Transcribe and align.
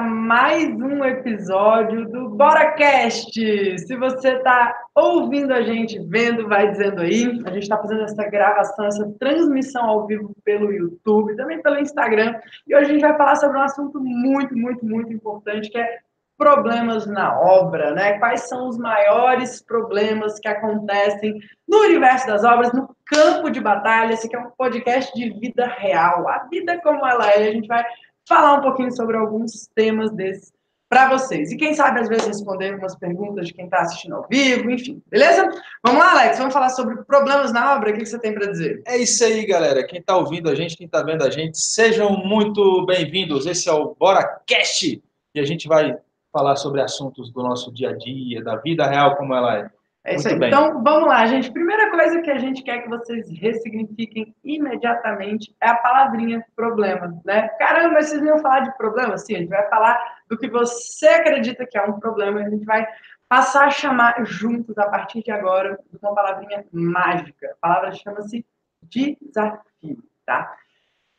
mais 0.00 0.68
um 0.80 1.04
episódio 1.04 2.08
do 2.08 2.30
BoraCast. 2.30 3.32
Se 3.78 3.96
você 3.96 4.34
está 4.34 4.74
ouvindo 4.94 5.52
a 5.52 5.62
gente, 5.62 5.98
vendo, 6.08 6.48
vai 6.48 6.70
dizendo 6.70 7.00
aí. 7.00 7.24
A 7.44 7.50
gente 7.50 7.64
está 7.64 7.78
fazendo 7.78 8.02
essa 8.02 8.24
gravação, 8.28 8.86
essa 8.86 9.08
transmissão 9.18 9.84
ao 9.84 10.06
vivo 10.06 10.34
pelo 10.44 10.72
YouTube, 10.72 11.36
também 11.36 11.62
pelo 11.62 11.78
Instagram. 11.78 12.34
E 12.66 12.74
hoje 12.74 12.90
a 12.90 12.92
gente 12.92 13.02
vai 13.02 13.16
falar 13.16 13.36
sobre 13.36 13.58
um 13.58 13.62
assunto 13.62 14.00
muito, 14.00 14.56
muito, 14.56 14.84
muito 14.84 15.12
importante, 15.12 15.70
que 15.70 15.78
é 15.78 15.98
problemas 16.36 17.06
na 17.06 17.38
obra, 17.40 17.92
né? 17.92 18.18
Quais 18.18 18.48
são 18.48 18.68
os 18.68 18.76
maiores 18.76 19.62
problemas 19.62 20.38
que 20.40 20.48
acontecem 20.48 21.38
no 21.68 21.78
universo 21.78 22.26
das 22.26 22.42
obras, 22.42 22.72
no 22.72 22.94
campo 23.06 23.50
de 23.50 23.60
batalha? 23.60 24.14
Esse 24.14 24.26
aqui 24.26 24.36
é 24.36 24.40
um 24.40 24.50
podcast 24.50 25.14
de 25.14 25.30
vida 25.38 25.66
real, 25.66 26.28
a 26.28 26.46
vida 26.50 26.80
como 26.82 27.06
ela 27.06 27.30
é. 27.30 27.48
A 27.48 27.52
gente 27.52 27.68
vai 27.68 27.84
falar 28.26 28.58
um 28.58 28.62
pouquinho 28.62 28.94
sobre 28.94 29.16
alguns 29.16 29.68
temas 29.74 30.10
desses 30.12 30.52
para 30.88 31.08
vocês. 31.08 31.50
E 31.50 31.56
quem 31.56 31.74
sabe, 31.74 32.00
às 32.00 32.08
vezes, 32.08 32.26
responder 32.26 32.70
algumas 32.70 32.94
perguntas 32.94 33.48
de 33.48 33.54
quem 33.54 33.64
está 33.64 33.80
assistindo 33.80 34.14
ao 34.14 34.28
vivo, 34.30 34.70
enfim, 34.70 35.02
beleza? 35.10 35.50
Vamos 35.84 36.00
lá, 36.00 36.12
Alex, 36.12 36.38
vamos 36.38 36.54
falar 36.54 36.68
sobre 36.68 37.02
problemas 37.04 37.52
na 37.52 37.74
obra. 37.74 37.90
O 37.90 37.94
que 37.94 38.06
você 38.06 38.18
tem 38.18 38.32
para 38.32 38.46
dizer? 38.46 38.80
É 38.86 38.96
isso 38.96 39.24
aí, 39.24 39.44
galera. 39.44 39.84
Quem 39.84 39.98
está 39.98 40.16
ouvindo 40.16 40.48
a 40.48 40.54
gente, 40.54 40.76
quem 40.76 40.86
está 40.86 41.02
vendo 41.02 41.24
a 41.24 41.30
gente, 41.30 41.58
sejam 41.58 42.10
muito 42.10 42.86
bem-vindos. 42.86 43.44
Esse 43.44 43.68
é 43.68 43.72
o 43.72 43.96
BoraCast 43.98 45.02
e 45.34 45.40
a 45.40 45.44
gente 45.44 45.66
vai 45.66 45.96
falar 46.32 46.54
sobre 46.56 46.80
assuntos 46.80 47.32
do 47.32 47.42
nosso 47.42 47.72
dia 47.72 47.90
a 47.90 47.96
dia, 47.96 48.42
da 48.42 48.56
vida 48.56 48.86
real 48.86 49.16
como 49.16 49.34
ela 49.34 49.58
é. 49.58 49.70
É 50.04 50.16
isso 50.16 50.28
aí. 50.28 50.34
Então, 50.34 50.82
vamos 50.82 51.08
lá, 51.08 51.24
gente. 51.26 51.50
Primeira 51.50 51.90
coisa 51.90 52.20
que 52.20 52.30
a 52.30 52.36
gente 52.36 52.62
quer 52.62 52.82
que 52.82 52.88
vocês 52.90 53.26
ressignifiquem 53.30 54.34
imediatamente 54.44 55.56
é 55.62 55.68
a 55.68 55.76
palavrinha 55.76 56.44
problema, 56.54 57.18
né? 57.24 57.48
Caramba, 57.58 58.02
vocês 58.02 58.22
iam 58.22 58.38
falar 58.38 58.60
de 58.60 58.76
problema? 58.76 59.16
Sim, 59.16 59.36
a 59.36 59.38
gente 59.38 59.48
vai 59.48 59.66
falar 59.70 59.98
do 60.28 60.36
que 60.36 60.48
você 60.48 61.08
acredita 61.08 61.66
que 61.66 61.78
é 61.78 61.82
um 61.82 61.98
problema 61.98 62.40
e 62.40 62.44
a 62.44 62.50
gente 62.50 62.66
vai 62.66 62.86
passar 63.26 63.64
a 63.64 63.70
chamar 63.70 64.26
juntos, 64.26 64.76
a 64.76 64.88
partir 64.90 65.22
de 65.22 65.30
agora, 65.30 65.78
uma 66.02 66.14
palavrinha 66.14 66.64
mágica. 66.70 67.52
A 67.52 67.66
palavra 67.66 67.92
chama-se 67.92 68.44
desafio, 68.82 70.04
tá? 70.26 70.54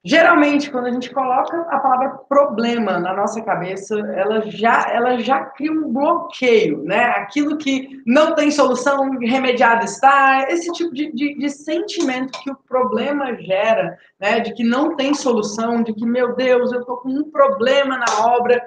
Geralmente, 0.07 0.69
quando 0.69 0.85
a 0.85 0.91
gente 0.91 1.11
coloca 1.11 1.61
a 1.61 1.79
palavra 1.79 2.09
problema 2.29 2.99
na 2.99 3.11
nossa 3.11 3.41
cabeça, 3.41 3.97
ela 3.97 4.39
já, 4.51 4.87
ela 4.93 5.17
já 5.17 5.43
cria 5.45 5.71
um 5.71 5.91
bloqueio, 5.91 6.83
né? 6.83 7.05
Aquilo 7.17 7.57
que 7.57 8.03
não 8.05 8.35
tem 8.35 8.51
solução, 8.51 9.17
remediado 9.17 9.83
está, 9.83 10.45
esse 10.47 10.71
tipo 10.73 10.93
de, 10.93 11.11
de, 11.11 11.35
de, 11.39 11.49
sentimento 11.49 12.39
que 12.43 12.51
o 12.51 12.55
problema 12.55 13.35
gera, 13.41 13.97
né? 14.19 14.41
De 14.41 14.53
que 14.53 14.63
não 14.63 14.95
tem 14.95 15.15
solução, 15.15 15.81
de 15.81 15.91
que, 15.91 16.05
meu 16.05 16.35
Deus, 16.35 16.71
eu 16.71 16.81
estou 16.81 16.97
com 16.97 17.09
um 17.09 17.31
problema 17.31 17.97
na 17.97 18.27
obra. 18.27 18.61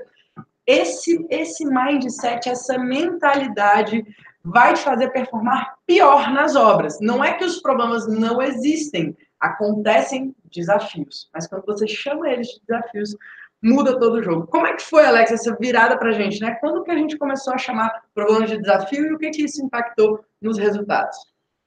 Esse, 0.66 1.24
esse 1.30 1.64
mindset, 1.64 2.48
essa 2.48 2.76
mentalidade 2.78 4.04
vai 4.42 4.74
te 4.74 4.80
fazer 4.80 5.10
performar 5.10 5.76
pior 5.86 6.32
nas 6.32 6.56
obras. 6.56 6.98
Não 7.00 7.22
é 7.22 7.34
que 7.34 7.44
os 7.44 7.62
problemas 7.62 8.08
não 8.08 8.42
existem, 8.42 9.16
acontecem 9.38 10.34
desafios. 10.48 11.28
Mas 11.32 11.46
quando 11.46 11.64
você 11.64 11.86
chama 11.86 12.28
eles 12.28 12.48
de 12.48 12.60
desafios, 12.66 13.16
muda 13.62 13.98
todo 13.98 14.14
o 14.14 14.22
jogo. 14.22 14.46
Como 14.46 14.66
é 14.66 14.74
que 14.74 14.82
foi, 14.82 15.04
Alex, 15.04 15.32
essa 15.32 15.56
virada 15.56 15.98
para 15.98 16.10
a 16.10 16.12
gente? 16.12 16.40
Né? 16.40 16.56
Quando 16.60 16.82
que 16.84 16.90
a 16.90 16.96
gente 16.96 17.18
começou 17.18 17.54
a 17.54 17.58
chamar 17.58 17.90
problemas 18.14 18.50
de 18.50 18.58
desafio 18.58 19.06
e 19.06 19.14
o 19.14 19.18
que, 19.18 19.30
que 19.30 19.42
isso 19.42 19.64
impactou 19.64 20.24
nos 20.40 20.58
resultados? 20.58 21.16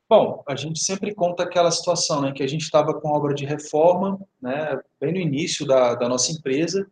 Bom, 0.10 0.44
a 0.46 0.56
gente 0.58 0.80
sempre 0.84 1.16
conta 1.16 1.44
aquela 1.44 1.72
situação, 1.72 2.22
né, 2.22 2.34
que 2.34 2.44
a 2.44 2.48
gente 2.48 2.64
estava 2.64 2.94
com 2.94 3.08
obra 3.08 3.34
de 3.34 3.46
reforma, 3.46 4.20
né, 4.42 4.78
bem 5.00 5.14
no 5.14 5.20
início 5.20 5.66
da, 5.66 5.96
da 5.96 6.10
nossa 6.10 6.34
empresa, 6.34 6.86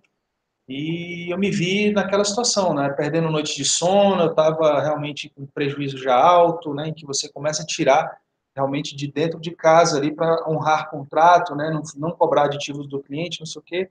e 0.70 1.30
eu 1.30 1.38
me 1.38 1.52
vi 1.52 1.92
naquela 1.92 2.24
situação, 2.24 2.74
né, 2.74 2.88
perdendo 2.92 3.30
noites 3.30 3.56
de 3.56 3.66
sono, 3.66 4.24
eu 4.24 4.30
estava 4.30 4.80
realmente 4.80 5.30
com 5.36 5.46
prejuízo 5.48 5.98
já 5.98 6.16
alto, 6.16 6.74
né, 6.74 6.88
em 6.88 6.94
que 6.94 7.06
você 7.06 7.30
começa 7.30 7.62
a 7.62 7.66
tirar 7.66 8.10
realmente 8.60 8.96
de 8.96 9.10
dentro 9.10 9.40
de 9.40 9.52
casa 9.52 9.98
ali 9.98 10.14
para 10.14 10.48
honrar 10.48 10.90
contrato, 10.90 11.56
né, 11.56 11.72
não, 11.72 11.82
não 11.96 12.12
cobrar 12.12 12.44
aditivos 12.44 12.88
do 12.88 13.00
cliente, 13.02 13.40
não 13.40 13.48
sei 13.48 13.60
o 13.60 13.64
quê. 13.64 13.90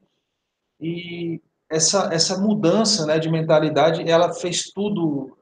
E 0.79 1.41
essa, 1.71 2.11
essa 2.13 2.39
mudança 2.39 3.07
né, 3.07 3.19
de 3.19 3.31
mentalidade, 3.31 4.09
ela 4.09 4.33
fez 4.33 4.65
tudo 4.65 5.37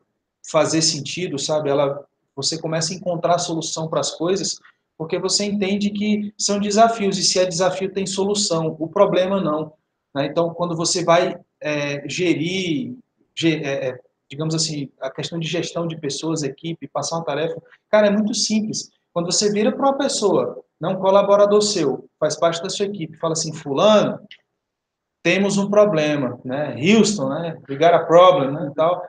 fazer 0.48 0.80
sentido, 0.80 1.38
sabe? 1.38 1.68
Ela, 1.68 2.04
você 2.34 2.60
começa 2.60 2.92
a 2.92 2.96
encontrar 2.96 3.38
solução 3.38 3.88
para 3.88 4.00
as 4.00 4.12
coisas, 4.12 4.60
porque 4.96 5.18
você 5.18 5.44
entende 5.44 5.90
que 5.90 6.32
são 6.38 6.58
desafios, 6.60 7.18
e 7.18 7.24
se 7.24 7.38
é 7.38 7.44
desafio 7.44 7.92
tem 7.92 8.06
solução, 8.06 8.76
o 8.78 8.88
problema 8.88 9.40
não. 9.40 9.72
Né? 10.14 10.26
Então, 10.26 10.54
quando 10.54 10.76
você 10.76 11.04
vai 11.04 11.36
é, 11.60 12.08
gerir, 12.08 12.96
ger, 13.34 13.64
é, 13.64 13.88
é, 13.88 13.98
digamos 14.30 14.54
assim, 14.54 14.90
a 15.00 15.10
questão 15.10 15.38
de 15.38 15.46
gestão 15.46 15.86
de 15.86 15.98
pessoas, 15.98 16.42
equipe, 16.42 16.88
passar 16.88 17.16
uma 17.16 17.24
tarefa, 17.24 17.60
cara, 17.90 18.08
é 18.08 18.10
muito 18.10 18.34
simples. 18.34 18.90
Quando 19.16 19.32
você 19.32 19.50
vira 19.50 19.72
para 19.72 19.80
uma 19.80 19.96
pessoa, 19.96 20.62
não 20.78 20.96
colaborador 20.96 21.62
seu, 21.62 22.06
faz 22.20 22.38
parte 22.38 22.62
da 22.62 22.68
sua 22.68 22.84
equipe, 22.84 23.16
fala 23.16 23.32
assim, 23.32 23.50
fulano, 23.50 24.20
temos 25.24 25.56
um 25.56 25.70
problema, 25.70 26.38
né? 26.44 26.76
Houston, 26.78 27.30
né? 27.30 27.56
Got 27.66 27.94
a 27.94 28.04
problem, 28.04 28.52
né? 28.52 28.70
tal. 28.76 29.02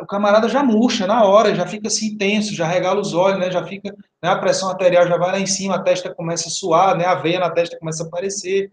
O 0.00 0.06
camarada 0.06 0.48
já 0.48 0.60
murcha 0.64 1.06
na 1.06 1.22
hora, 1.22 1.54
já 1.54 1.68
fica 1.68 1.86
assim 1.86 2.16
tenso, 2.16 2.52
já 2.52 2.66
regala 2.66 3.00
os 3.00 3.14
olhos, 3.14 3.38
né? 3.38 3.48
Já 3.48 3.64
fica, 3.64 3.94
né? 4.20 4.28
a 4.28 4.40
pressão 4.40 4.70
arterial 4.70 5.06
já 5.06 5.16
vai 5.16 5.30
lá 5.30 5.38
em 5.38 5.46
cima, 5.46 5.76
a 5.76 5.82
testa 5.84 6.12
começa 6.12 6.48
a 6.48 6.50
suar, 6.50 6.98
né? 6.98 7.04
A 7.04 7.14
veia 7.14 7.38
na 7.38 7.48
testa 7.48 7.78
começa 7.78 8.02
a 8.02 8.08
aparecer. 8.08 8.72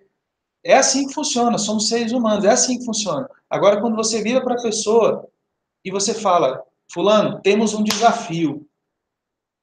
É 0.63 0.73
assim 0.73 1.05
que 1.05 1.13
funciona, 1.13 1.59
somos 1.59 1.89
seres 1.89 2.11
humanos, 2.11 2.43
é 2.43 2.49
assim 2.49 2.79
que 2.79 2.85
funciona. 2.85 3.29
Agora, 3.47 3.79
quando 3.79 3.95
você 3.95 4.23
vira 4.23 4.43
para 4.43 4.55
a 4.55 4.63
pessoa 4.63 5.27
e 5.85 5.91
você 5.91 6.15
fala, 6.15 6.63
fulano, 6.91 7.39
temos 7.43 7.75
um 7.75 7.83
desafio, 7.83 8.67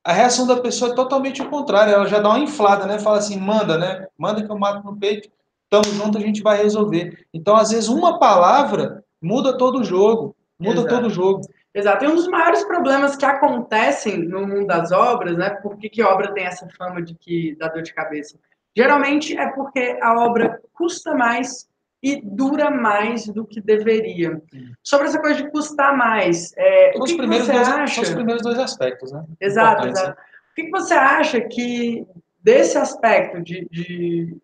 a 0.08 0.12
reação 0.14 0.46
da 0.46 0.56
pessoa 0.58 0.90
é 0.90 0.94
totalmente 0.94 1.42
o 1.42 1.50
contrário, 1.50 1.92
ela 1.92 2.06
já 2.06 2.18
dá 2.18 2.30
uma 2.30 2.38
inflada, 2.38 2.86
né? 2.86 2.98
Fala 2.98 3.18
assim, 3.18 3.38
manda, 3.38 3.76
né? 3.76 4.06
Manda 4.16 4.42
que 4.42 4.50
eu 4.50 4.58
mato 4.58 4.82
no 4.82 4.96
peito, 4.96 5.28
tamo 5.68 5.84
junto, 5.84 6.16
a 6.16 6.20
gente 6.22 6.42
vai 6.42 6.56
resolver. 6.62 7.26
Então, 7.32 7.54
às 7.54 7.72
vezes, 7.72 7.90
uma 7.90 8.18
palavra 8.18 9.04
muda 9.20 9.58
todo 9.58 9.80
o 9.80 9.84
jogo, 9.84 10.34
muda 10.58 10.80
Exato. 10.80 10.94
todo 10.94 11.06
o 11.08 11.10
jogo. 11.10 11.42
Exato. 11.74 12.06
E 12.06 12.08
um 12.08 12.14
dos 12.14 12.26
maiores 12.26 12.64
problemas 12.64 13.16
que 13.16 13.26
acontecem 13.26 14.16
no 14.16 14.46
mundo 14.46 14.66
das 14.66 14.92
obras, 14.92 15.36
né? 15.36 15.50
Por 15.50 15.76
que, 15.76 15.90
que 15.90 16.02
obra 16.02 16.32
tem 16.32 16.46
essa 16.46 16.66
fama 16.78 17.02
de 17.02 17.14
que 17.14 17.54
dá 17.58 17.68
dor 17.68 17.82
de 17.82 17.92
cabeça? 17.92 18.38
Geralmente 18.74 19.36
é 19.36 19.48
porque 19.48 19.98
a 20.00 20.24
obra 20.24 20.58
custa 20.72 21.14
mais 21.14 21.67
e 22.02 22.20
dura 22.22 22.70
mais 22.70 23.26
do 23.26 23.44
que 23.44 23.60
deveria. 23.60 24.40
Sobre 24.82 25.08
essa 25.08 25.20
coisa 25.20 25.42
de 25.42 25.50
custar 25.50 25.96
mais, 25.96 26.52
é, 26.56 26.92
o 26.96 27.02
que, 27.02 27.16
que 27.16 27.26
você 27.26 27.52
dois, 27.52 27.68
acha? 27.68 28.02
Os 28.02 28.10
primeiros 28.10 28.42
dois 28.42 28.58
aspectos, 28.58 29.12
né? 29.12 29.24
Exato, 29.40 29.88
exato. 29.88 30.20
O 30.20 30.54
que, 30.54 30.64
que 30.64 30.70
você 30.70 30.94
acha 30.94 31.40
que 31.40 32.06
desse 32.40 32.78
aspecto 32.78 33.42
de, 33.42 33.68
de, 33.70 34.36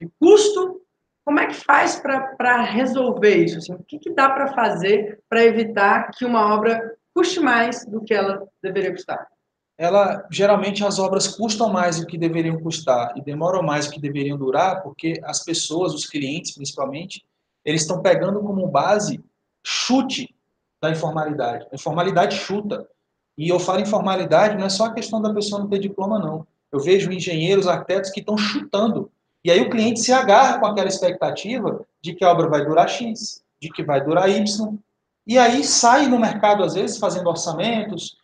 de 0.00 0.10
custo, 0.18 0.80
como 1.24 1.40
é 1.40 1.46
que 1.46 1.54
faz 1.54 1.96
para 1.96 2.62
resolver 2.62 3.36
isso? 3.36 3.58
Assim, 3.58 3.74
o 3.74 3.84
que, 3.84 3.98
que 3.98 4.10
dá 4.10 4.30
para 4.30 4.54
fazer 4.54 5.20
para 5.28 5.44
evitar 5.44 6.10
que 6.10 6.24
uma 6.24 6.54
obra 6.54 6.94
custe 7.14 7.40
mais 7.40 7.84
do 7.84 8.02
que 8.02 8.14
ela 8.14 8.46
deveria 8.62 8.92
custar? 8.92 9.26
Ela 9.78 10.26
geralmente 10.30 10.84
as 10.84 10.98
obras 10.98 11.28
custam 11.28 11.70
mais 11.70 12.00
do 12.00 12.06
que 12.06 12.16
deveriam 12.16 12.58
custar 12.60 13.12
e 13.16 13.20
demoram 13.20 13.62
mais 13.62 13.86
do 13.86 13.92
que 13.92 14.00
deveriam 14.00 14.38
durar, 14.38 14.82
porque 14.82 15.20
as 15.24 15.44
pessoas, 15.44 15.92
os 15.92 16.06
clientes 16.06 16.52
principalmente, 16.52 17.24
eles 17.64 17.82
estão 17.82 18.00
pegando 18.00 18.40
como 18.40 18.66
base 18.68 19.22
chute 19.64 20.34
da 20.80 20.90
informalidade. 20.90 21.66
A 21.70 21.74
informalidade 21.74 22.36
chuta. 22.36 22.88
E 23.36 23.48
eu 23.48 23.58
falo 23.58 23.80
informalidade, 23.80 24.56
não 24.56 24.64
é 24.64 24.68
só 24.70 24.86
a 24.86 24.94
questão 24.94 25.20
da 25.20 25.34
pessoa 25.34 25.60
não 25.60 25.68
ter 25.68 25.78
diploma, 25.78 26.18
não. 26.18 26.46
Eu 26.72 26.80
vejo 26.80 27.12
engenheiros, 27.12 27.66
arquitetos 27.66 28.10
que 28.10 28.20
estão 28.20 28.38
chutando. 28.38 29.10
E 29.44 29.50
aí 29.50 29.60
o 29.60 29.68
cliente 29.68 30.00
se 30.00 30.12
agarra 30.12 30.58
com 30.58 30.66
aquela 30.66 30.88
expectativa 30.88 31.84
de 32.00 32.14
que 32.14 32.24
a 32.24 32.30
obra 32.30 32.48
vai 32.48 32.64
durar 32.64 32.88
X, 32.88 33.42
de 33.60 33.68
que 33.68 33.82
vai 33.82 34.02
durar 34.02 34.30
Y. 34.30 34.78
E 35.26 35.38
aí 35.38 35.62
sai 35.64 36.06
no 36.06 36.18
mercado, 36.18 36.64
às 36.64 36.74
vezes, 36.74 36.98
fazendo 36.98 37.28
orçamentos, 37.28 38.16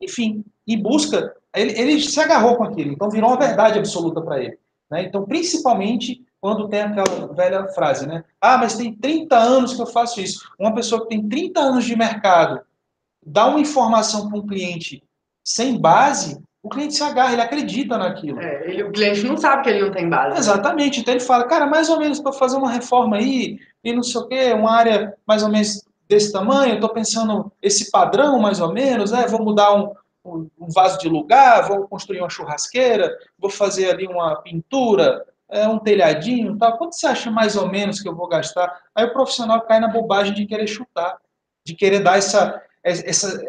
enfim, 0.00 0.44
em 0.74 0.82
busca, 0.82 1.34
ele, 1.54 1.78
ele 1.78 2.00
se 2.00 2.20
agarrou 2.20 2.56
com 2.56 2.64
aquilo, 2.64 2.92
então 2.92 3.10
virou 3.10 3.30
uma 3.30 3.38
verdade 3.38 3.78
absoluta 3.78 4.20
para 4.20 4.42
ele. 4.42 4.58
Né? 4.90 5.02
Então, 5.02 5.24
principalmente 5.24 6.24
quando 6.40 6.68
tem 6.68 6.82
aquela 6.82 7.32
velha 7.34 7.68
frase, 7.68 8.06
né? 8.06 8.24
Ah, 8.40 8.58
mas 8.58 8.76
tem 8.76 8.94
30 8.94 9.36
anos 9.36 9.74
que 9.74 9.82
eu 9.82 9.86
faço 9.86 10.20
isso. 10.20 10.48
Uma 10.58 10.72
pessoa 10.72 11.02
que 11.02 11.08
tem 11.08 11.28
30 11.28 11.60
anos 11.60 11.84
de 11.84 11.96
mercado 11.96 12.60
dá 13.24 13.46
uma 13.46 13.60
informação 13.60 14.28
para 14.28 14.38
um 14.38 14.46
cliente 14.46 15.02
sem 15.44 15.80
base, 15.80 16.40
o 16.62 16.68
cliente 16.68 16.94
se 16.94 17.02
agarra, 17.02 17.32
ele 17.32 17.42
acredita 17.42 17.98
naquilo. 17.98 18.40
É, 18.40 18.70
ele, 18.70 18.82
o 18.84 18.92
cliente 18.92 19.24
não 19.24 19.36
sabe 19.36 19.62
que 19.62 19.70
ele 19.70 19.80
não 19.80 19.90
tem 19.90 20.08
base. 20.08 20.38
Exatamente. 20.38 21.00
Então 21.00 21.12
ele 21.12 21.22
fala, 21.22 21.44
cara, 21.44 21.66
mais 21.66 21.88
ou 21.88 21.98
menos 21.98 22.20
para 22.20 22.32
fazer 22.32 22.56
uma 22.56 22.70
reforma 22.70 23.16
aí, 23.16 23.58
e 23.82 23.92
não 23.92 24.02
sei 24.02 24.20
o 24.20 24.26
quê, 24.26 24.52
uma 24.52 24.72
área 24.72 25.14
mais 25.26 25.42
ou 25.42 25.48
menos 25.48 25.82
desse 26.08 26.32
tamanho, 26.32 26.74
estou 26.74 26.88
pensando 26.90 27.52
esse 27.62 27.90
padrão 27.90 28.38
mais 28.38 28.60
ou 28.60 28.72
menos, 28.72 29.12
é, 29.12 29.26
vou 29.26 29.42
mudar 29.42 29.74
um, 29.74 29.92
um, 30.24 30.48
vaso 30.74 30.98
de 30.98 31.08
lugar, 31.08 31.68
vou 31.68 31.88
construir 31.88 32.20
uma 32.20 32.30
churrasqueira, 32.30 33.16
vou 33.38 33.50
fazer 33.50 33.90
ali 33.90 34.06
uma 34.06 34.36
pintura, 34.42 35.24
é 35.50 35.66
um 35.66 35.78
telhadinho, 35.78 36.56
tal. 36.58 36.76
Quanto 36.76 36.94
você 36.94 37.06
acha 37.06 37.30
mais 37.30 37.56
ou 37.56 37.68
menos 37.68 38.00
que 38.00 38.08
eu 38.08 38.14
vou 38.14 38.28
gastar? 38.28 38.80
Aí 38.94 39.04
o 39.04 39.12
profissional 39.12 39.62
cai 39.62 39.80
na 39.80 39.88
bobagem 39.88 40.34
de 40.34 40.46
querer 40.46 40.66
chutar, 40.66 41.16
de 41.64 41.74
querer 41.74 42.00
dar 42.00 42.18
essa, 42.18 42.62
essa 42.84 43.42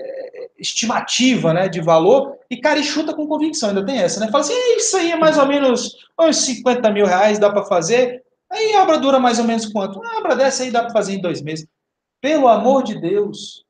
estimativa 0.58 1.54
né, 1.54 1.68
de 1.68 1.82
valor, 1.82 2.38
e 2.50 2.58
cara, 2.58 2.80
e 2.80 2.84
chuta 2.84 3.14
com 3.14 3.28
convicção, 3.28 3.70
ainda 3.70 3.86
tem 3.86 4.00
essa, 4.00 4.20
né? 4.20 4.28
Fala 4.32 4.44
assim, 4.44 4.54
isso 4.76 4.98
aí 4.98 5.12
é 5.12 5.16
mais 5.16 5.38
ou 5.38 5.46
menos 5.46 5.96
uns 6.20 6.38
50 6.38 6.90
mil 6.92 7.06
reais, 7.06 7.40
dá 7.40 7.50
para 7.50 7.66
fazer. 7.66 8.24
Aí 8.50 8.74
a 8.74 8.84
obra 8.84 8.98
dura 8.98 9.20
mais 9.20 9.38
ou 9.38 9.46
menos 9.46 9.68
quanto? 9.68 10.00
Uma 10.00 10.18
obra 10.18 10.36
dessa 10.36 10.64
aí 10.64 10.72
dá 10.72 10.82
para 10.82 10.94
fazer 10.94 11.14
em 11.14 11.22
dois 11.22 11.42
meses. 11.42 11.68
Pelo 12.22 12.48
amor 12.48 12.84
de 12.84 13.00
Deus, 13.00 13.64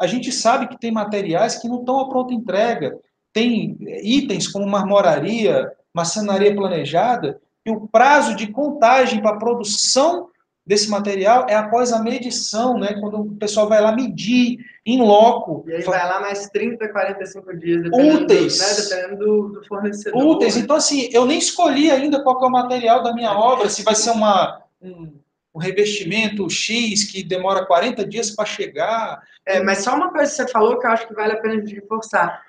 a 0.00 0.06
gente 0.06 0.32
sabe 0.32 0.66
que 0.66 0.80
tem 0.80 0.90
materiais 0.90 1.56
que 1.56 1.68
não 1.68 1.80
estão 1.80 2.00
à 2.00 2.08
pronta 2.08 2.32
entrega. 2.32 2.98
Tem 3.32 3.76
itens 4.02 4.48
como 4.48 4.66
marmoraria, 4.66 5.70
maçonaria 5.92 6.54
planejada, 6.54 7.38
e 7.66 7.70
o 7.70 7.86
prazo 7.86 8.34
de 8.34 8.46
contagem 8.46 9.20
para 9.20 9.32
a 9.32 9.38
produção 9.38 10.28
desse 10.66 10.88
material 10.88 11.46
é 11.48 11.54
após 11.54 11.92
a 11.92 12.02
medição, 12.02 12.78
né? 12.78 12.94
Quando 13.00 13.20
o 13.20 13.36
pessoal 13.36 13.68
vai 13.68 13.80
lá 13.80 13.92
medir 13.92 14.58
em 14.86 15.02
loco. 15.02 15.64
E 15.66 15.74
aí 15.74 15.82
vai 15.82 16.08
lá 16.08 16.20
mais 16.20 16.48
30, 16.48 16.88
45 16.88 17.56
dias, 17.58 17.82
dependendo, 17.82 18.24
úteis. 18.24 18.56
Do, 18.56 18.62
né, 18.62 18.74
dependendo 18.74 19.24
do, 19.24 19.48
do 19.48 19.66
fornecedor. 19.66 20.24
Úteis. 20.24 20.56
Então, 20.56 20.76
assim, 20.76 21.10
eu 21.12 21.26
nem 21.26 21.38
escolhi 21.38 21.90
ainda 21.90 22.22
qual 22.22 22.42
é 22.42 22.46
o 22.46 22.50
material 22.50 23.02
da 23.02 23.12
minha 23.12 23.32
obra, 23.32 23.68
se 23.68 23.82
vai 23.82 23.94
ser 23.94 24.12
uma, 24.12 24.62
um, 24.80 25.12
um 25.54 25.58
revestimento 25.58 26.48
X 26.48 27.04
que 27.04 27.22
demora 27.22 27.66
40 27.66 28.06
dias 28.06 28.30
para 28.30 28.44
chegar. 28.44 29.20
É, 29.44 29.62
mas 29.62 29.78
só 29.78 29.94
uma 29.94 30.10
coisa 30.10 30.30
que 30.30 30.36
você 30.36 30.48
falou 30.48 30.78
que 30.78 30.86
eu 30.86 30.90
acho 30.90 31.08
que 31.08 31.14
vale 31.14 31.32
a 31.32 31.40
pena 31.40 31.60
de 31.62 31.74
reforçar. 31.74 32.42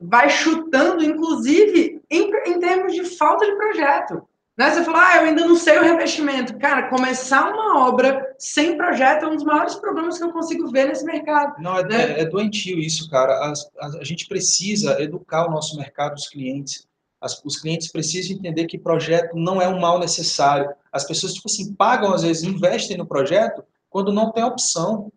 Vai 0.00 0.28
chutando, 0.30 1.04
inclusive, 1.04 2.00
em, 2.10 2.30
em 2.46 2.60
termos 2.60 2.92
de 2.92 3.04
falta 3.04 3.46
de 3.46 3.56
projeto. 3.56 4.26
Né? 4.56 4.70
Você 4.70 4.84
falou, 4.84 5.00
ah, 5.00 5.16
eu 5.16 5.24
ainda 5.24 5.44
não 5.44 5.56
sei 5.56 5.78
o 5.78 5.82
revestimento. 5.82 6.56
Cara, 6.58 6.88
começar 6.88 7.50
uma 7.50 7.88
obra 7.88 8.34
sem 8.38 8.76
projeto 8.76 9.24
é 9.24 9.28
um 9.28 9.34
dos 9.34 9.44
maiores 9.44 9.74
problemas 9.74 10.16
que 10.16 10.24
eu 10.24 10.32
consigo 10.32 10.70
ver 10.70 10.86
nesse 10.86 11.04
mercado. 11.04 11.60
Não, 11.60 11.78
é, 11.78 11.84
né? 11.84 12.12
é, 12.12 12.20
é 12.20 12.24
doentio 12.24 12.78
isso, 12.78 13.10
cara. 13.10 13.32
A, 13.32 13.52
a, 13.80 13.86
a, 13.98 14.04
gente 14.04 14.28
precisa 14.28 15.00
educar 15.02 15.46
o 15.46 15.50
nosso 15.50 15.76
mercado, 15.76 16.14
os 16.14 16.28
clientes. 16.28 16.86
As, 17.24 17.42
os 17.42 17.56
clientes 17.56 17.90
precisam 17.90 18.36
entender 18.36 18.66
que 18.66 18.76
projeto 18.76 19.34
não 19.34 19.60
é 19.62 19.66
um 19.66 19.80
mal 19.80 19.98
necessário. 19.98 20.68
As 20.92 21.04
pessoas, 21.04 21.32
tipo 21.32 21.48
assim, 21.48 21.72
pagam, 21.74 22.12
às 22.12 22.22
vezes, 22.22 22.42
investem 22.42 22.98
no 22.98 23.06
projeto 23.06 23.64
quando 23.88 24.12
não 24.12 24.30
tem 24.30 24.44
opção. 24.44 25.10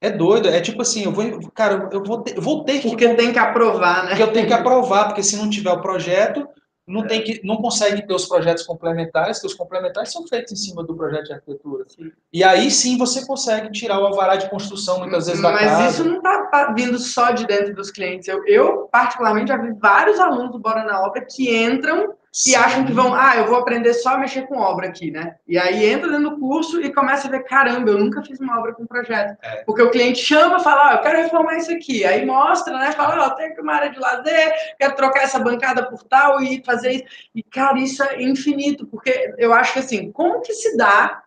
É 0.00 0.10
doido, 0.10 0.48
é 0.48 0.60
tipo 0.60 0.80
assim, 0.80 1.02
eu 1.02 1.12
vou, 1.12 1.50
cara, 1.50 1.90
eu 1.92 2.04
vou 2.04 2.22
ter, 2.22 2.36
eu 2.36 2.40
vou 2.40 2.64
ter 2.64 2.80
que... 2.80 2.88
Porque 2.88 3.14
tem 3.14 3.32
que 3.32 3.38
aprovar, 3.38 4.04
né? 4.04 4.10
Porque 4.10 4.22
eu 4.22 4.32
tenho 4.32 4.46
que 4.46 4.52
aprovar, 4.52 5.08
porque 5.08 5.22
se 5.22 5.36
não 5.36 5.50
tiver 5.50 5.72
o 5.72 5.82
projeto, 5.82 6.48
não 6.90 7.06
tem 7.06 7.22
que 7.22 7.40
não 7.44 7.56
consegue 7.56 8.06
ter 8.06 8.12
os 8.12 8.26
projetos 8.26 8.64
complementares, 8.64 9.40
que 9.40 9.46
os 9.46 9.54
complementares 9.54 10.12
são 10.12 10.26
feitos 10.26 10.52
em 10.52 10.56
cima 10.56 10.82
do 10.82 10.94
projeto 10.94 11.26
de 11.26 11.32
arquitetura. 11.32 11.84
Sim. 11.88 12.10
E 12.32 12.42
aí 12.42 12.70
sim 12.70 12.98
você 12.98 13.24
consegue 13.26 13.70
tirar 13.70 14.00
o 14.00 14.06
alvará 14.06 14.36
de 14.36 14.50
construção 14.50 14.98
muitas 14.98 15.26
vezes 15.26 15.40
da 15.40 15.52
Mas 15.52 15.62
casa. 15.62 15.82
Mas 15.82 15.94
isso 15.94 16.04
não 16.04 16.16
está 16.16 16.72
vindo 16.72 16.98
só 16.98 17.30
de 17.30 17.46
dentro 17.46 17.74
dos 17.74 17.90
clientes. 17.90 18.28
Eu, 18.28 18.44
eu, 18.46 18.88
particularmente 18.90 19.48
já 19.48 19.56
vi 19.56 19.72
vários 19.72 20.18
alunos 20.18 20.52
do 20.52 20.58
Bora 20.58 20.84
na 20.84 21.00
Obra 21.02 21.24
que 21.24 21.54
entram 21.54 22.14
e 22.46 22.54
acham 22.54 22.84
que 22.84 22.92
vão, 22.92 23.12
ah, 23.12 23.36
eu 23.36 23.46
vou 23.46 23.56
aprender 23.56 23.92
só 23.92 24.10
a 24.10 24.18
mexer 24.18 24.46
com 24.46 24.56
obra 24.56 24.86
aqui, 24.86 25.10
né? 25.10 25.34
E 25.48 25.58
aí 25.58 25.84
entra 25.84 26.08
dentro 26.08 26.30
do 26.30 26.38
curso 26.38 26.80
e 26.80 26.92
começa 26.92 27.26
a 27.26 27.30
ver, 27.30 27.42
caramba, 27.42 27.90
eu 27.90 27.98
nunca 27.98 28.22
fiz 28.22 28.38
uma 28.38 28.56
obra 28.56 28.72
com 28.72 28.86
projeto. 28.86 29.36
É. 29.42 29.64
Porque 29.64 29.82
o 29.82 29.90
cliente 29.90 30.20
chama, 30.20 30.60
fala, 30.60 30.90
ah, 30.90 30.94
eu 30.94 31.00
quero 31.00 31.18
reformar 31.18 31.56
isso 31.56 31.72
aqui. 31.72 32.04
Aí 32.04 32.24
mostra, 32.24 32.78
né? 32.78 32.92
Fala, 32.92 33.24
ó, 33.24 33.26
oh, 33.26 33.30
tenho 33.34 33.60
uma 33.60 33.74
área 33.74 33.90
de 33.90 33.98
lazer, 33.98 34.54
quero 34.78 34.94
trocar 34.94 35.24
essa 35.24 35.40
bancada 35.40 35.90
por 35.90 36.04
tal 36.04 36.40
e 36.40 36.62
fazer 36.64 36.92
isso. 36.92 37.04
E, 37.34 37.42
cara, 37.42 37.78
isso 37.80 38.02
é 38.04 38.22
infinito, 38.22 38.86
porque 38.86 39.34
eu 39.36 39.52
acho 39.52 39.72
que 39.72 39.78
assim, 39.80 40.12
como 40.12 40.40
que 40.40 40.54
se 40.54 40.76
dá 40.76 41.24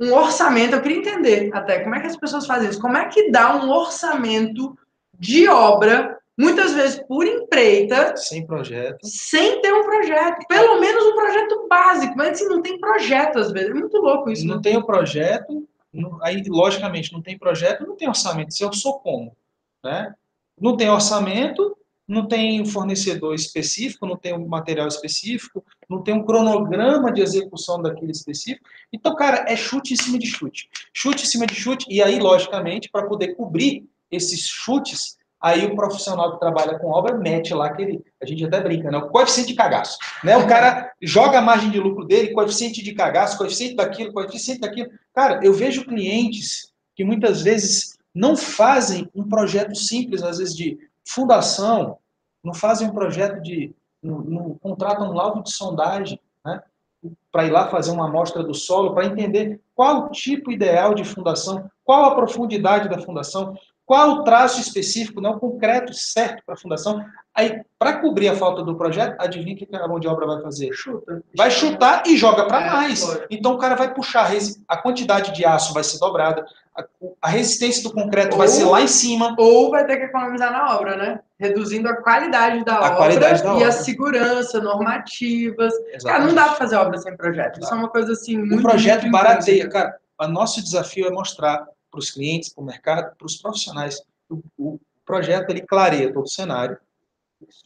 um 0.00 0.12
orçamento? 0.12 0.74
Eu 0.74 0.82
queria 0.82 0.98
entender 0.98 1.50
até 1.52 1.78
como 1.78 1.94
é 1.94 2.00
que 2.00 2.08
as 2.08 2.16
pessoas 2.16 2.46
fazem 2.46 2.68
isso. 2.68 2.80
Como 2.80 2.96
é 2.96 3.04
que 3.04 3.30
dá 3.30 3.54
um 3.54 3.70
orçamento 3.70 4.76
de 5.16 5.48
obra 5.48 6.18
muitas 6.38 6.72
vezes 6.72 7.02
por 7.06 7.26
empreita. 7.26 8.16
Sem 8.16 8.46
projeto. 8.46 8.98
Sem 9.04 9.60
ter 9.60 9.72
um 9.72 9.82
projeto. 9.82 10.46
Pelo 10.48 10.80
menos 10.80 11.04
um 11.06 11.14
projeto 11.14 11.66
básico. 11.68 12.14
Mas 12.16 12.30
assim, 12.30 12.48
não 12.48 12.62
tem 12.62 12.78
projeto 12.78 13.38
às 13.38 13.52
vezes. 13.52 13.70
É 13.70 13.74
muito 13.74 13.96
louco 13.98 14.30
isso. 14.30 14.46
Não 14.46 14.56
né? 14.56 14.62
tem 14.62 14.76
o 14.76 14.86
projeto, 14.86 15.66
aí 16.22 16.42
logicamente 16.46 17.12
não 17.12 17.22
tem 17.22 17.38
projeto, 17.38 17.86
não 17.86 17.96
tem 17.96 18.08
orçamento. 18.08 18.54
Se 18.54 18.64
eu 18.64 18.72
sou 18.72 18.98
como? 19.00 19.36
Né? 19.84 20.14
Não 20.60 20.76
tem 20.76 20.88
orçamento, 20.88 21.76
não 22.06 22.26
tem 22.26 22.64
fornecedor 22.64 23.34
específico, 23.34 24.06
não 24.06 24.16
tem 24.16 24.34
um 24.34 24.46
material 24.46 24.88
específico, 24.88 25.64
não 25.88 26.02
tem 26.02 26.14
um 26.14 26.24
cronograma 26.24 27.12
de 27.12 27.22
execução 27.22 27.80
daquele 27.80 28.12
específico. 28.12 28.68
Então, 28.92 29.14
cara, 29.14 29.44
é 29.48 29.56
chute 29.56 29.94
em 29.94 29.96
cima 29.96 30.18
de 30.18 30.26
chute. 30.26 30.68
Chute 30.92 31.24
em 31.24 31.26
cima 31.26 31.46
de 31.46 31.54
chute, 31.54 31.86
e 31.88 32.02
aí, 32.02 32.18
logicamente, 32.18 32.90
para 32.90 33.06
poder 33.06 33.34
cobrir 33.34 33.88
esses 34.10 34.46
chutes, 34.46 35.16
Aí 35.42 35.66
o 35.66 35.74
profissional 35.74 36.32
que 36.32 36.38
trabalha 36.38 36.78
com 36.78 36.86
obra 36.90 37.18
mete 37.18 37.52
lá 37.52 37.66
aquele, 37.66 38.00
a 38.22 38.26
gente 38.26 38.44
até 38.44 38.60
brinca, 38.60 38.92
né? 38.92 38.98
O 38.98 39.08
coeficiente 39.08 39.48
de 39.48 39.56
cagaço. 39.56 39.98
Né? 40.22 40.36
O 40.36 40.46
cara 40.46 40.92
joga 41.02 41.38
a 41.38 41.42
margem 41.42 41.68
de 41.68 41.80
lucro 41.80 42.06
dele, 42.06 42.32
coeficiente 42.32 42.80
de 42.80 42.94
cagaço, 42.94 43.36
coeficiente 43.36 43.74
daquilo, 43.74 44.12
coeficiente 44.12 44.60
daquilo. 44.60 44.90
Cara, 45.12 45.40
eu 45.42 45.52
vejo 45.52 45.84
clientes 45.84 46.72
que 46.94 47.02
muitas 47.02 47.42
vezes 47.42 47.98
não 48.14 48.36
fazem 48.36 49.10
um 49.12 49.28
projeto 49.28 49.74
simples, 49.74 50.22
às 50.22 50.38
vezes 50.38 50.54
de 50.54 50.78
fundação, 51.04 51.98
não 52.44 52.54
fazem 52.54 52.88
um 52.88 52.92
projeto 52.92 53.42
de. 53.42 53.74
não, 54.00 54.18
não 54.20 54.58
contratam 54.58 55.10
um 55.10 55.12
laudo 55.12 55.42
de 55.42 55.52
sondagem, 55.52 56.20
né? 56.44 56.62
Para 57.32 57.46
ir 57.46 57.50
lá 57.50 57.68
fazer 57.68 57.90
uma 57.90 58.06
amostra 58.06 58.44
do 58.44 58.54
solo, 58.54 58.94
para 58.94 59.06
entender 59.06 59.60
qual 59.74 60.06
o 60.06 60.10
tipo 60.10 60.52
ideal 60.52 60.94
de 60.94 61.04
fundação, 61.04 61.68
qual 61.82 62.04
a 62.04 62.14
profundidade 62.14 62.88
da 62.88 63.00
fundação, 63.00 63.56
qual 63.84 64.10
o 64.10 64.24
traço 64.24 64.60
específico, 64.60 65.20
não 65.20 65.38
concreto, 65.38 65.92
certo 65.92 66.42
para 66.46 66.54
a 66.54 66.58
fundação. 66.58 67.04
Aí, 67.34 67.62
para 67.78 67.94
cobrir 67.94 68.28
a 68.28 68.36
falta 68.36 68.62
do 68.62 68.76
projeto, 68.76 69.16
adivinha 69.18 69.54
o 69.54 69.58
que 69.58 69.68
a 69.74 69.88
mão 69.88 69.98
de 69.98 70.06
obra 70.06 70.26
vai 70.26 70.40
fazer? 70.40 70.72
Chuta. 70.72 71.22
Vai 71.36 71.50
chutar 71.50 72.02
e 72.06 72.16
joga 72.16 72.46
para 72.46 72.66
é, 72.66 72.70
mais. 72.70 73.20
Então, 73.30 73.54
o 73.54 73.58
cara 73.58 73.74
vai 73.74 73.92
puxar, 73.92 74.30
a 74.68 74.76
quantidade 74.76 75.32
de 75.32 75.44
aço 75.44 75.74
vai 75.74 75.82
ser 75.82 75.98
dobrada, 75.98 76.44
a 77.20 77.28
resistência 77.28 77.82
do 77.82 77.92
concreto 77.92 78.32
ou, 78.32 78.38
vai 78.38 78.48
ser 78.48 78.64
lá 78.64 78.80
em 78.80 78.86
cima. 78.86 79.34
Ou 79.38 79.70
vai 79.70 79.86
ter 79.86 79.96
que 79.96 80.04
economizar 80.04 80.52
na 80.52 80.76
obra, 80.76 80.96
né? 80.96 81.20
Reduzindo 81.38 81.88
a 81.88 81.96
qualidade 81.96 82.64
da, 82.64 82.76
a 82.76 82.78
obra, 82.78 82.96
qualidade 82.96 83.42
da 83.42 83.48
e 83.48 83.52
obra. 83.56 83.68
a 83.68 83.72
segurança, 83.72 84.60
normativas. 84.60 85.74
Exatamente. 85.74 86.04
Cara, 86.04 86.24
não 86.24 86.34
dá 86.34 86.44
para 86.44 86.54
fazer 86.54 86.76
obra 86.76 86.98
sem 86.98 87.16
projeto. 87.16 87.60
Isso 87.60 87.72
é 87.72 87.76
uma 87.76 87.88
coisa 87.88 88.12
assim 88.12 88.38
muito. 88.38 88.58
O 88.58 88.62
projeto 88.62 89.02
muito 89.02 89.12
barateia, 89.12 89.68
cara. 89.68 89.98
O 90.20 90.26
nosso 90.28 90.62
desafio 90.62 91.06
é 91.06 91.10
mostrar 91.10 91.66
para 91.92 91.98
os 91.98 92.10
clientes, 92.10 92.52
para 92.52 92.62
o 92.62 92.66
mercado, 92.66 93.16
para 93.16 93.26
os 93.26 93.36
profissionais. 93.36 94.02
O, 94.28 94.42
o, 94.58 94.80
projeto 95.04 95.50
ele 95.50 95.60
clareia 95.60 96.12
todo 96.12 96.24
o 96.24 96.28
cenário 96.28 96.78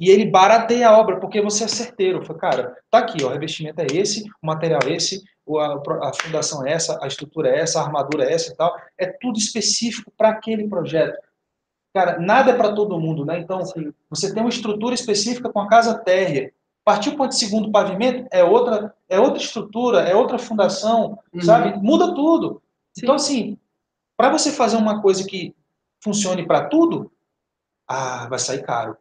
e 0.00 0.10
ele 0.10 0.24
barateia 0.24 0.88
a 0.88 0.98
obra, 0.98 1.20
porque 1.20 1.40
você 1.40 1.64
é 1.64 1.68
certeiro. 1.68 2.24
Fala, 2.24 2.38
cara, 2.38 2.76
tá 2.90 2.98
aqui, 2.98 3.22
ó, 3.22 3.28
o 3.28 3.32
revestimento 3.32 3.80
é 3.80 3.86
esse, 3.92 4.24
o 4.42 4.46
material 4.46 4.80
é 4.84 4.92
esse, 4.92 5.22
a, 5.48 6.08
a 6.08 6.12
fundação 6.14 6.66
é 6.66 6.72
essa, 6.72 6.98
a 7.02 7.06
estrutura 7.06 7.50
é 7.50 7.60
essa, 7.60 7.78
a 7.78 7.84
armadura 7.84 8.24
é 8.24 8.32
essa 8.32 8.52
e 8.52 8.56
tal. 8.56 8.74
É 8.98 9.06
tudo 9.06 9.38
específico 9.38 10.12
para 10.16 10.30
aquele 10.30 10.66
projeto. 10.68 11.16
Cara, 11.94 12.18
nada 12.18 12.50
é 12.50 12.56
para 12.56 12.74
todo 12.74 12.98
mundo, 12.98 13.24
né? 13.24 13.38
Então, 13.38 13.64
Sim. 13.64 13.92
você 14.10 14.32
tem 14.32 14.42
uma 14.42 14.50
estrutura 14.50 14.94
específica 14.94 15.50
com 15.50 15.60
a 15.60 15.68
casa 15.68 15.94
térrea. 15.98 16.52
Partiu 16.84 17.16
para 17.16 17.28
o 17.28 17.32
segundo 17.32 17.70
pavimento, 17.70 18.28
é 18.30 18.44
outra, 18.44 18.94
é 19.08 19.18
outra 19.18 19.42
estrutura, 19.42 20.00
é 20.00 20.14
outra 20.14 20.38
fundação, 20.38 21.18
uhum. 21.32 21.40
sabe? 21.40 21.78
Muda 21.82 22.14
tudo. 22.14 22.62
Sim. 22.92 23.00
Então, 23.02 23.14
assim, 23.14 23.58
para 24.16 24.30
você 24.30 24.50
fazer 24.50 24.76
uma 24.76 25.02
coisa 25.02 25.26
que 25.26 25.54
funcione 26.02 26.46
para 26.46 26.68
tudo, 26.68 27.12
ah, 27.88 28.26
vai 28.28 28.38
sair 28.38 28.62
caro. 28.62 28.96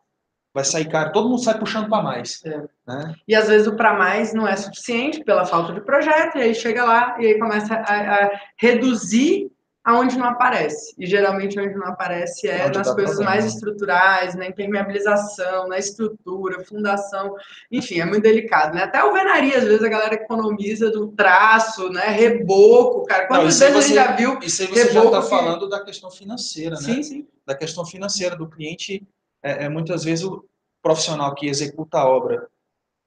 Vai 0.54 0.64
sair 0.64 0.88
caro, 0.88 1.12
todo 1.12 1.28
mundo 1.28 1.44
sai 1.44 1.60
puxando 1.60 1.90
para 1.90 2.02
mais. 2.02 2.42
É. 2.46 2.64
Né? 2.88 3.16
E 3.28 3.36
às 3.36 3.48
vezes 3.48 3.68
o 3.68 3.76
para 3.76 3.94
mais 3.94 4.34
não 4.34 4.48
é 4.48 4.56
suficiente 4.56 5.24
pela 5.24 5.46
falta 5.46 5.74
de 5.74 5.82
projeto, 5.82 6.38
e 6.38 6.42
aí 6.42 6.56
chega 6.56 6.86
lá 6.86 7.18
e 7.20 7.28
aí 7.28 7.40
começa 7.40 7.76
a, 7.76 8.26
a 8.26 8.42
reduzir 8.58 9.52
aonde 9.86 10.18
não 10.18 10.26
aparece. 10.26 10.96
E 10.98 11.06
geralmente 11.06 11.60
onde 11.60 11.76
não 11.76 11.86
aparece 11.86 12.48
é 12.48 12.66
onde 12.66 12.80
nas 12.80 12.92
coisas 12.92 13.18
problema. 13.18 13.30
mais 13.30 13.46
estruturais, 13.46 14.36
na 14.36 14.48
impermeabilização, 14.48 15.68
na 15.68 15.78
estrutura, 15.78 16.66
fundação, 16.66 17.36
enfim, 17.72 18.00
é 18.00 18.06
muito 18.06 18.24
delicado, 18.24 18.74
né? 18.74 18.84
Até 18.84 18.98
alvenaria, 18.98 19.60
às 19.60 19.64
vezes 19.64 19.84
a 19.84 19.88
galera 19.88 20.16
economiza 20.16 20.90
do 20.90 21.10
traço, 21.10 21.88
né? 21.90 22.08
Reboco, 22.08 23.06
cara. 23.06 23.28
Quantas 23.28 23.60
vezes 23.60 23.76
você, 23.76 23.78
a 23.78 23.82
gente 23.82 23.94
já 23.94 24.16
viu 24.16 24.40
Isso 24.42 24.64
aí 24.64 24.68
você 24.68 24.92
já 24.92 25.06
está 25.06 25.22
falando 25.22 25.70
da 25.70 25.86
questão 25.86 26.10
financeira, 26.10 26.76
né? 26.78 26.82
Sim, 26.82 27.04
sim. 27.04 27.28
Da 27.46 27.54
questão 27.54 27.86
financeira 27.86 28.36
do 28.36 28.50
cliente, 28.50 29.08
é, 29.44 29.66
é 29.66 29.70
muitas 29.70 30.04
vezes 30.04 30.26
o 30.26 30.44
profissional 30.82 31.36
que 31.36 31.48
executa 31.48 32.00
a 32.00 32.10
obra 32.10 32.48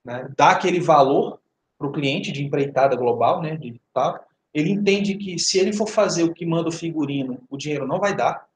né, 0.05 0.29
dá 0.37 0.51
aquele 0.51 0.79
valor 0.79 1.41
para 1.77 1.89
o 1.89 1.93
cliente 1.93 2.31
de 2.31 2.45
empreitada 2.45 2.95
global, 2.95 3.43
né? 3.43 3.57
De 3.57 3.81
tal, 3.93 4.28
ele 4.59 4.71
entende 4.71 5.15
que 5.17 5.39
se 5.39 5.59
ele 5.59 5.73
for 5.73 5.89
fazer 5.89 6.25
o 6.25 6.33
que 6.33 6.45
manda 6.45 6.69
o 6.69 6.73
figurino, 6.73 7.41
o 7.49 7.57
dinheiro 7.57 7.87
não 7.87 8.01
vai 8.01 8.15
dar, 8.17 8.47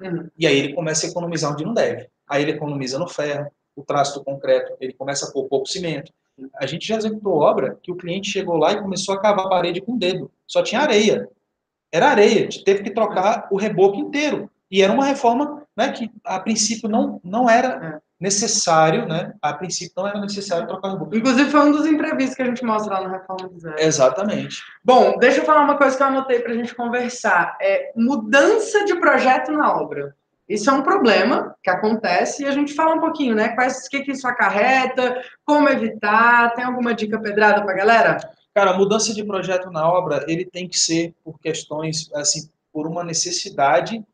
uhum. 0.00 0.28
e 0.38 0.46
aí 0.46 0.58
ele 0.58 0.74
começa 0.74 1.06
a 1.06 1.10
economizar 1.10 1.52
onde 1.52 1.64
não 1.64 1.74
deve. 1.74 2.08
Aí 2.28 2.42
ele 2.42 2.52
economiza 2.52 2.98
no 2.98 3.08
ferro, 3.08 3.50
o 3.74 3.84
traço 3.84 4.18
do 4.18 4.24
concreto, 4.24 4.76
ele 4.80 4.92
começa 4.92 5.26
a 5.26 5.32
pôr 5.32 5.48
pouco 5.48 5.68
cimento, 5.68 6.12
A 6.54 6.66
gente 6.66 6.86
já 6.86 6.96
executou 6.96 7.34
obra 7.34 7.78
que 7.82 7.92
o 7.92 7.96
cliente 7.96 8.30
chegou 8.30 8.56
lá 8.56 8.72
e 8.72 8.80
começou 8.80 9.14
a 9.14 9.20
cavar 9.20 9.46
a 9.46 9.48
parede 9.48 9.80
com 9.80 9.92
o 9.92 9.98
dedo. 9.98 10.30
Só 10.46 10.62
tinha 10.62 10.80
areia. 10.80 11.28
Era 11.92 12.08
areia. 12.08 12.48
Teve 12.64 12.82
que 12.82 12.94
trocar 12.94 13.48
o 13.50 13.56
reboco 13.56 13.98
inteiro. 13.98 14.50
E 14.70 14.80
era 14.80 14.92
uma 14.92 15.04
reforma 15.04 15.66
né, 15.76 15.92
que, 15.92 16.10
a 16.24 16.40
princípio, 16.40 16.88
não, 16.88 17.20
não 17.22 17.50
era 17.50 17.96
é. 17.96 18.09
Necessário, 18.20 19.08
né? 19.08 19.32
A 19.40 19.54
princípio, 19.54 19.94
não 19.96 20.06
era 20.06 20.20
necessário 20.20 20.68
trocar 20.68 20.88
o 20.88 20.92
reboco. 20.92 21.16
Inclusive, 21.16 21.50
foi 21.50 21.60
um 21.60 21.72
dos 21.72 21.86
imprevistos 21.86 22.36
que 22.36 22.42
a 22.42 22.46
gente 22.46 22.62
mostra 22.62 22.94
lá 22.94 23.04
no 23.04 23.10
Reforma 23.10 23.48
do 23.48 23.58
Zero. 23.58 23.76
Exatamente. 23.78 24.62
Bom, 24.84 25.16
deixa 25.18 25.40
eu 25.40 25.44
falar 25.44 25.62
uma 25.62 25.78
coisa 25.78 25.96
que 25.96 26.02
eu 26.02 26.06
anotei 26.06 26.40
para 26.40 26.52
a 26.52 26.54
gente 26.54 26.74
conversar. 26.74 27.56
É 27.60 27.92
mudança 27.96 28.84
de 28.84 28.94
projeto 28.96 29.50
na 29.52 29.74
obra. 29.74 30.14
Isso 30.46 30.68
é 30.68 30.72
um 30.72 30.82
problema 30.82 31.56
que 31.62 31.70
acontece 31.70 32.42
e 32.42 32.46
a 32.46 32.50
gente 32.50 32.74
fala 32.74 32.96
um 32.96 33.00
pouquinho, 33.00 33.34
né? 33.34 33.50
Quais, 33.50 33.86
o 33.86 33.88
que, 33.88 34.00
que 34.02 34.10
isso 34.10 34.26
acarreta, 34.26 35.22
como 35.44 35.68
evitar, 35.68 36.52
tem 36.54 36.64
alguma 36.64 36.92
dica 36.92 37.18
pedrada 37.18 37.62
para 37.62 37.72
a 37.72 37.76
galera? 37.76 38.16
Cara, 38.52 38.72
a 38.72 38.76
mudança 38.76 39.14
de 39.14 39.24
projeto 39.24 39.70
na 39.70 39.88
obra, 39.88 40.24
ele 40.28 40.44
tem 40.44 40.68
que 40.68 40.76
ser 40.76 41.14
por 41.24 41.38
questões, 41.38 42.10
assim, 42.14 42.50
por 42.72 42.86
uma 42.86 43.04
necessidade 43.04 44.04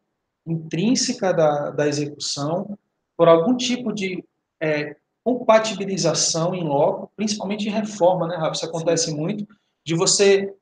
intrínseca 0.46 1.32
da, 1.32 1.70
da 1.70 1.88
execução, 1.88 2.78
por 3.16 3.28
algum 3.28 3.56
tipo 3.56 3.92
de 3.92 4.24
é, 4.60 4.96
compatibilização 5.24 6.54
em 6.54 6.62
loco, 6.62 7.10
principalmente 7.16 7.68
em 7.68 7.72
reforma, 7.72 8.26
né, 8.26 8.36
Rafa? 8.36 8.52
Isso 8.52 8.66
acontece 8.66 9.06
Sim. 9.06 9.16
muito, 9.16 9.46
de 9.84 9.94
você 9.94 10.54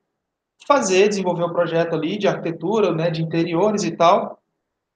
fazer, 0.67 1.09
desenvolver 1.09 1.43
o 1.43 1.47
um 1.47 1.53
projeto 1.53 1.93
ali 1.93 2.17
de 2.17 2.27
arquitetura, 2.27 2.93
né, 2.93 3.11
de 3.11 3.21
interiores 3.21 3.83
e 3.83 3.91
tal, 3.91 4.39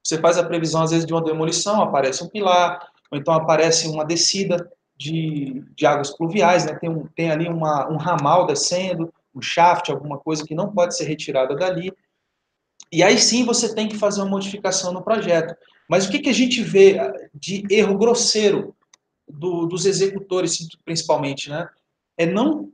você 0.02 0.18
faz 0.18 0.38
a 0.38 0.44
previsão, 0.44 0.82
às 0.82 0.90
vezes, 0.90 1.06
de 1.06 1.12
uma 1.12 1.22
demolição, 1.22 1.82
aparece 1.82 2.24
um 2.24 2.28
pilar, 2.28 2.88
ou 3.10 3.18
então 3.18 3.34
aparece 3.34 3.86
uma 3.86 4.04
descida 4.04 4.70
de, 4.96 5.64
de 5.76 5.86
águas 5.86 6.10
pluviais, 6.16 6.64
né? 6.64 6.74
tem, 6.74 6.88
um, 6.88 7.06
tem 7.08 7.30
ali 7.30 7.48
uma, 7.48 7.88
um 7.88 7.96
ramal 7.96 8.46
descendo, 8.46 9.12
um 9.34 9.40
shaft, 9.40 9.90
alguma 9.90 10.18
coisa 10.18 10.44
que 10.44 10.54
não 10.54 10.72
pode 10.72 10.96
ser 10.96 11.04
retirada 11.04 11.54
dali. 11.54 11.92
E 12.92 13.02
aí 13.02 13.18
sim 13.18 13.44
você 13.44 13.74
tem 13.74 13.88
que 13.88 13.96
fazer 13.96 14.20
uma 14.20 14.30
modificação 14.30 14.92
no 14.92 15.02
projeto. 15.02 15.54
Mas 15.90 16.06
o 16.06 16.10
que, 16.12 16.20
que 16.20 16.30
a 16.30 16.32
gente 16.32 16.62
vê 16.62 16.98
de 17.34 17.64
erro 17.68 17.98
grosseiro 17.98 18.76
do, 19.28 19.66
dos 19.66 19.86
executores, 19.86 20.56
principalmente, 20.84 21.50
né? 21.50 21.68
É 22.16 22.24
não 22.24 22.70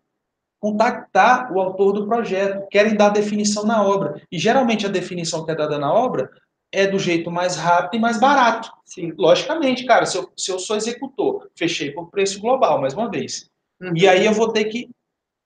contactar 0.61 1.51
o 1.51 1.59
autor 1.59 1.93
do 1.93 2.07
projeto, 2.07 2.69
querem 2.69 2.95
dar 2.95 3.09
definição 3.09 3.65
na 3.65 3.83
obra. 3.83 4.21
E 4.31 4.39
geralmente 4.39 4.85
a 4.85 4.91
definição 4.91 5.47
que 5.47 5.51
é 5.51 5.55
dada 5.55 5.79
na 5.79 5.91
obra 5.91 6.31
é 6.71 6.87
do 6.87 6.99
jeito 6.99 7.31
mais 7.31 7.57
rápido 7.57 7.97
e 7.97 8.03
mais 8.03 8.21
barato. 8.21 8.71
Sim. 8.85 9.15
Logicamente, 9.17 9.87
cara, 9.87 10.05
se 10.05 10.19
eu, 10.19 10.31
se 10.37 10.53
eu 10.53 10.59
sou 10.59 10.77
executor, 10.77 11.49
fechei 11.57 11.93
por 11.93 12.11
preço 12.11 12.39
global, 12.39 12.83
mais 12.83 12.93
uma 12.93 13.11
vez. 13.11 13.49
Uhum. 13.81 13.97
E 13.97 14.07
aí 14.07 14.27
eu 14.27 14.35
vou 14.35 14.53
ter 14.53 14.67
que, 14.67 14.91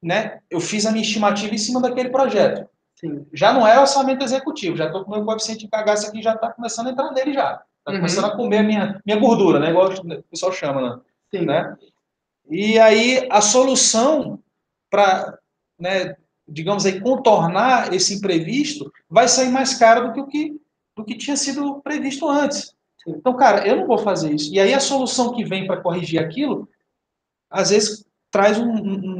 né, 0.02 0.40
eu 0.50 0.58
fiz 0.58 0.86
a 0.86 0.90
minha 0.90 1.04
estimativa 1.04 1.54
em 1.54 1.58
cima 1.58 1.80
daquele 1.80 2.08
projeto. 2.08 2.68
Sim. 3.00 3.26
Já 3.32 3.52
não 3.52 3.66
é 3.66 3.80
orçamento 3.80 4.22
executivo, 4.22 4.76
já 4.76 4.86
estou 4.86 5.04
com 5.04 5.10
o 5.10 5.14
meu 5.14 5.24
coeficiente 5.24 5.64
de 5.64 5.70
cagaço 5.70 6.06
aqui, 6.06 6.22
já 6.22 6.34
está 6.34 6.52
começando 6.52 6.88
a 6.88 6.90
entrar 6.90 7.10
nele 7.12 7.32
já. 7.32 7.62
Está 7.78 7.92
uhum. 7.92 7.96
começando 7.96 8.24
a 8.26 8.36
comer 8.36 8.58
a 8.58 8.62
minha, 8.62 9.02
minha 9.06 9.18
gordura, 9.18 9.58
né, 9.58 9.70
igual 9.70 9.90
o 9.90 10.22
pessoal 10.24 10.52
chama, 10.52 11.02
né? 11.32 11.40
Né? 11.42 11.76
E 12.50 12.78
aí 12.78 13.26
a 13.30 13.40
solução 13.40 14.38
para, 14.90 15.38
né, 15.78 16.16
digamos 16.46 16.84
aí, 16.84 17.00
contornar 17.00 17.94
esse 17.94 18.14
imprevisto 18.14 18.92
vai 19.08 19.28
sair 19.28 19.48
mais 19.48 19.74
caro 19.74 20.08
do 20.08 20.12
que 20.12 20.20
o 20.20 20.26
que 20.26 20.60
do 20.96 21.04
que 21.04 21.16
tinha 21.16 21.36
sido 21.36 21.80
previsto 21.80 22.28
antes. 22.28 22.74
Então, 23.06 23.34
cara, 23.34 23.66
eu 23.66 23.76
não 23.76 23.86
vou 23.86 23.98
fazer 23.98 24.34
isso. 24.34 24.52
E 24.52 24.60
aí 24.60 24.74
a 24.74 24.80
solução 24.80 25.32
que 25.32 25.44
vem 25.44 25.66
para 25.66 25.80
corrigir 25.80 26.20
aquilo, 26.20 26.68
às 27.48 27.70
vezes 27.70 28.04
traz 28.30 28.58
um, 28.58 28.70
um, 28.70 29.19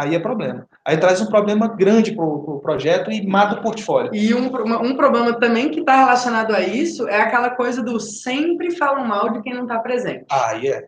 Aí 0.00 0.14
é 0.14 0.18
problema. 0.18 0.66
Aí 0.84 0.96
traz 0.96 1.20
um 1.20 1.26
problema 1.26 1.68
grande 1.68 2.12
para 2.12 2.24
o 2.24 2.42
pro 2.42 2.60
projeto 2.60 3.10
e 3.10 3.26
mata 3.26 3.56
o 3.56 3.62
portfólio. 3.62 4.14
E 4.14 4.34
um, 4.34 4.46
um 4.46 4.96
problema 4.96 5.34
também 5.38 5.70
que 5.70 5.80
está 5.80 5.96
relacionado 5.96 6.54
a 6.54 6.60
isso 6.60 7.06
é 7.08 7.20
aquela 7.20 7.50
coisa 7.50 7.82
do 7.82 8.00
sempre 8.00 8.74
falam 8.76 9.04
mal 9.04 9.30
de 9.30 9.42
quem 9.42 9.52
não 9.52 9.62
está 9.62 9.78
presente. 9.78 10.24
Ah, 10.30 10.56
é. 10.56 10.60
Yeah 10.60 10.86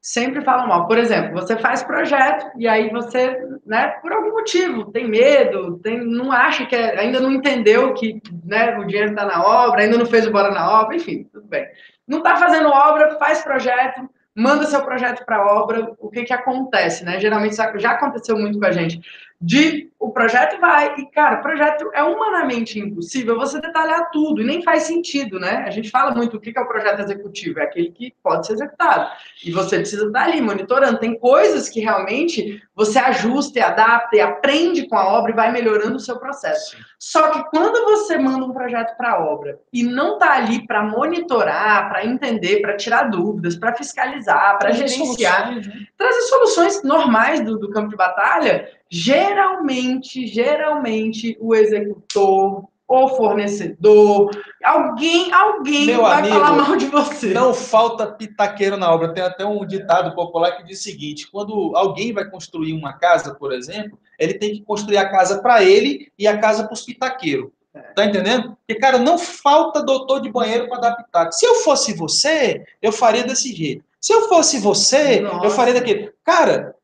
sempre 0.00 0.42
falam 0.42 0.66
mal. 0.66 0.86
Por 0.86 0.96
exemplo, 0.96 1.32
você 1.32 1.56
faz 1.58 1.82
projeto 1.82 2.50
e 2.56 2.66
aí 2.66 2.88
você, 2.90 3.46
né, 3.66 3.88
por 4.00 4.10
algum 4.10 4.30
motivo, 4.30 4.90
tem 4.90 5.06
medo, 5.06 5.78
tem, 5.80 6.00
não 6.00 6.32
acha 6.32 6.64
que 6.64 6.74
é, 6.74 6.98
ainda 6.98 7.20
não 7.20 7.30
entendeu 7.30 7.92
que 7.92 8.20
né, 8.44 8.76
o 8.78 8.86
dinheiro 8.86 9.10
está 9.10 9.26
na 9.26 9.44
obra, 9.44 9.82
ainda 9.82 9.98
não 9.98 10.06
fez 10.06 10.26
o 10.26 10.32
bora 10.32 10.50
na 10.50 10.80
obra, 10.80 10.96
enfim, 10.96 11.24
tudo 11.30 11.46
bem. 11.46 11.66
Não 12.06 12.18
está 12.18 12.36
fazendo 12.36 12.70
obra, 12.70 13.18
faz 13.18 13.42
projeto, 13.42 14.08
manda 14.38 14.66
seu 14.66 14.82
projeto 14.82 15.24
para 15.24 15.44
obra, 15.44 15.92
o 15.98 16.08
que, 16.08 16.22
que 16.22 16.32
acontece, 16.32 17.04
né? 17.04 17.18
Geralmente 17.18 17.56
já 17.56 17.90
aconteceu 17.90 18.38
muito 18.38 18.58
com 18.58 18.66
a 18.66 18.70
gente 18.70 19.00
de 19.40 19.88
o 20.00 20.10
projeto 20.10 20.60
vai, 20.60 20.94
e 20.96 21.06
cara, 21.10 21.38
o 21.38 21.42
projeto 21.42 21.90
é 21.92 22.02
humanamente 22.02 22.78
impossível 22.78 23.36
você 23.36 23.60
detalhar 23.60 24.10
tudo, 24.10 24.40
e 24.40 24.44
nem 24.44 24.62
faz 24.62 24.84
sentido, 24.84 25.40
né? 25.40 25.64
A 25.66 25.70
gente 25.70 25.90
fala 25.90 26.12
muito 26.12 26.36
o 26.36 26.40
que 26.40 26.56
é 26.56 26.60
o 26.60 26.68
projeto 26.68 27.00
executivo, 27.00 27.58
é 27.58 27.64
aquele 27.64 27.90
que 27.90 28.14
pode 28.22 28.46
ser 28.46 28.54
executado, 28.54 29.10
e 29.44 29.50
você 29.50 29.76
precisa 29.76 30.06
estar 30.06 30.22
ali 30.22 30.40
monitorando. 30.40 30.98
Tem 30.98 31.18
coisas 31.18 31.68
que 31.68 31.80
realmente 31.80 32.62
você 32.74 32.98
ajusta 32.98 33.58
e 33.58 33.62
adapta 33.62 34.16
e 34.16 34.20
aprende 34.20 34.88
com 34.88 34.96
a 34.96 35.06
obra 35.06 35.32
e 35.32 35.34
vai 35.34 35.50
melhorando 35.50 35.96
o 35.96 36.00
seu 36.00 36.16
processo. 36.18 36.76
Só 36.98 37.30
que 37.30 37.50
quando 37.50 37.84
você 37.84 38.16
manda 38.18 38.44
um 38.44 38.52
projeto 38.52 38.96
para 38.96 39.12
a 39.12 39.24
obra 39.24 39.58
e 39.72 39.82
não 39.82 40.14
está 40.14 40.34
ali 40.34 40.66
para 40.66 40.82
monitorar, 40.82 41.88
para 41.88 42.06
entender, 42.06 42.60
para 42.60 42.76
tirar 42.76 43.10
dúvidas, 43.10 43.56
para 43.56 43.74
fiscalizar, 43.74 44.58
para 44.58 44.70
gerenciar, 44.70 45.48
soluções, 45.48 45.66
né? 45.66 45.86
trazer 45.96 46.20
soluções 46.22 46.82
normais 46.84 47.40
do, 47.44 47.58
do 47.58 47.70
campo 47.70 47.88
de 47.88 47.96
batalha, 47.96 48.68
geralmente, 48.90 50.26
geralmente 50.26 51.36
o 51.40 51.54
executor 51.54 52.68
ou 52.88 53.08
fornecedor, 53.16 54.30
alguém, 54.64 55.30
alguém 55.30 55.86
Meu 55.86 56.00
vai 56.00 56.20
amigo, 56.20 56.34
falar 56.34 56.52
mal 56.52 56.76
de 56.76 56.86
você. 56.86 57.34
Não 57.34 57.52
falta 57.52 58.06
pitaqueiro 58.06 58.78
na 58.78 58.90
obra. 58.90 59.12
Tem 59.12 59.22
até 59.22 59.44
um 59.44 59.64
ditado 59.66 60.14
popular 60.14 60.56
que 60.56 60.64
diz 60.64 60.80
o 60.80 60.82
seguinte: 60.82 61.30
quando 61.30 61.76
alguém 61.76 62.14
vai 62.14 62.28
construir 62.30 62.72
uma 62.72 62.94
casa, 62.94 63.34
por 63.34 63.52
exemplo, 63.52 63.98
ele 64.18 64.34
tem 64.34 64.54
que 64.54 64.62
construir 64.62 64.96
a 64.96 65.10
casa 65.10 65.42
para 65.42 65.62
ele 65.62 66.10
e 66.18 66.26
a 66.26 66.38
casa 66.38 66.64
para 66.64 66.72
os 66.72 66.82
pitaqueiros. 66.82 67.50
Tá 67.94 68.06
entendendo? 68.06 68.56
Porque, 68.56 68.80
cara, 68.80 68.98
não 68.98 69.18
falta 69.18 69.82
doutor 69.82 70.20
de 70.20 70.32
banheiro 70.32 70.68
para 70.68 70.80
dar 70.80 70.96
pitaco. 70.96 71.32
Se 71.32 71.46
eu 71.46 71.56
fosse 71.56 71.92
você, 71.92 72.64
eu 72.80 72.90
faria 72.90 73.22
desse 73.22 73.54
jeito. 73.54 73.84
Se 74.00 74.12
eu 74.12 74.28
fosse 74.28 74.58
você, 74.58 75.20
Nossa. 75.20 75.46
eu 75.46 75.50
faria 75.50 75.74
daquele. 75.74 76.12
Cara, 76.24 76.74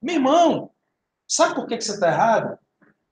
meu 0.00 0.16
irmão, 0.16 0.71
Sabe 1.32 1.54
por 1.54 1.66
que, 1.66 1.78
que 1.78 1.84
você 1.84 1.92
está 1.92 2.08
errado? 2.08 2.58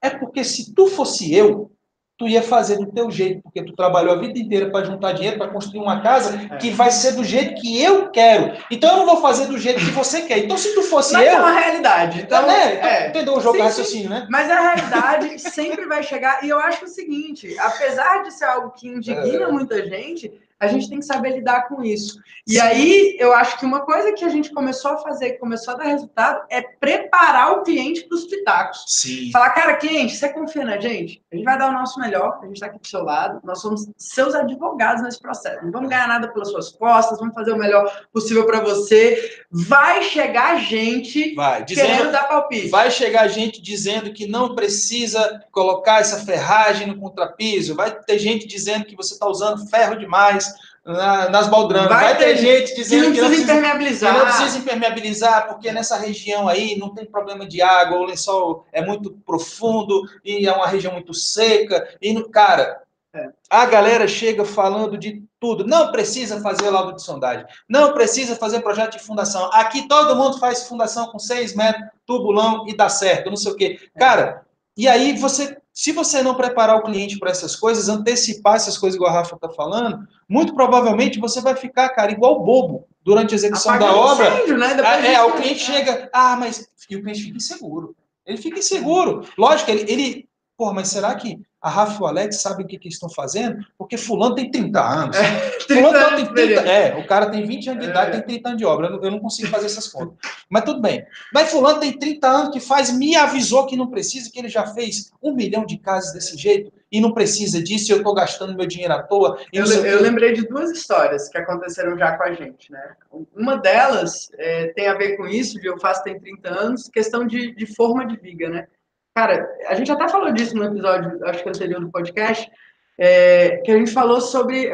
É 0.02 0.10
porque 0.10 0.44
se 0.44 0.74
tu 0.74 0.88
fosse 0.88 1.34
eu, 1.34 1.72
tu 2.18 2.28
ia 2.28 2.42
fazer 2.42 2.76
do 2.76 2.92
teu 2.92 3.10
jeito, 3.10 3.40
porque 3.42 3.64
tu 3.64 3.74
trabalhou 3.74 4.12
a 4.12 4.18
vida 4.18 4.38
inteira 4.38 4.70
para 4.70 4.84
juntar 4.84 5.12
dinheiro, 5.12 5.38
para 5.38 5.50
construir 5.50 5.80
uma 5.80 6.02
casa 6.02 6.38
é. 6.52 6.58
que 6.58 6.68
vai 6.68 6.90
ser 6.90 7.12
do 7.12 7.24
jeito 7.24 7.58
que 7.58 7.82
eu 7.82 8.10
quero. 8.10 8.58
Então 8.70 8.90
eu 8.90 8.96
não 8.98 9.06
vou 9.06 9.22
fazer 9.22 9.46
do 9.46 9.56
jeito 9.56 9.80
que 9.80 9.90
você 9.92 10.20
quer. 10.20 10.36
Então 10.36 10.58
se 10.58 10.74
tu 10.74 10.82
fosse 10.82 11.14
Mas 11.14 11.28
eu... 11.28 11.32
é 11.32 11.38
uma 11.38 11.58
realidade. 11.58 12.20
Então, 12.20 12.46
né? 12.46 12.74
é. 12.74 13.08
Entendeu 13.08 13.38
o 13.38 13.40
jogo 13.40 13.56
sim, 13.56 13.62
raciocínio, 13.62 14.08
sim. 14.08 14.10
né? 14.10 14.26
Mas 14.28 14.50
a 14.50 14.60
realidade 14.60 15.38
sempre 15.40 15.86
vai 15.86 16.02
chegar. 16.02 16.44
E 16.44 16.50
eu 16.50 16.58
acho 16.58 16.84
o 16.84 16.88
seguinte, 16.88 17.58
apesar 17.58 18.22
de 18.22 18.34
ser 18.34 18.44
algo 18.44 18.70
que 18.72 18.86
indigna 18.86 19.44
é. 19.44 19.50
muita 19.50 19.82
gente, 19.88 20.30
a 20.60 20.66
gente 20.66 20.90
tem 20.90 20.98
que 20.98 21.06
saber 21.06 21.30
lidar 21.30 21.68
com 21.68 21.82
isso. 21.82 22.20
E 22.46 22.60
aí, 22.60 23.16
eu 23.18 23.32
acho 23.32 23.58
que 23.58 23.64
uma 23.64 23.80
coisa 23.80 24.12
que 24.12 24.24
a 24.24 24.28
gente 24.28 24.52
começou 24.52 24.90
a 24.90 24.98
fazer, 24.98 25.30
que 25.30 25.38
começou 25.38 25.72
a 25.72 25.78
dar 25.78 25.84
resultado, 25.84 26.44
é 26.50 26.60
preparar 26.60 27.52
o 27.52 27.62
cliente 27.62 28.02
para 28.06 28.14
os 28.14 28.26
pitacos. 28.26 28.84
Sim. 28.86 29.30
Falar, 29.32 29.50
cara, 29.50 29.76
cliente, 29.76 30.14
você 30.14 30.28
confia 30.28 30.64
na 30.64 30.78
gente? 30.78 31.22
A 31.32 31.36
gente 31.36 31.44
vai 31.46 31.58
dar 31.58 31.70
o 31.70 31.72
nosso 31.72 31.98
melhor, 31.98 32.40
a 32.42 32.46
gente 32.46 32.56
está 32.56 32.66
aqui 32.66 32.78
do 32.78 32.86
seu 32.86 33.02
lado, 33.02 33.40
nós 33.42 33.62
somos 33.62 33.88
seus 33.96 34.34
advogados 34.34 35.02
nesse 35.02 35.18
processo. 35.18 35.64
Não 35.64 35.72
vamos 35.72 35.88
ganhar 35.88 36.06
nada 36.06 36.28
pelas 36.28 36.50
suas 36.50 36.70
costas, 36.70 37.18
vamos 37.18 37.34
fazer 37.34 37.52
o 37.52 37.58
melhor 37.58 37.90
possível 38.12 38.44
para 38.46 38.60
você. 38.60 39.42
Vai 39.50 40.02
chegar 40.02 40.60
gente 40.60 41.34
vai, 41.34 41.64
dizendo, 41.64 41.86
querendo 41.86 42.12
dar 42.12 42.28
palpite. 42.28 42.68
Vai 42.68 42.90
chegar 42.90 43.28
gente 43.28 43.62
dizendo 43.62 44.12
que 44.12 44.26
não 44.26 44.54
precisa 44.54 45.42
colocar 45.50 46.00
essa 46.00 46.18
ferragem 46.18 46.86
no 46.86 46.98
contrapiso, 46.98 47.74
vai 47.74 47.98
ter 47.98 48.18
gente 48.18 48.46
dizendo 48.46 48.84
que 48.84 48.96
você 48.96 49.14
está 49.14 49.26
usando 49.26 49.66
ferro 49.68 49.96
demais 49.96 50.49
na, 50.84 51.28
nas 51.28 51.48
baldramas. 51.48 51.88
Vai, 51.88 52.00
Vai 52.00 52.18
ter, 52.18 52.24
ter, 52.24 52.36
gente 52.38 52.74
dizendo 52.74 53.12
que 53.12 53.20
não, 53.20 53.28
precisa 53.28 53.52
impermeabilizar. 53.52 54.12
Que 54.12 54.18
não 54.18 54.26
precisa 54.26 54.58
impermeabilizar, 54.58 55.48
porque 55.48 55.72
nessa 55.72 55.96
região 55.96 56.48
aí 56.48 56.76
não 56.78 56.94
tem 56.94 57.04
problema 57.04 57.46
de 57.46 57.60
água, 57.62 57.98
o 57.98 58.04
lençol 58.04 58.66
é 58.72 58.84
muito 58.84 59.10
profundo 59.26 60.02
e 60.24 60.46
é 60.46 60.52
uma 60.52 60.66
região 60.66 60.92
muito 60.92 61.12
seca. 61.12 61.96
E, 62.00 62.22
cara, 62.30 62.82
é. 63.14 63.28
a 63.48 63.66
galera 63.66 64.06
chega 64.08 64.44
falando 64.44 64.96
de 64.96 65.22
tudo. 65.38 65.66
Não 65.66 65.90
precisa 65.90 66.40
fazer 66.40 66.70
laudo 66.70 66.94
de 66.94 67.02
sondagem. 67.02 67.46
Não 67.68 67.92
precisa 67.92 68.36
fazer 68.36 68.60
projeto 68.60 68.92
de 68.92 69.04
fundação. 69.04 69.50
Aqui 69.52 69.88
todo 69.88 70.16
mundo 70.16 70.38
faz 70.38 70.68
fundação 70.68 71.08
com 71.08 71.18
6 71.18 71.54
metros, 71.54 71.88
tubulão 72.06 72.66
e 72.68 72.76
dá 72.76 72.88
certo, 72.88 73.30
não 73.30 73.36
sei 73.36 73.52
o 73.52 73.56
quê. 73.56 73.80
Cara, 73.98 74.42
e 74.76 74.88
aí 74.88 75.16
você 75.16 75.59
Se 75.80 75.92
você 75.92 76.22
não 76.22 76.34
preparar 76.34 76.76
o 76.76 76.82
cliente 76.82 77.18
para 77.18 77.30
essas 77.30 77.56
coisas, 77.56 77.88
antecipar 77.88 78.56
essas 78.56 78.76
coisas 78.76 78.96
igual 78.96 79.10
a 79.10 79.14
Rafa 79.14 79.36
está 79.36 79.48
falando, 79.48 80.06
muito 80.28 80.54
provavelmente 80.54 81.18
você 81.18 81.40
vai 81.40 81.56
ficar, 81.56 81.88
cara, 81.88 82.12
igual 82.12 82.44
bobo 82.44 82.86
durante 83.02 83.32
a 83.32 83.36
execução 83.36 83.72
Apaga 83.72 83.90
da 83.90 83.98
obra. 83.98 84.28
Incêndio, 84.28 84.58
né? 84.58 84.76
é, 85.06 85.14
é 85.14 85.22
o 85.22 85.32
cliente 85.32 85.60
chega, 85.60 86.10
ah, 86.12 86.36
mas. 86.36 86.68
E 86.90 86.96
o 86.96 87.02
cliente 87.02 87.22
fica 87.22 87.38
inseguro. 87.38 87.96
Ele 88.26 88.36
fica 88.36 88.58
inseguro. 88.58 89.26
Lógico, 89.38 89.70
ele, 89.70 89.90
ele 89.90 90.28
Pô, 90.54 90.70
mas 90.74 90.88
será 90.88 91.14
que 91.14 91.40
a 91.60 91.68
Rafa 91.68 91.98
e 91.98 92.02
o 92.02 92.06
Alex 92.06 92.40
sabem 92.40 92.64
o 92.64 92.68
que, 92.68 92.78
que 92.78 92.88
estão 92.88 93.08
fazendo? 93.08 93.64
Porque 93.76 93.98
fulano 93.98 94.34
tem 94.34 94.50
30 94.50 94.80
anos. 94.80 95.16
É, 95.16 95.50
30 95.66 95.88
fulano 95.88 96.16
tem 96.16 96.26
30, 96.26 96.60
é, 96.62 96.96
o 96.96 97.06
cara 97.06 97.30
tem 97.30 97.46
20 97.46 97.70
anos 97.70 97.84
de 97.84 97.90
idade, 97.90 98.10
é. 98.10 98.12
tem 98.12 98.22
30 98.22 98.48
anos 98.48 98.58
de 98.58 98.64
obra. 98.64 98.86
Eu 98.86 98.92
não, 98.92 99.04
eu 99.04 99.10
não, 99.10 99.20
consigo 99.20 99.48
fazer 99.48 99.66
essas 99.66 99.86
contas. 99.88 100.16
Mas 100.48 100.64
tudo 100.64 100.80
bem. 100.80 101.04
Mas 101.34 101.50
fulano 101.50 101.78
tem 101.78 101.92
30 101.98 102.26
anos 102.26 102.52
que 102.52 102.60
faz, 102.60 102.90
me 102.90 103.14
avisou 103.14 103.66
que 103.66 103.76
não 103.76 103.88
precisa, 103.88 104.30
que 104.30 104.38
ele 104.38 104.48
já 104.48 104.66
fez 104.66 105.12
um 105.22 105.34
milhão 105.34 105.66
de 105.66 105.76
casas 105.76 106.14
desse 106.14 106.36
jeito 106.36 106.72
e 106.90 107.00
não 107.00 107.12
precisa 107.12 107.62
disso, 107.62 107.90
e 107.90 107.92
eu 107.92 107.98
estou 107.98 108.14
gastando 108.14 108.56
meu 108.56 108.66
dinheiro 108.66 108.94
à 108.94 109.02
toa. 109.02 109.38
Eu, 109.52 109.64
eu, 109.64 110.02
lembrei 110.02 110.32
de 110.32 110.48
duas 110.48 110.70
histórias 110.70 111.28
que 111.28 111.38
aconteceram 111.38 111.96
já 111.96 112.16
com 112.16 112.24
a 112.24 112.32
gente, 112.32 112.72
né? 112.72 112.94
Uma 113.36 113.56
delas 113.56 114.28
é, 114.36 114.68
tem 114.68 114.88
a 114.88 114.94
ver 114.94 115.16
com 115.16 115.26
isso, 115.26 115.60
de 115.60 115.66
eu 115.68 115.78
faço 115.78 116.02
tem 116.02 116.18
30 116.18 116.48
anos, 116.48 116.88
questão 116.88 117.24
de, 117.26 117.54
de 117.54 117.66
forma 117.66 118.04
de 118.06 118.16
viga, 118.16 118.48
né? 118.48 118.66
Cara, 119.14 119.48
a 119.66 119.74
gente 119.74 119.90
até 119.90 120.08
falou 120.08 120.32
disso 120.32 120.56
no 120.56 120.64
episódio, 120.64 121.24
acho 121.26 121.42
que 121.42 121.48
anterior 121.48 121.80
do 121.80 121.90
podcast, 121.90 122.50
é, 122.98 123.58
que 123.58 123.70
a 123.70 123.78
gente 123.78 123.92
falou 123.92 124.20
sobre. 124.20 124.70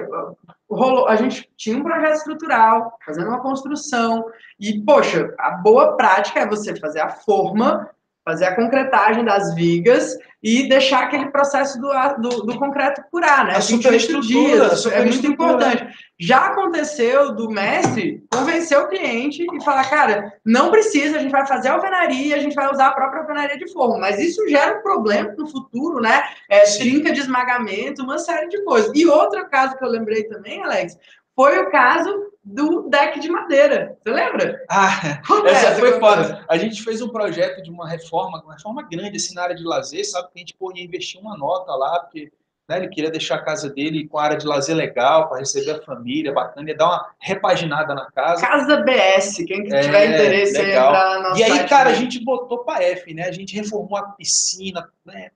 Rolou, 0.68 1.06
a 1.06 1.14
gente 1.14 1.48
tinha 1.56 1.76
um 1.78 1.82
projeto 1.82 2.16
estrutural, 2.16 2.98
fazendo 3.06 3.28
uma 3.28 3.40
construção, 3.40 4.24
e, 4.58 4.82
poxa, 4.84 5.32
a 5.38 5.52
boa 5.52 5.96
prática 5.96 6.40
é 6.40 6.46
você 6.46 6.74
fazer 6.74 7.00
a 7.00 7.08
forma 7.08 7.88
fazer 8.26 8.46
a 8.46 8.56
concretagem 8.56 9.24
das 9.24 9.54
vigas 9.54 10.18
e 10.42 10.68
deixar 10.68 11.04
aquele 11.04 11.30
processo 11.30 11.80
do, 11.80 11.88
do, 12.18 12.42
do 12.44 12.58
concreto 12.58 13.00
curar, 13.08 13.44
né? 13.44 13.54
A 13.56 13.60
superestrutura, 13.60 14.68
dias, 14.68 14.86
é 14.86 15.04
muito 15.04 15.26
importante. 15.28 15.86
Já 16.18 16.46
aconteceu 16.46 17.36
do 17.36 17.48
mestre 17.48 18.24
convencer 18.32 18.78
o 18.78 18.88
cliente 18.88 19.46
e 19.52 19.64
falar, 19.64 19.88
cara, 19.88 20.32
não 20.44 20.72
precisa, 20.72 21.18
a 21.18 21.20
gente 21.20 21.30
vai 21.30 21.46
fazer 21.46 21.68
alvenaria, 21.68 22.34
a 22.34 22.40
gente 22.40 22.54
vai 22.54 22.68
usar 22.70 22.88
a 22.88 22.94
própria 22.94 23.20
alvenaria 23.20 23.56
de 23.58 23.72
forno, 23.72 24.00
mas 24.00 24.18
isso 24.18 24.48
gera 24.48 24.78
um 24.78 24.82
problema 24.82 25.32
no 25.38 25.46
futuro, 25.46 26.00
né? 26.00 26.24
É, 26.50 26.64
trinca 26.64 27.12
de 27.12 27.20
esmagamento, 27.20 28.02
uma 28.02 28.18
série 28.18 28.48
de 28.48 28.62
coisas. 28.64 28.90
E 28.92 29.06
outro 29.06 29.48
caso 29.48 29.76
que 29.76 29.84
eu 29.84 29.88
lembrei 29.88 30.24
também, 30.24 30.64
Alex, 30.64 30.98
foi 31.36 31.58
o 31.60 31.70
caso 31.70 32.32
do 32.42 32.88
deck 32.88 33.20
de 33.20 33.28
madeira. 33.28 33.98
Você 34.02 34.10
lembra? 34.10 34.64
Ah, 34.70 35.20
essa 35.46 35.74
foi 35.74 36.00
foda. 36.00 36.44
A 36.48 36.56
gente 36.56 36.82
fez 36.82 37.02
um 37.02 37.08
projeto 37.08 37.62
de 37.62 37.70
uma 37.70 37.88
reforma, 37.88 38.40
uma 38.42 38.54
reforma 38.54 38.82
grande 38.82 39.16
assim 39.16 39.34
na 39.34 39.42
área 39.42 39.54
de 39.54 39.62
lazer, 39.62 40.08
sabe? 40.08 40.28
Que 40.28 40.38
a 40.38 40.40
gente 40.40 40.54
pô, 40.54 40.72
ia 40.74 40.82
investir 40.82 41.20
uma 41.20 41.36
nota 41.36 41.74
lá, 41.74 42.00
porque 42.00 42.32
né, 42.68 42.78
ele 42.78 42.88
queria 42.88 43.10
deixar 43.10 43.36
a 43.36 43.42
casa 43.42 43.68
dele 43.68 44.08
com 44.08 44.18
a 44.18 44.24
área 44.24 44.36
de 44.36 44.46
lazer 44.46 44.74
legal, 44.74 45.28
para 45.28 45.38
receber 45.38 45.72
a 45.72 45.82
família, 45.82 46.32
bacana, 46.32 46.68
ia 46.68 46.76
dar 46.76 46.86
uma 46.86 47.10
repaginada 47.18 47.94
na 47.94 48.10
casa. 48.10 48.40
Casa 48.46 48.76
BS, 48.78 49.36
quem 49.44 49.64
que 49.64 49.80
tiver 49.80 50.04
é, 50.04 50.14
interesse 50.14 50.62
legal. 50.62 51.36
E 51.36 51.44
aí, 51.44 51.68
cara, 51.68 51.90
a 51.90 51.94
gente 51.94 52.24
botou 52.24 52.64
para 52.64 52.82
F, 52.82 53.12
né? 53.12 53.24
A 53.24 53.32
gente 53.32 53.54
reformou 53.54 53.98
a 53.98 54.10
piscina, 54.10 54.88
né? 55.04 55.30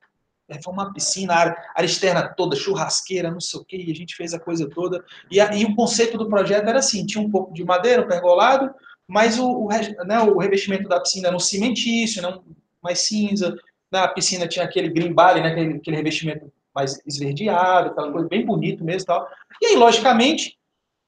Reformar 0.56 0.84
a 0.84 0.92
piscina, 0.92 1.34
a 1.34 1.38
área, 1.38 1.56
área, 1.74 1.86
externa 1.86 2.28
toda, 2.28 2.56
churrasqueira, 2.56 3.30
não 3.30 3.40
sei 3.40 3.60
o 3.60 3.64
quê, 3.64 3.76
e 3.76 3.90
a 3.90 3.94
gente 3.94 4.14
fez 4.14 4.34
a 4.34 4.38
coisa 4.38 4.68
toda. 4.68 5.04
E, 5.30 5.40
a, 5.40 5.54
e 5.54 5.64
o 5.64 5.74
conceito 5.74 6.18
do 6.18 6.28
projeto 6.28 6.68
era 6.68 6.78
assim: 6.78 7.06
tinha 7.06 7.24
um 7.24 7.30
pouco 7.30 7.52
de 7.52 7.64
madeira, 7.64 8.02
um 8.02 8.08
pergolado, 8.08 8.72
mas 9.06 9.38
o, 9.38 9.48
o, 9.48 9.68
né, 9.68 10.20
o 10.20 10.38
revestimento 10.38 10.88
da 10.88 11.00
piscina 11.00 11.28
era 11.28 11.36
um 11.36 11.40
cimentício, 11.40 12.22
não, 12.22 12.42
mais 12.82 13.00
cinza. 13.00 13.56
Na 13.90 14.06
piscina 14.06 14.46
tinha 14.46 14.64
aquele 14.64 14.88
body, 15.12 15.40
né, 15.40 15.48
aquele, 15.48 15.74
aquele 15.74 15.96
revestimento 15.96 16.52
mais 16.74 17.00
esverdeado, 17.06 17.90
aquela 17.90 18.12
coisa 18.12 18.28
bem 18.28 18.44
bonito 18.44 18.84
mesmo 18.84 19.06
tal. 19.06 19.28
E 19.60 19.66
aí, 19.66 19.76
logicamente, 19.76 20.56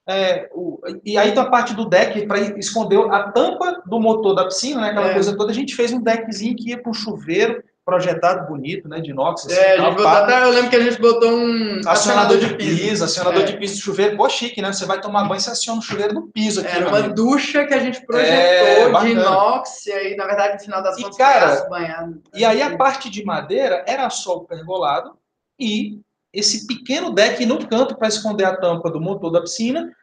é, 0.09 0.51
o, 0.53 0.81
e 1.05 1.17
aí 1.17 1.37
a 1.37 1.47
parte 1.47 1.75
do 1.75 1.89
deck, 1.89 2.27
para 2.27 2.41
esconder 2.59 2.99
a 3.13 3.31
tampa 3.31 3.83
do 3.87 4.01
motor 4.01 4.35
da 4.35 4.47
piscina, 4.47 4.81
né, 4.81 4.91
aquela 4.91 5.11
é. 5.11 5.15
coisa 5.15 5.37
toda, 5.37 5.53
a 5.53 5.55
gente 5.55 5.75
fez 5.75 5.93
um 5.93 6.01
deckzinho 6.01 6.57
que 6.57 6.71
ia 6.71 6.83
para 6.83 6.91
o 6.91 6.95
chuveiro, 6.95 7.63
projetado 7.85 8.47
bonito, 8.47 8.89
né, 8.89 9.01
de 9.01 9.11
inox. 9.11 9.47
Assim, 9.47 9.55
é, 9.55 9.77
tal, 9.77 10.07
até, 10.07 10.43
eu 10.45 10.51
lembro 10.51 10.71
que 10.71 10.77
a 10.77 10.81
gente 10.81 11.01
botou 11.01 11.33
um 11.33 11.81
acionador 11.87 12.39
de 12.39 12.55
piso, 12.55 13.05
acionador 13.05 13.43
é. 13.43 13.45
de 13.45 13.57
piso 13.57 13.75
de 13.75 13.81
chuveiro, 13.81 14.17
pô, 14.17 14.29
chique, 14.29 14.63
né? 14.63 14.73
Você 14.73 14.87
vai 14.87 15.01
tomar 15.01 15.25
banho, 15.25 15.41
você 15.41 15.51
aciona 15.51 15.81
o 15.81 15.83
chuveiro 15.83 16.15
do 16.15 16.23
piso 16.29 16.61
aqui. 16.61 16.77
Era 16.77 16.89
uma 16.89 16.99
amigo. 16.99 17.15
ducha 17.15 17.67
que 17.67 17.75
a 17.75 17.79
gente 17.79 18.05
projetou 18.07 18.35
é, 18.35 19.01
de 19.01 19.11
inox, 19.11 19.87
e 19.87 19.93
aí, 19.93 20.17
na 20.17 20.27
verdade, 20.27 20.55
no 20.55 20.61
final 20.61 20.83
das 20.83 20.97
contas, 20.97 21.17
cara, 21.17 21.69
banhado. 21.69 22.23
E 22.35 22.45
aí 22.45 22.63
a 22.63 22.77
parte 22.77 23.11
de 23.11 23.25
madeira 23.25 23.85
era 23.87 24.09
só 24.11 24.37
o 24.37 24.45
pergolado 24.45 25.17
e 25.59 26.01
esse 26.33 26.67
pequeno 26.67 27.13
deck 27.13 27.45
no 27.45 27.67
canto 27.67 27.97
para 27.97 28.09
esconder 28.09 28.45
a 28.45 28.57
tampa 28.57 28.91
do 28.91 29.01
motor 29.01 29.31
da 29.31 29.41
piscina 29.41 29.95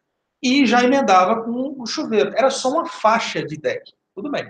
e 0.44 0.66
já 0.66 0.84
emendava 0.84 1.44
com 1.44 1.76
o 1.78 1.86
chuveiro. 1.86 2.34
Era 2.36 2.50
só 2.50 2.70
uma 2.70 2.86
faixa 2.86 3.44
de 3.44 3.58
deck. 3.58 3.94
Tudo 4.14 4.30
bem. 4.30 4.50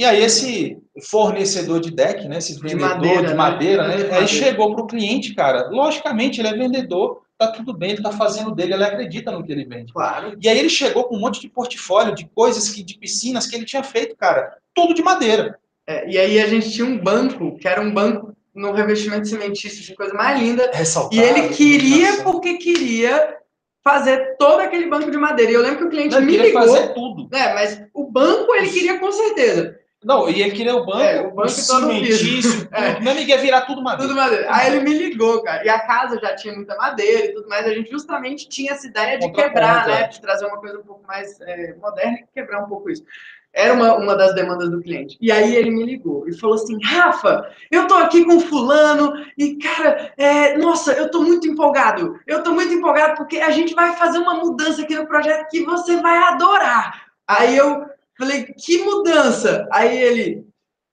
E 0.00 0.04
aí 0.06 0.22
esse 0.24 0.78
fornecedor 1.10 1.78
de 1.78 1.90
deck, 1.90 2.26
né, 2.26 2.38
esse 2.38 2.54
vendedor 2.54 2.78
de 2.78 2.94
madeira, 2.94 3.28
de 3.28 3.34
madeira 3.34 3.86
né, 3.86 3.96
né 3.98 4.16
aí 4.16 4.26
chegou 4.26 4.74
para 4.74 4.82
o 4.82 4.86
cliente, 4.86 5.34
cara. 5.34 5.68
Logicamente, 5.68 6.40
ele 6.40 6.48
é 6.48 6.54
vendedor, 6.54 7.20
tá 7.36 7.48
tudo 7.48 7.76
bem, 7.76 7.90
ele 7.90 8.02
tá 8.02 8.10
fazendo 8.10 8.50
dele, 8.50 8.72
ele 8.72 8.82
acredita 8.82 9.30
no 9.30 9.44
que 9.44 9.52
ele 9.52 9.66
vende. 9.66 9.92
Claro. 9.92 10.38
E 10.40 10.48
aí 10.48 10.58
ele 10.58 10.70
chegou 10.70 11.04
com 11.04 11.16
um 11.16 11.20
monte 11.20 11.38
de 11.38 11.50
portfólio 11.50 12.14
de 12.14 12.24
coisas 12.34 12.70
que 12.70 12.82
de 12.82 12.96
piscinas 12.96 13.46
que 13.46 13.54
ele 13.54 13.66
tinha 13.66 13.82
feito, 13.82 14.16
cara, 14.16 14.56
tudo 14.74 14.94
de 14.94 15.02
madeira. 15.02 15.58
É, 15.86 16.08
e 16.08 16.16
aí 16.16 16.40
a 16.40 16.46
gente 16.46 16.70
tinha 16.70 16.86
um 16.86 16.96
banco, 16.96 17.58
que 17.58 17.68
era 17.68 17.82
um 17.82 17.92
banco 17.92 18.34
no 18.54 18.72
revestimento 18.72 19.28
cimentício 19.28 19.84
de 19.84 19.94
coisa 19.94 20.14
mais 20.14 20.40
linda. 20.40 20.70
Ressaltado, 20.72 21.14
e 21.14 21.20
ele 21.22 21.50
queria 21.50 22.22
porque 22.22 22.56
queria 22.56 23.36
fazer 23.84 24.36
todo 24.38 24.60
aquele 24.60 24.86
banco 24.86 25.10
de 25.10 25.18
madeira. 25.18 25.52
E 25.52 25.54
eu 25.56 25.60
lembro 25.60 25.78
que 25.78 25.84
o 25.84 25.90
cliente 25.90 26.14
Não, 26.14 26.22
me 26.22 26.38
ligou. 26.38 26.62
fazer 26.62 26.94
tudo. 26.94 27.28
É, 27.36 27.52
mas 27.52 27.82
o 27.92 28.10
banco 28.10 28.54
ele 28.54 28.70
queria 28.70 28.98
com 28.98 29.12
certeza. 29.12 29.78
Não, 30.02 30.30
e 30.30 30.40
ele 30.40 30.52
queria 30.52 30.74
o 30.74 30.86
banco, 30.86 31.00
é, 31.00 31.20
o 31.20 31.30
banco 31.30 31.48
todo 31.48 31.50
cimentício, 31.50 32.68
é. 32.72 32.98
meu 33.00 33.12
amigo 33.12 33.28
ia 33.28 33.36
virar 33.36 33.62
tudo 33.62 33.82
madeira. 33.82 34.08
Tudo 34.08 34.18
madeira. 34.18 34.46
Aí 34.48 34.74
ele 34.74 34.80
me 34.80 34.96
ligou, 34.96 35.42
cara. 35.42 35.62
E 35.62 35.68
a 35.68 35.78
casa 35.80 36.18
já 36.18 36.34
tinha 36.34 36.54
muita 36.54 36.74
madeira 36.76 37.26
e 37.26 37.34
tudo 37.34 37.46
mais. 37.48 37.66
A 37.66 37.74
gente 37.74 37.90
justamente 37.90 38.48
tinha 38.48 38.72
essa 38.72 38.86
ideia 38.86 39.18
de 39.18 39.26
Contra 39.26 39.44
quebrar, 39.44 39.86
né? 39.86 40.08
De 40.08 40.18
trazer 40.18 40.46
uma 40.46 40.56
coisa 40.56 40.78
um 40.78 40.82
pouco 40.82 41.06
mais 41.06 41.38
é, 41.42 41.74
moderna 41.74 42.18
e 42.18 42.24
quebrar 42.32 42.64
um 42.64 42.68
pouco 42.68 42.88
isso. 42.88 43.04
Era 43.52 43.74
uma, 43.74 43.96
uma 43.96 44.16
das 44.16 44.34
demandas 44.34 44.70
do 44.70 44.80
cliente. 44.80 45.18
E 45.20 45.30
aí 45.30 45.54
ele 45.54 45.70
me 45.70 45.84
ligou 45.84 46.26
e 46.26 46.32
falou 46.32 46.54
assim: 46.54 46.78
Rafa, 46.82 47.50
eu 47.70 47.86
tô 47.86 47.94
aqui 47.94 48.24
com 48.24 48.40
fulano 48.40 49.12
e, 49.36 49.56
cara, 49.56 50.14
é, 50.16 50.56
nossa, 50.56 50.92
eu 50.92 51.10
tô 51.10 51.20
muito 51.20 51.46
empolgado. 51.46 52.18
Eu 52.26 52.42
tô 52.42 52.52
muito 52.52 52.72
empolgado 52.72 53.16
porque 53.16 53.38
a 53.38 53.50
gente 53.50 53.74
vai 53.74 53.94
fazer 53.96 54.18
uma 54.18 54.34
mudança 54.34 54.80
aqui 54.80 54.94
no 54.94 55.06
projeto 55.06 55.48
que 55.50 55.62
você 55.64 55.96
vai 55.96 56.16
adorar. 56.16 57.10
Aí 57.26 57.56
eu 57.56 57.84
Falei, 58.20 58.44
que 58.44 58.84
mudança? 58.84 59.66
Aí 59.72 59.96
ele, 59.96 60.46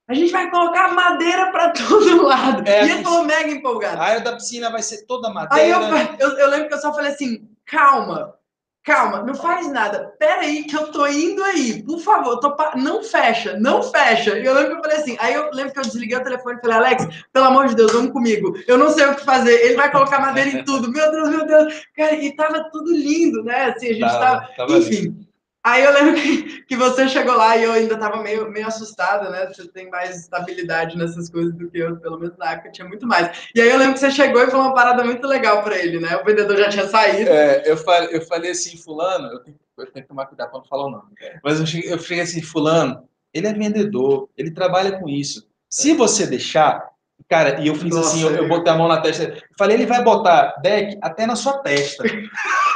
a 0.07 0.13
gente 0.13 0.31
vai 0.31 0.49
colocar 0.49 0.93
madeira 0.93 1.51
para 1.51 1.71
todo 1.71 2.23
lado. 2.23 2.65
É, 2.65 2.85
e 2.85 2.89
ele 2.89 3.03
falou 3.03 3.25
mega 3.25 3.51
empolgado. 3.51 4.01
A 4.01 4.05
área 4.05 4.21
da 4.21 4.31
piscina 4.31 4.71
vai 4.71 4.81
ser 4.81 5.05
toda 5.05 5.29
madeira. 5.29 5.61
Aí 5.61 5.69
eu, 5.69 6.29
eu, 6.29 6.37
eu, 6.37 6.49
lembro 6.49 6.69
que 6.69 6.73
eu 6.73 6.79
só 6.79 6.93
falei 6.93 7.11
assim, 7.11 7.45
calma, 7.65 8.33
calma, 8.81 9.23
não 9.23 9.35
faz 9.35 9.69
nada. 9.69 10.15
Pera 10.17 10.39
aí 10.39 10.63
que 10.63 10.73
eu 10.73 10.89
tô 10.89 11.05
indo 11.05 11.43
aí, 11.43 11.83
por 11.83 11.99
favor, 11.99 12.39
tô 12.39 12.55
pa... 12.55 12.77
não 12.77 13.03
fecha, 13.03 13.59
não 13.59 13.83
fecha. 13.83 14.39
E 14.39 14.45
eu 14.45 14.53
lembro 14.53 14.69
que 14.69 14.77
eu 14.77 14.83
falei 14.83 14.97
assim, 14.99 15.17
aí 15.19 15.33
eu 15.33 15.51
lembro 15.51 15.73
que 15.73 15.79
eu 15.79 15.83
desliguei 15.83 16.17
o 16.17 16.23
telefone 16.23 16.57
e 16.57 16.61
falei, 16.61 16.77
Alex, 16.77 17.25
pelo 17.33 17.45
amor 17.47 17.67
de 17.67 17.75
Deus, 17.75 17.91
vamos 17.91 18.13
comigo. 18.13 18.57
Eu 18.65 18.77
não 18.77 18.89
sei 18.89 19.05
o 19.05 19.15
que 19.15 19.25
fazer, 19.25 19.51
ele 19.65 19.75
vai 19.75 19.91
colocar 19.91 20.21
madeira 20.21 20.49
em 20.49 20.63
tudo. 20.63 20.89
Meu 20.89 21.11
Deus, 21.11 21.29
meu 21.29 21.45
Deus. 21.45 21.85
Cara, 21.93 22.15
e 22.15 22.33
tava 22.33 22.69
tudo 22.71 22.89
lindo, 22.89 23.43
né? 23.43 23.65
Assim, 23.65 23.87
a 23.87 23.93
gente 23.93 23.99
tava, 23.99 24.19
tava, 24.19 24.53
tava 24.55 24.77
enfim... 24.77 25.01
Lindo. 25.01 25.26
Aí 25.67 25.83
eu 25.83 25.91
lembro 25.91 26.13
que, 26.15 26.61
que 26.61 26.77
você 26.77 27.09
chegou 27.09 27.35
lá 27.35 27.57
e 27.57 27.65
eu 27.65 27.73
ainda 27.73 27.95
estava 27.95 28.23
meio, 28.23 28.49
meio 28.49 28.65
assustada, 28.65 29.29
né? 29.29 29.47
Você 29.47 29.67
tem 29.67 29.89
mais 29.89 30.17
estabilidade 30.17 30.97
nessas 30.97 31.29
coisas 31.29 31.53
do 31.55 31.69
que 31.69 31.77
eu, 31.77 31.97
pelo 31.97 32.17
menos 32.17 32.37
na 32.37 32.53
época 32.53 32.71
tinha 32.71 32.87
muito 32.87 33.05
mais. 33.05 33.49
E 33.53 33.59
aí 33.59 33.69
eu 33.69 33.77
lembro 33.77 33.95
que 33.95 33.99
você 33.99 34.09
chegou 34.09 34.41
e 34.41 34.49
falou 34.49 34.67
uma 34.67 34.73
parada 34.73 35.03
muito 35.03 35.27
legal 35.27 35.61
para 35.63 35.77
ele, 35.77 35.99
né? 35.99 36.15
O 36.15 36.23
vendedor 36.23 36.55
já 36.55 36.69
tinha 36.69 36.87
saído. 36.87 37.29
É, 37.29 37.69
eu 37.69 37.75
falei, 37.75 38.15
eu 38.15 38.21
falei 38.21 38.51
assim, 38.51 38.77
fulano, 38.77 39.27
eu 39.27 39.39
tenho, 39.43 39.59
eu 39.77 39.91
tenho 39.91 40.03
que 40.05 40.07
tomar 40.07 40.27
cuidado 40.27 40.51
para 40.51 40.59
não 40.59 40.65
falar 40.65 40.85
o 40.85 40.89
nome. 40.89 41.09
Mas 41.43 41.59
eu 41.59 41.65
cheguei, 41.65 41.91
eu 41.91 41.99
cheguei 41.99 42.23
assim, 42.23 42.41
fulano, 42.41 43.03
ele 43.33 43.47
é 43.47 43.53
vendedor, 43.53 44.29
ele 44.37 44.51
trabalha 44.51 44.97
com 44.97 45.09
isso. 45.09 45.49
Se 45.69 45.93
você 45.93 46.25
deixar, 46.25 46.81
cara, 47.27 47.59
e 47.59 47.67
eu 47.67 47.75
fiz 47.75 47.93
Nossa, 47.93 48.11
assim, 48.11 48.23
eu, 48.23 48.29
eu 48.29 48.47
botei 48.47 48.71
a 48.71 48.77
mão 48.77 48.87
na 48.87 49.01
testa, 49.01 49.35
falei, 49.59 49.75
ele 49.75 49.85
vai 49.85 50.01
botar 50.01 50.61
deck 50.61 50.97
até 51.01 51.25
na 51.25 51.35
sua 51.35 51.57
testa. 51.57 52.05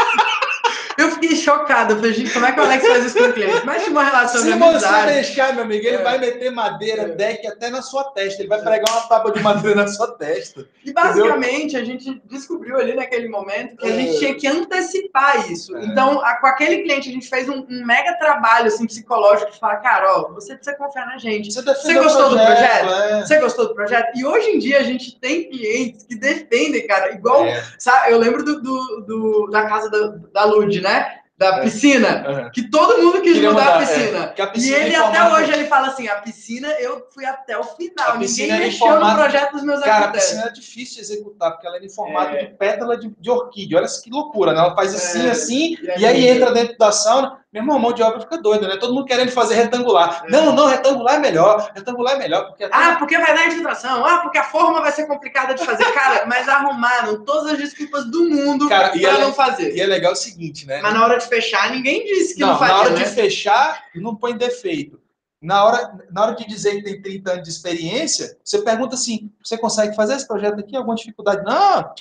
Fiquei 1.32 1.36
chocado. 1.36 1.94
Eu 1.94 1.98
falei, 1.98 2.14
gente, 2.14 2.32
como 2.34 2.46
é 2.46 2.52
que 2.52 2.60
o 2.60 2.64
Alex 2.64 2.88
faz 2.88 3.06
isso 3.06 3.18
com 3.18 3.24
o 3.24 3.34
cliente? 3.34 3.66
Mas 3.66 3.84
tinha 3.84 3.92
uma 3.92 4.04
relação 4.04 4.42
Se 4.42 4.52
de 4.52 4.58
você 4.58 4.64
amizade. 4.70 5.14
deixar, 5.14 5.54
meu 5.54 5.64
amigo, 5.64 5.86
ele 5.88 5.96
É. 5.98 6.04
vai 6.04 6.18
meter 6.18 6.52
madeira, 6.52 7.04
É. 7.04 7.08
deck 7.10 7.48
até 7.48 7.70
na 7.70 7.82
sua 7.82 8.04
testa. 8.12 8.42
Ele 8.42 8.50
vai 8.50 8.62
pregar 8.62 8.90
uma 8.92 9.02
tábua 9.08 9.32
de 9.32 9.40
madeira 9.40 9.82
na 9.84 9.88
sua 9.88 10.08
testa. 10.18 10.66
E 10.84 10.92
basicamente 10.92 11.78
a 11.78 11.84
gente 11.86 12.22
descobriu 12.26 12.78
ali 12.78 12.94
naquele 12.94 13.30
momento 13.30 13.78
que 13.78 13.86
a 13.88 13.90
É. 13.90 13.94
gente 13.94 14.20
tinha 14.20 14.36
que 14.36 14.48
antecipar 14.48 15.50
isso. 15.52 15.76
É. 15.78 15.86
Então, 15.86 16.20
a- 16.22 16.36
com 16.36 16.48
aquele 16.48 16.84
cliente, 16.84 17.10
a 17.10 17.14
gente 17.14 17.28
fez 17.30 17.48
um, 17.48 17.66
um 17.70 17.86
mega 17.86 18.14
trabalho 18.18 18.68
assim, 18.68 18.86
psicológico 18.86 19.52
de 19.52 19.60
falar, 19.60 19.78
cara, 19.78 20.18
ó, 20.18 20.34
você 20.34 20.56
precisa 20.56 20.76
confiar 20.78 21.06
na 21.08 21.18
gente. 21.18 21.52
Você, 21.54 21.62
defendeu 21.62 22.04
gostou 22.04 22.26
o 22.28 22.30
do 22.30 22.40
É. 22.40 23.22
Você 23.26 23.40
gostou 23.40 23.68
do 23.70 23.76
projeto? 23.76 24.18
E 24.18 24.26
hoje 24.26 24.50
em 24.52 24.60
dia 24.60 24.80
a 24.80 24.84
gente 24.84 25.18
tem 25.20 25.50
clientes 25.50 26.04
que 26.04 26.16
defendem, 26.16 26.86
cara, 26.88 27.12
igual. 27.14 27.46
É. 27.46 27.64
Sabe, 27.78 28.12
eu 28.12 28.18
lembro 28.18 28.44
do, 28.44 28.62
do- 28.62 29.02
do- 29.02 29.48
da 29.52 29.66
casa 29.66 29.90
da, 29.90 30.08
da 30.34 30.44
Lud, 30.46 30.82
né? 30.82 31.20
Da 31.42 31.58
É. 31.58 31.62
piscina. 31.62 32.24
Aham. 32.28 32.52
Que 32.52 32.70
todo 32.70 33.02
mundo 33.02 33.20
quis 33.22 33.34
Queria 33.34 33.50
mudar 33.50 33.64
mudar, 33.64 33.76
a 33.78 33.80
piscina. 33.80 34.34
é. 34.38 34.42
A 34.42 34.46
E 34.46 34.52
piscina 34.52 34.78
ele 34.78 34.94
é 34.94 34.98
até 35.00 35.34
hoje 35.34 35.52
ele 35.52 35.66
fala 35.66 35.88
assim: 35.88 36.08
a 36.08 36.16
piscina 36.18 36.68
eu 36.80 37.08
fui 37.12 37.26
até 37.26 37.58
o 37.58 37.64
final. 37.64 38.12
A 38.12 38.18
Ninguém 38.18 38.52
era 38.52 38.60
mexeu 38.60 39.00
no 39.00 39.16
projeto 39.16 39.52
dos 39.54 39.64
meus 39.64 39.80
Cara, 39.80 39.92
a 39.92 39.98
arquitetos. 39.98 40.28
piscina 40.30 40.48
é 40.48 40.52
difícil 40.52 40.96
de 40.98 41.02
executar, 41.02 41.52
porque 41.54 41.66
ela 41.66 41.78
é 41.78 41.84
em 41.84 41.90
formato 41.90 42.36
É. 42.36 42.44
de 42.46 42.54
pétala 42.54 42.96
de, 42.96 43.10
de 43.20 43.30
orquídea. 43.32 43.80
Olha 43.80 43.88
que 43.88 44.10
loucura, 44.12 44.54
né? 44.54 44.60
Ela 44.60 44.76
faz 44.76 44.94
assim, 44.94 45.28
É. 45.28 45.32
assim, 45.32 45.78
E 45.82 45.90
aí- 45.90 46.02
e 46.02 46.06
aí 46.06 46.28
entra 46.28 46.52
dentro 46.52 46.78
da 46.78 46.92
sauna. 46.92 47.40
Meu 47.52 47.64
irmão, 47.64 47.76
a 47.76 47.80
mão 47.80 47.92
de 47.92 48.02
obra 48.02 48.22
fica 48.22 48.38
doida, 48.38 48.66
né? 48.66 48.78
Todo 48.78 48.94
mundo 48.94 49.06
querendo 49.06 49.30
fazer 49.30 49.56
retangular. 49.56 50.24
É. 50.26 50.32
Não, 50.32 50.56
não, 50.56 50.68
retangular 50.68 51.16
é 51.16 51.20
melhor. 51.20 51.70
Retangular 51.76 52.16
é 52.16 52.18
melhor, 52.18 52.48
porque 52.48 52.64
Ah, 52.72 52.96
porque 52.98 53.18
vai 53.18 53.36
dar 53.36 53.48
infiltração. 53.48 54.06
Ah, 54.06 54.20
porque 54.20 54.38
a 54.38 54.46
forma 54.46 54.80
vai 54.80 54.92
ser 54.94 55.06
complicada 55.06 55.54
de 55.54 55.66
fazer. 55.66 55.84
Cara, 55.92 56.26
mas 56.32 56.48
arrumaram 56.48 57.26
todas 57.26 57.52
as 57.52 57.58
desculpas 57.58 58.06
do 58.10 58.30
mundo 58.30 58.70
Cara, 58.70 58.90
pra 58.92 59.02
ela- 59.02 59.20
não 59.20 59.34
fazer. 59.34 59.76
E 59.76 59.82
é 59.82 59.86
legal 59.86 60.14
o 60.14 60.16
seguinte, 60.16 60.66
né? 60.66 60.80
Mas 60.82 60.94
na 60.94 61.04
hora 61.04 61.18
de 61.18 61.28
fechar, 61.28 61.72
ninguém 61.72 62.06
disse 62.06 62.36
que 62.36 62.40
não, 62.40 62.52
não, 62.52 62.60
faria, 62.60 62.74
na 62.74 62.80
hora 62.80 62.90
né? 62.92 63.04
de 63.04 63.10
fechar, 63.10 63.84
não 63.96 64.16
põe 64.16 64.38
defeito. 64.38 65.02
Na 65.42 65.66
hora, 65.66 65.92
na 66.10 66.22
hora 66.22 66.36
de 66.36 66.48
dizer 66.48 66.76
que 66.76 66.84
tem 66.84 67.02
30 67.02 67.32
anos 67.32 67.44
de 67.44 67.50
experiência, 67.50 68.38
você 68.46 68.62
pergunta 68.62 68.96
assim: 68.96 69.30
você 69.44 69.58
consegue 69.58 69.94
fazer 69.94 70.16
esse 70.16 70.28
projeto 70.28 70.60
aqui? 70.60 70.78
Alguma 70.78 70.96
dificuldade? 70.96 71.44
Não! 71.44 71.94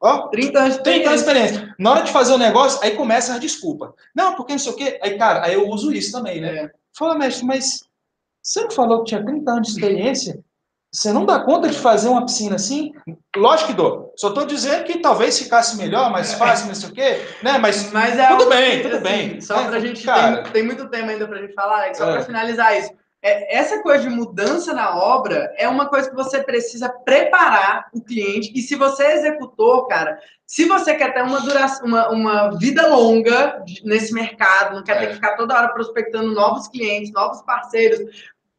Ó, 0.00 0.28
30 0.28 0.58
anos 0.58 0.76
de 0.76 0.82
30 0.82 1.08
anos 1.08 1.22
de 1.22 1.26
experiência. 1.28 1.74
Na 1.78 1.90
hora 1.90 2.02
de 2.02 2.12
fazer 2.12 2.32
o 2.32 2.38
negócio, 2.38 2.80
aí 2.82 2.92
começa 2.96 3.34
a 3.34 3.38
desculpa. 3.38 3.94
Não, 4.14 4.34
porque 4.34 4.52
não 4.52 4.58
sei 4.58 4.72
o 4.72 4.76
quê. 4.76 4.98
Aí, 5.02 5.18
cara, 5.18 5.44
aí 5.44 5.54
eu 5.54 5.68
uso 5.68 5.92
isso 5.92 6.12
também, 6.12 6.40
né? 6.40 6.48
É. 6.56 6.70
Fala, 6.96 7.16
mestre, 7.18 7.44
mas 7.44 7.82
você 8.42 8.62
não 8.62 8.70
falou 8.70 8.98
que 9.02 9.06
tinha 9.10 9.24
30 9.24 9.50
anos 9.50 9.68
de 9.68 9.74
experiência? 9.74 10.38
Você 10.90 11.12
não 11.12 11.26
dá 11.26 11.40
conta 11.40 11.68
de 11.68 11.76
fazer 11.78 12.08
uma 12.08 12.24
piscina 12.24 12.56
assim? 12.56 12.92
Lógico 13.36 13.68
que 13.68 13.74
dou. 13.76 14.12
Só 14.16 14.28
estou 14.28 14.46
dizendo 14.46 14.84
que 14.84 15.00
talvez 15.00 15.38
ficasse 15.38 15.76
melhor, 15.76 16.10
mais 16.10 16.32
fácil, 16.32 16.66
não 16.68 16.74
sei 16.74 16.88
o 16.88 16.92
quê, 16.92 17.20
né? 17.42 17.58
Mas 17.58 17.92
Mas 17.92 18.18
é 18.18 18.26
Tudo 18.28 18.48
bem, 18.48 18.82
tudo 18.82 19.00
bem. 19.00 19.38
Só 19.40 19.60
É, 19.60 19.68
pra 19.68 19.80
gente. 19.80 20.02
cara. 20.04 20.42
Tem, 20.44 20.52
tem 20.54 20.62
muito 20.62 20.88
tema 20.88 21.12
ainda 21.12 21.28
pra 21.28 21.40
gente 21.42 21.52
falar, 21.52 21.78
Alex, 21.82 21.98
só 21.98 22.08
É. 22.08 22.12
pra 22.14 22.22
finalizar 22.22 22.78
isso. 22.78 22.90
É, 23.20 23.56
essa 23.56 23.82
coisa 23.82 24.08
de 24.08 24.14
mudança 24.14 24.72
na 24.72 24.96
obra 24.96 25.52
é 25.56 25.68
uma 25.68 25.88
coisa 25.88 26.08
que 26.08 26.14
você 26.14 26.42
precisa 26.42 26.88
preparar 26.88 27.88
o 27.92 28.00
cliente. 28.00 28.52
E 28.54 28.62
se 28.62 28.76
você 28.76 29.02
é 29.04 29.14
executor, 29.16 29.88
cara, 29.88 30.20
se 30.46 30.66
você 30.66 30.94
quer 30.94 31.12
ter 31.12 31.22
uma 31.22 31.40
duração, 31.40 31.84
uma, 31.86 32.08
uma 32.10 32.50
vida 32.58 32.86
longa 32.86 33.64
nesse 33.84 34.14
mercado, 34.14 34.76
não 34.76 34.84
quer 34.84 34.98
ter 34.98 35.04
É. 35.04 35.06
que 35.08 35.14
ficar 35.14 35.36
toda 35.36 35.54
hora 35.56 35.72
prospectando 35.72 36.32
novos 36.32 36.68
clientes, 36.68 37.12
novos 37.12 37.42
parceiros, 37.42 37.98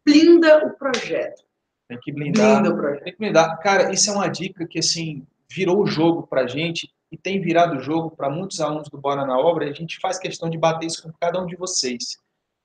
blinda 0.05 0.65
o 0.67 0.73
projeto. 0.77 1.41
tem 1.87 1.99
que 2.01 2.11
blindar. 2.11 2.61
Blinda 2.61 2.75
o 2.75 2.77
projeto. 2.77 3.03
Tem 3.03 3.13
que 3.13 3.19
blindar. 3.19 3.59
Cara, 3.61 3.91
isso 3.93 4.09
é 4.09 4.13
uma 4.13 4.27
dica 4.27 4.67
que, 4.67 4.79
assim, 4.79 5.25
virou 5.49 5.81
o 5.81 5.87
jogo 5.87 6.27
pra 6.27 6.45
gente 6.47 6.91
e 7.11 7.17
tem 7.17 7.41
virado 7.41 7.77
o 7.77 7.81
jogo 7.81 8.11
para 8.11 8.29
muitos 8.29 8.59
alunos 8.59 8.89
do 8.89 8.97
Bora 8.97 9.25
na 9.25 9.39
Obra. 9.39 9.65
E 9.65 9.69
a 9.69 9.73
gente 9.73 9.97
faz 9.99 10.19
questão 10.19 10.49
de 10.49 10.57
bater 10.57 10.85
isso 10.85 11.01
com 11.01 11.11
cada 11.19 11.41
um 11.41 11.47
de 11.47 11.55
vocês. 11.55 12.19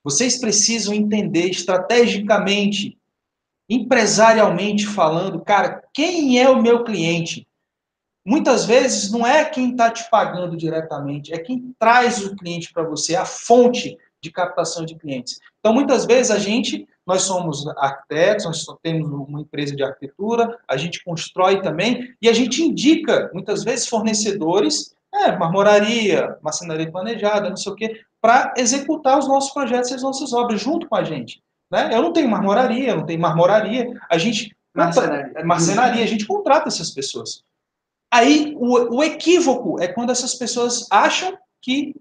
Vocês 0.04 0.38
precisam 0.38 0.92
entender 0.92 1.48
estrategicamente, 1.48 2.98
empresarialmente 3.68 4.86
falando, 4.86 5.40
cara, 5.40 5.82
quem 5.94 6.38
é 6.38 6.48
o 6.48 6.60
meu 6.60 6.84
cliente? 6.84 7.48
Muitas 8.26 8.66
vezes 8.66 9.10
não 9.10 9.26
é 9.26 9.44
quem 9.46 9.70
está 9.70 9.90
te 9.90 10.08
pagando 10.10 10.56
diretamente, 10.56 11.32
é 11.32 11.38
quem 11.38 11.74
traz 11.78 12.22
o 12.22 12.36
cliente 12.36 12.70
para 12.72 12.82
você, 12.82 13.16
a 13.16 13.24
fonte 13.24 13.96
de 14.22 14.30
captação 14.30 14.84
de 14.84 14.94
clientes. 14.94 15.38
Então, 15.60 15.72
muitas 15.72 16.06
vezes 16.06 16.30
a 16.30 16.38
gente, 16.38 16.86
nós 17.06 17.22
somos 17.22 17.66
arquitetos, 17.76 18.44
nós 18.44 18.66
temos 18.82 19.10
uma 19.10 19.40
empresa 19.40 19.74
de 19.76 19.82
arquitetura, 19.82 20.58
a 20.68 20.76
gente 20.76 21.02
constrói 21.04 21.60
também 21.60 22.14
e 22.20 22.28
a 22.28 22.32
gente 22.32 22.62
indica, 22.62 23.30
muitas 23.32 23.62
vezes, 23.64 23.86
fornecedores, 23.86 24.94
é, 25.14 25.36
marmoraria, 25.36 26.36
maçonaria 26.42 26.90
planejada, 26.90 27.48
não 27.48 27.56
sei 27.56 27.72
o 27.72 27.76
quê, 27.76 28.00
para 28.20 28.52
executar 28.56 29.18
os 29.18 29.28
nossos 29.28 29.52
projetos 29.52 29.90
e 29.90 29.94
as 29.94 30.02
nossas 30.02 30.32
obras 30.32 30.60
junto 30.60 30.88
com 30.88 30.96
a 30.96 31.04
gente. 31.04 31.42
Né? 31.70 31.90
Eu 31.92 32.02
não 32.02 32.12
tenho 32.12 32.28
marmoraria, 32.28 32.90
eu 32.90 32.96
não 32.96 33.06
tenho 33.06 33.20
marmoraria, 33.20 33.86
a 34.10 34.18
gente 34.18 34.54
Marcenaria. 34.74 35.44
marcenaria, 35.44 36.04
a 36.04 36.06
gente 36.06 36.26
contrata 36.26 36.68
essas 36.68 36.90
pessoas. 36.90 37.44
Aí 38.10 38.54
o, 38.56 38.96
o 38.96 39.04
equívoco 39.04 39.80
é 39.80 39.88
quando 39.88 40.10
essas 40.10 40.34
pessoas 40.34 40.86
acham 40.90 41.36
que 41.60 41.94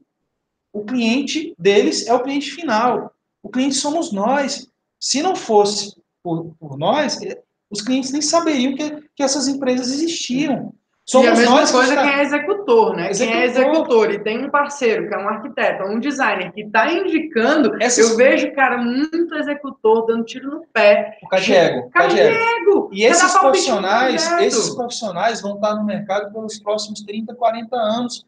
o 0.71 0.83
cliente 0.83 1.55
deles 1.57 2.07
é 2.07 2.13
o 2.13 2.21
cliente 2.21 2.51
final. 2.51 3.13
O 3.43 3.49
cliente 3.49 3.75
somos 3.75 4.11
nós. 4.11 4.67
Se 4.99 5.21
não 5.21 5.35
fosse 5.35 5.95
por, 6.23 6.55
por 6.59 6.77
nós, 6.77 7.21
eh, 7.21 7.41
os 7.69 7.81
clientes 7.81 8.11
nem 8.11 8.21
saberiam 8.21 8.75
que, 8.75 9.09
que 9.15 9.23
essas 9.23 9.47
empresas 9.47 9.91
existiam. 9.91 10.73
Somos 11.05 11.27
e 11.27 11.29
a 11.31 11.35
mesma 11.35 11.55
nós 11.55 11.69
que 11.69 11.75
coisa 11.77 11.93
está- 11.93 12.03
quem 12.03 12.13
é 12.13 12.21
executor, 12.21 12.95
né? 12.95 13.09
Quem 13.13 13.33
é 13.33 13.45
Executor. 13.45 13.71
executor 13.73 14.11
e 14.11 14.19
tem 14.23 14.45
um 14.45 14.49
parceiro, 14.49 15.07
que 15.09 15.13
é 15.13 15.17
um 15.17 15.27
arquiteto, 15.27 15.83
um 15.83 15.99
designer, 15.99 16.53
que 16.53 16.61
está 16.61 16.91
indicando, 16.93 17.75
Essas- 17.81 18.09
eu 18.11 18.15
vejo, 18.15 18.53
cara, 18.53 18.77
muito 18.77 19.35
executor 19.35 20.05
dando 20.05 20.23
tiro 20.23 20.49
no 20.49 20.65
pé. 20.73 21.17
o 21.21 21.27
Cadiego, 21.27 21.89
Cadiego. 21.89 22.33
Ego! 22.61 22.89
E 22.93 23.03
esses 23.03 23.37
profissionais, 23.37 24.31
esses 24.41 24.69
profissionais 24.75 25.41
vão 25.41 25.55
estar 25.55 25.75
no 25.75 25.83
mercado 25.83 26.31
pelos 26.31 26.57
próximos 26.59 27.01
30, 27.01 27.35
40 27.35 27.75
anos, 27.75 28.25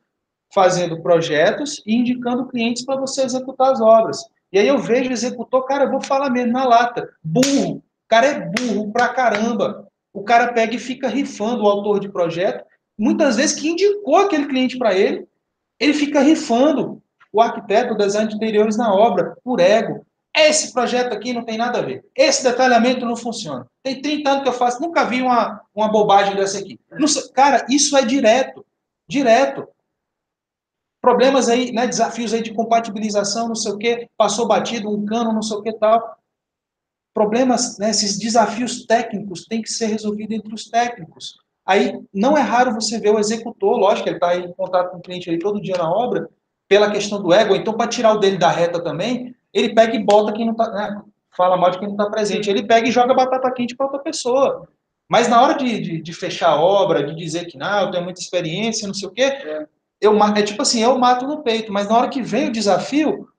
fazendo 0.53 1.01
projetos 1.01 1.81
e 1.85 1.95
indicando 1.95 2.45
clientes 2.47 2.83
para 2.85 2.97
você 2.99 3.23
executar 3.23 3.71
as 3.71 3.79
obras. 3.81 4.19
E 4.51 4.59
aí 4.59 4.67
eu 4.67 4.77
vejo 4.77 5.09
o 5.09 5.13
executor, 5.13 5.65
cara, 5.65 5.85
eu 5.85 5.91
vou 5.91 6.01
falar 6.01 6.29
mesmo 6.29 6.51
na 6.51 6.65
lata, 6.65 7.09
burro. 7.23 7.77
O 7.77 8.07
cara 8.07 8.25
é 8.27 8.39
burro 8.39 8.91
pra 8.91 9.09
caramba. 9.09 9.87
O 10.15 10.23
cara 10.23 10.53
pega 10.53 10.73
e 10.73 10.79
fica 10.79 11.09
rifando 11.09 11.63
o 11.63 11.67
autor 11.67 11.99
de 11.99 12.07
projeto, 12.07 12.63
muitas 12.97 13.35
vezes 13.35 13.59
que 13.59 13.67
indicou 13.67 14.15
aquele 14.15 14.47
cliente 14.47 14.77
para 14.77 14.95
ele, 14.95 15.27
ele 15.77 15.93
fica 15.93 16.21
rifando 16.21 17.03
o 17.33 17.41
arquiteto, 17.41 17.93
o 17.93 17.97
design 17.97 18.29
de 18.29 18.35
interiores 18.35 18.77
na 18.77 18.95
obra, 18.95 19.35
por 19.43 19.59
ego. 19.59 20.05
Esse 20.33 20.71
projeto 20.71 21.13
aqui 21.13 21.33
não 21.33 21.43
tem 21.43 21.57
nada 21.57 21.79
a 21.79 21.81
ver. 21.81 22.05
Esse 22.15 22.43
detalhamento 22.43 23.05
não 23.05 23.17
funciona. 23.17 23.67
Tem 23.83 24.01
30 24.01 24.29
anos 24.29 24.43
que 24.43 24.49
eu 24.49 24.53
faço, 24.53 24.81
nunca 24.81 25.03
vi 25.03 25.21
uma, 25.21 25.61
uma 25.75 25.89
bobagem 25.89 26.33
dessa 26.33 26.59
aqui. 26.59 26.79
Não 26.91 27.07
cara, 27.33 27.65
isso 27.69 27.97
é 27.97 28.05
direto. 28.05 28.65
Direto. 29.05 29.67
Problemas 31.01 31.49
aí, 31.49 31.73
né, 31.73 31.85
desafios 31.87 32.33
aí 32.33 32.41
de 32.41 32.53
compatibilização, 32.53 33.49
não 33.49 33.55
sei 33.55 33.71
o 33.73 33.77
quê, 33.77 34.09
passou 34.17 34.47
batido 34.47 34.89
um 34.89 35.05
cano, 35.05 35.33
não 35.33 35.41
sei 35.41 35.57
o 35.57 35.61
que 35.61 35.73
tal. 35.73 36.17
Problemas, 37.15 37.77
né, 37.79 37.91
esses 37.91 38.19
desafios 38.19 38.85
técnicos 38.85 39.45
têm 39.45 39.61
que 39.61 39.71
ser 39.71 39.85
resolvidos 39.85 40.35
entre 40.35 40.53
os 40.53 40.65
técnicos. 40.65 41.35
Aí 41.65 41.97
não 42.13 42.37
é 42.37 42.41
raro 42.41 42.73
você 42.73 42.99
ver 42.99 43.11
o 43.11 43.17
executor, 43.17 43.77
lógico, 43.77 44.09
ele 44.09 44.17
está 44.17 44.35
em 44.35 44.51
contato 44.51 44.91
com 44.91 44.97
o 44.97 45.01
cliente 45.01 45.29
ali 45.29 45.39
todo 45.39 45.61
dia 45.61 45.77
na 45.77 45.89
obra, 45.89 46.29
pela 46.67 46.91
questão 46.91 47.23
do 47.23 47.33
ego, 47.33 47.55
então 47.55 47.73
para 47.73 47.87
tirar 47.87 48.11
o 48.11 48.19
dele 48.19 48.37
da 48.37 48.49
reta 48.49 48.83
também, 48.83 49.33
ele 49.53 49.73
pega 49.73 49.95
e 49.95 50.03
bota 50.03 50.33
quem 50.33 50.45
não 50.45 50.51
está, 50.51 50.69
né, 50.71 51.01
fala 51.35 51.55
mal 51.55 51.71
de 51.71 51.79
quem 51.79 51.87
não 51.87 51.95
está 51.95 52.09
presente, 52.09 52.49
ele 52.49 52.67
pega 52.67 52.85
e 52.87 52.91
joga 52.91 53.13
batata 53.13 53.49
quente 53.51 53.77
para 53.77 53.85
outra 53.85 54.01
pessoa. 54.01 54.67
Mas 55.07 55.29
na 55.29 55.41
hora 55.41 55.53
de, 55.53 55.79
de, 55.79 56.01
de 56.01 56.13
fechar 56.13 56.49
a 56.49 56.61
obra, 56.61 57.01
de 57.01 57.15
dizer 57.15 57.45
que 57.45 57.57
não, 57.57 57.83
eu 57.83 57.91
tenho 57.91 58.03
muita 58.03 58.19
experiência, 58.19 58.87
não 58.87 58.93
sei 58.93 59.07
o 59.07 59.11
quê, 59.11 59.65
eu, 60.01 60.13
ma- 60.13 60.33
é 60.37 60.43
tipo 60.43 60.61
assim, 60.61 60.81
eu 60.83 60.97
mato 60.97 61.25
no 61.25 61.43
peito, 61.43 61.71
mas 61.71 61.87
na 61.87 61.97
hora 61.97 62.09
que 62.09 62.21
vem 62.21 62.49
o 62.49 62.51
desafio, 62.51 63.29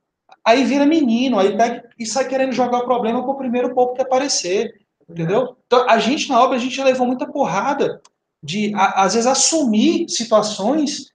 aí 0.46 0.64
vira 0.64 0.86
menino, 0.86 1.38
aí 1.38 1.56
pega 1.56 1.88
e 1.98 2.06
sai 2.06 2.28
querendo 2.28 2.52
jogar 2.52 2.78
o 2.78 2.84
problema 2.84 3.22
pro 3.24 3.36
primeiro 3.36 3.74
pouco 3.74 3.94
que 3.94 4.02
aparecer, 4.02 4.72
entendeu? 5.08 5.56
Então, 5.66 5.88
a 5.90 5.98
gente 5.98 6.28
na 6.28 6.40
obra, 6.40 6.56
a 6.56 6.60
gente 6.60 6.80
levou 6.82 7.06
muita 7.06 7.26
porrada 7.26 8.00
de, 8.42 8.72
a- 8.74 9.02
às 9.02 9.14
vezes, 9.14 9.26
assumir 9.26 10.08
situações 10.08 11.10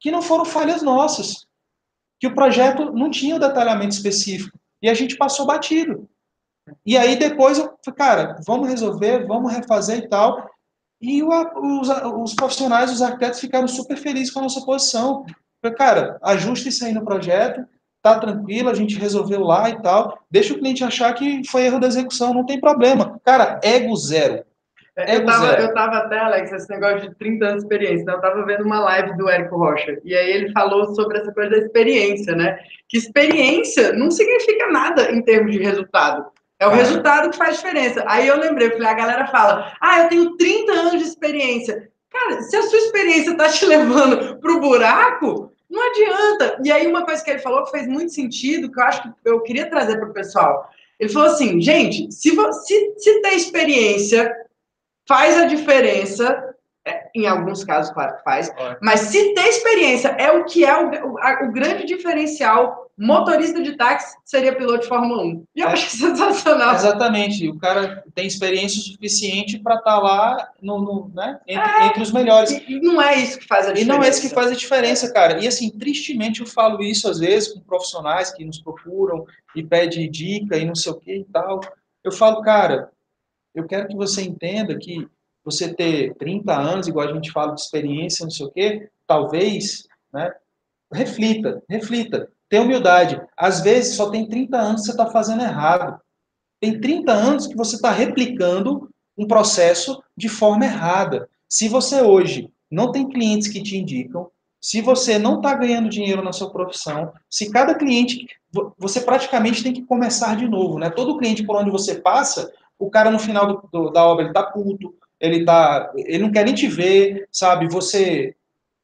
que 0.00 0.10
não 0.10 0.22
foram 0.22 0.44
falhas 0.46 0.82
nossas, 0.82 1.46
que 2.18 2.26
o 2.26 2.34
projeto 2.34 2.90
não 2.92 3.10
tinha 3.10 3.36
o 3.36 3.40
detalhamento 3.40 3.94
específico, 3.94 4.58
e 4.82 4.88
a 4.88 4.94
gente 4.94 5.16
passou 5.16 5.44
batido. 5.46 6.08
E 6.86 6.96
aí 6.96 7.16
depois 7.16 7.58
eu 7.58 7.64
falei, 7.84 7.96
cara, 7.98 8.36
vamos 8.46 8.68
resolver, 8.68 9.26
vamos 9.26 9.52
refazer 9.52 9.98
e 9.98 10.08
tal. 10.08 10.48
E 11.00 11.22
o- 11.22 11.80
os, 11.80 11.88
os 12.22 12.34
profissionais, 12.34 12.90
os 12.92 13.02
arquitetos 13.02 13.40
ficaram 13.40 13.68
super 13.68 13.96
felizes 13.96 14.30
com 14.32 14.38
a 14.40 14.42
nossa 14.42 14.64
posição. 14.64 15.24
Falei, 15.62 15.76
cara, 15.76 16.18
ajusta 16.22 16.68
isso 16.68 16.84
aí 16.84 16.92
no 16.92 17.04
projeto, 17.04 17.66
tá 18.02 18.18
tranquilo, 18.18 18.70
a 18.70 18.74
gente 18.74 18.98
resolveu 18.98 19.40
lá 19.40 19.68
e 19.70 19.80
tal. 19.82 20.18
Deixa 20.30 20.54
o 20.54 20.58
cliente 20.58 20.84
achar 20.84 21.12
que 21.14 21.42
foi 21.48 21.66
erro 21.66 21.80
da 21.80 21.86
execução, 21.86 22.34
não 22.34 22.46
tem 22.46 22.60
problema. 22.60 23.20
Cara, 23.24 23.60
ego 23.62 23.94
zero. 23.96 24.44
É, 24.96 25.16
eu 25.16 25.24
tava, 25.24 25.46
eu 25.54 25.72
tava 25.72 25.96
até, 25.98 26.18
Alex, 26.18 26.52
esse 26.52 26.68
negócio 26.68 27.08
de 27.08 27.14
30 27.14 27.44
anos 27.44 27.56
de 27.58 27.62
experiência, 27.62 28.04
né? 28.04 28.12
eu 28.12 28.20
tava 28.20 28.44
vendo 28.44 28.64
uma 28.64 28.80
live 28.80 29.16
do 29.16 29.28
Érico 29.28 29.56
Rocha, 29.56 29.98
e 30.04 30.14
aí 30.14 30.30
ele 30.30 30.52
falou 30.52 30.94
sobre 30.94 31.18
essa 31.18 31.32
coisa 31.32 31.50
da 31.50 31.58
experiência, 31.58 32.34
né? 32.34 32.58
Que 32.88 32.98
experiência 32.98 33.92
não 33.92 34.10
significa 34.10 34.66
nada 34.68 35.10
em 35.12 35.22
termos 35.22 35.52
de 35.52 35.62
resultado. 35.62 36.26
É 36.58 36.66
o 36.66 36.70
resultado 36.70 37.30
que 37.30 37.38
faz 37.38 37.56
diferença. 37.56 38.04
Aí 38.06 38.26
eu 38.28 38.38
lembrei, 38.38 38.68
eu 38.68 38.72
falei, 38.72 38.88
a 38.88 38.94
galera 38.94 39.26
fala, 39.28 39.72
ah, 39.80 40.00
eu 40.00 40.08
tenho 40.08 40.36
30 40.36 40.72
anos 40.72 40.98
de 40.98 41.08
experiência. 41.08 41.88
Cara, 42.10 42.42
se 42.42 42.54
a 42.54 42.62
sua 42.62 42.78
experiência 42.78 43.34
tá 43.36 43.48
te 43.48 43.64
levando 43.66 44.38
pro 44.40 44.60
buraco, 44.60 45.50
não 45.70 45.90
adianta. 45.90 46.60
E 46.64 46.72
aí 46.72 46.86
uma 46.86 47.04
coisa 47.04 47.22
que 47.22 47.30
ele 47.30 47.38
falou 47.38 47.64
que 47.64 47.70
fez 47.70 47.86
muito 47.86 48.12
sentido, 48.12 48.70
que 48.70 48.78
eu 48.78 48.84
acho 48.84 49.02
que 49.02 49.10
eu 49.24 49.40
queria 49.42 49.70
trazer 49.70 49.96
para 49.98 50.10
o 50.10 50.12
pessoal. 50.12 50.68
Ele 50.98 51.08
falou 51.08 51.28
assim, 51.28 51.60
gente, 51.60 52.12
se, 52.12 52.30
se, 52.30 52.94
se 52.98 53.22
ter 53.22 53.34
experiência 53.34 54.34
faz 55.08 55.38
a 55.38 55.46
diferença, 55.46 56.49
em 57.14 57.26
alguns 57.26 57.64
casos, 57.64 57.92
claro 57.92 58.16
que 58.16 58.22
faz, 58.22 58.50
mas 58.80 59.00
se 59.00 59.34
ter 59.34 59.48
experiência 59.48 60.08
é 60.08 60.32
o 60.32 60.44
que 60.44 60.64
é 60.64 60.76
o, 60.76 60.90
o, 61.08 61.48
o 61.48 61.52
grande 61.52 61.84
diferencial 61.84 62.90
motorista 63.00 63.62
de 63.62 63.76
táxi 63.76 64.14
seria 64.24 64.54
piloto 64.54 64.80
de 64.80 64.88
Fórmula 64.88 65.22
1. 65.22 65.44
E 65.56 65.60
eu 65.60 65.68
é. 65.68 65.72
acho 65.72 65.88
sensacional. 65.96 66.74
Exatamente. 66.74 67.48
O 67.48 67.58
cara 67.58 68.04
tem 68.14 68.26
experiência 68.26 68.82
suficiente 68.82 69.58
para 69.58 69.76
estar 69.76 69.96
tá 69.96 69.98
lá 69.98 70.50
no, 70.60 70.78
no 70.78 71.10
né? 71.14 71.40
entre, 71.48 71.70
é. 71.70 71.86
entre, 71.86 72.02
os 72.02 72.12
melhores. 72.12 72.50
E 72.50 72.78
não 72.80 73.00
é 73.00 73.16
isso 73.16 73.38
que 73.38 73.46
faz 73.46 73.66
a 73.66 73.72
diferença. 73.72 73.94
E 73.94 73.98
não 73.98 74.04
é 74.04 74.08
isso 74.10 74.20
que 74.20 74.34
faz 74.34 74.50
a 74.50 74.54
diferença, 74.54 75.12
cara. 75.12 75.42
E 75.42 75.48
assim, 75.48 75.70
tristemente 75.70 76.40
eu 76.40 76.46
falo 76.46 76.82
isso 76.82 77.08
às 77.08 77.18
vezes 77.18 77.54
com 77.54 77.60
profissionais 77.60 78.30
que 78.30 78.44
nos 78.44 78.60
procuram 78.60 79.24
e 79.56 79.62
pedem 79.62 80.10
dica 80.10 80.58
e 80.58 80.66
não 80.66 80.74
sei 80.74 80.92
o 80.92 80.96
que 80.96 81.16
e 81.16 81.24
tal. 81.24 81.60
Eu 82.04 82.12
falo, 82.12 82.42
cara, 82.42 82.90
eu 83.54 83.66
quero 83.66 83.88
que 83.88 83.96
você 83.96 84.20
entenda 84.22 84.76
que 84.76 85.08
você 85.44 85.72
ter 85.74 86.14
30 86.16 86.54
anos, 86.56 86.88
igual 86.88 87.08
a 87.08 87.12
gente 87.12 87.32
fala 87.32 87.54
de 87.54 87.60
experiência, 87.60 88.24
não 88.24 88.30
sei 88.30 88.46
o 88.46 88.50
quê, 88.50 88.90
talvez, 89.06 89.86
né? 90.12 90.32
Reflita, 90.92 91.62
reflita 91.68 92.28
Tenha 92.50 92.64
humildade. 92.64 93.22
Às 93.36 93.60
vezes 93.60 93.94
só 93.94 94.10
tem 94.10 94.28
30 94.28 94.58
anos 94.58 94.80
que 94.80 94.86
você 94.86 94.90
está 94.90 95.06
fazendo 95.06 95.42
errado. 95.42 96.00
Tem 96.60 96.78
30 96.78 97.12
anos 97.12 97.46
que 97.46 97.56
você 97.56 97.76
está 97.76 97.92
replicando 97.92 98.90
um 99.16 99.26
processo 99.26 100.02
de 100.16 100.28
forma 100.28 100.64
errada. 100.64 101.28
Se 101.48 101.68
você 101.68 102.02
hoje 102.02 102.50
não 102.68 102.90
tem 102.90 103.08
clientes 103.08 103.46
que 103.46 103.62
te 103.62 103.76
indicam, 103.76 104.28
se 104.60 104.82
você 104.82 105.16
não 105.16 105.36
está 105.36 105.54
ganhando 105.54 105.88
dinheiro 105.88 106.22
na 106.22 106.32
sua 106.32 106.50
profissão, 106.50 107.12
se 107.30 107.50
cada 107.50 107.74
cliente. 107.74 108.26
Você 108.76 109.00
praticamente 109.00 109.62
tem 109.62 109.72
que 109.72 109.86
começar 109.86 110.36
de 110.36 110.48
novo, 110.48 110.76
né? 110.76 110.90
Todo 110.90 111.16
cliente 111.16 111.44
por 111.44 111.54
onde 111.54 111.70
você 111.70 112.00
passa, 112.00 112.52
o 112.76 112.90
cara 112.90 113.12
no 113.12 113.18
final 113.20 113.46
do, 113.46 113.68
do, 113.72 113.90
da 113.90 114.04
obra 114.04 114.24
ele 114.24 114.34
tá 114.34 114.42
puto, 114.42 114.92
ele 115.20 115.44
tá. 115.44 115.92
ele 115.94 116.18
não 116.18 116.32
quer 116.32 116.44
nem 116.44 116.54
te 116.54 116.66
ver, 116.66 117.28
sabe? 117.30 117.68
Você 117.68 118.34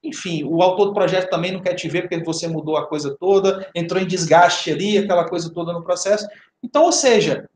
enfim, 0.06 0.44
o 0.44 0.62
autor 0.62 0.86
do 0.86 0.94
projeto 0.94 1.28
também 1.28 1.52
não 1.52 1.60
quer 1.60 1.74
te 1.74 1.88
ver 1.88 2.02
porque 2.02 2.22
você 2.22 2.46
mudou 2.46 2.76
a 2.76 2.86
coisa 2.86 3.16
toda, 3.18 3.68
entrou 3.74 4.00
em 4.00 4.06
desgaste 4.06 4.70
ali, 4.70 4.98
aquela 4.98 5.28
coisa 5.28 5.52
toda 5.52 5.72
no 5.72 5.82
processo. 5.82 6.28
Então, 6.62 6.84
ou 6.84 6.92
seja, 6.92 7.48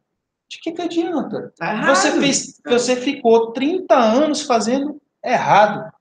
de 0.49 0.59
que, 0.61 0.73
que 0.73 0.83
adianta? 0.83 1.53
Tá 1.57 1.95
você, 1.95 2.11
fez, 2.19 2.61
você 2.67 2.97
ficou 2.97 3.53
30 3.53 3.95
anos 3.95 4.43
fazendo 4.43 5.01
errado, 5.25 5.93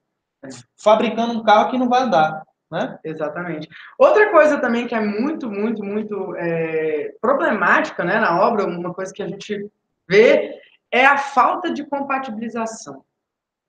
fabricando 0.75 1.33
um 1.33 1.43
carro 1.43 1.69
que 1.69 1.77
não 1.77 1.87
vai 1.87 2.01
andar. 2.01 2.43
Né? 2.71 2.99
Exatamente. 3.03 3.67
Outra 3.97 4.31
coisa 4.31 4.59
também 4.59 4.87
que 4.87 4.95
é 4.95 4.99
muito, 4.99 5.49
muito, 5.49 5.83
muito 5.83 6.35
é, 6.35 7.13
problemática 7.21 8.03
né, 8.03 8.19
na 8.19 8.41
obra, 8.41 8.65
uma 8.65 8.93
coisa 8.93 9.13
que 9.13 9.23
a 9.23 9.27
gente 9.27 9.69
vê, 10.07 10.55
é 10.91 11.05
a 11.05 11.17
falta 11.17 11.71
de 11.71 11.85
compatibilização. 11.85 13.03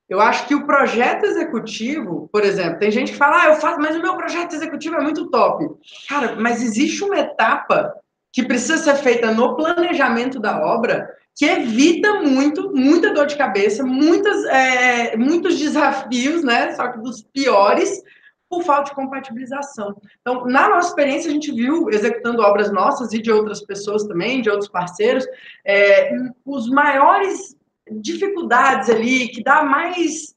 Eu 0.09 0.21
acho 0.21 0.49
que 0.49 0.55
o 0.57 0.67
projeto 0.67 1.25
executivo, 1.25 2.29
por 2.33 2.45
exemplo, 2.45 2.81
tem 2.81 2.91
gente 2.91 3.13
que 3.13 3.19
fala, 3.19 3.43
ah, 3.43 3.47
eu 3.47 3.55
faço, 3.55 3.79
mas 3.79 3.95
o 3.95 4.03
meu 4.03 4.17
projeto 4.17 4.55
executivo 4.55 4.97
é 4.97 5.01
muito 5.01 5.31
top. 5.31 5.69
Cara, 6.09 6.35
mas 6.35 6.61
existe 6.63 7.05
uma 7.05 7.19
etapa 7.19 7.95
que 8.33 8.43
precisa 8.43 8.77
ser 8.79 8.97
feita 8.97 9.33
no 9.33 9.55
planejamento 9.55 10.41
da 10.41 10.61
obra 10.65 11.09
que 11.37 11.47
evita 11.47 12.15
muito, 12.23 12.73
muita 12.75 13.15
dor 13.15 13.27
de 13.27 13.37
cabeça, 13.37 13.85
muitas, 13.85 14.45
é, 14.47 15.17
muitos 15.17 15.59
desafios, 15.59 16.43
né? 16.43 16.73
Só 16.75 16.89
que 16.89 16.99
dos 16.99 17.23
piores, 17.23 18.03
por 18.51 18.65
falta 18.65 18.91
de 18.91 18.97
compatibilização. 18.97 19.97
Então, 20.21 20.45
na 20.45 20.69
nossa 20.69 20.89
experiência, 20.89 21.31
a 21.31 21.33
gente 21.33 21.53
viu, 21.53 21.89
executando 21.89 22.43
obras 22.43 22.73
nossas 22.73 23.13
e 23.13 23.23
de 23.23 23.31
outras 23.31 23.65
pessoas 23.65 24.03
também, 24.03 24.43
de 24.43 24.51
outros 24.51 24.69
parceiros, 24.69 25.25
é, 25.65 26.11
os 26.45 26.69
maiores 26.69 27.57
dificuldades 27.89 28.91
ali, 28.91 29.29
que 29.29 29.45
dá 29.45 29.63
mais 29.63 30.35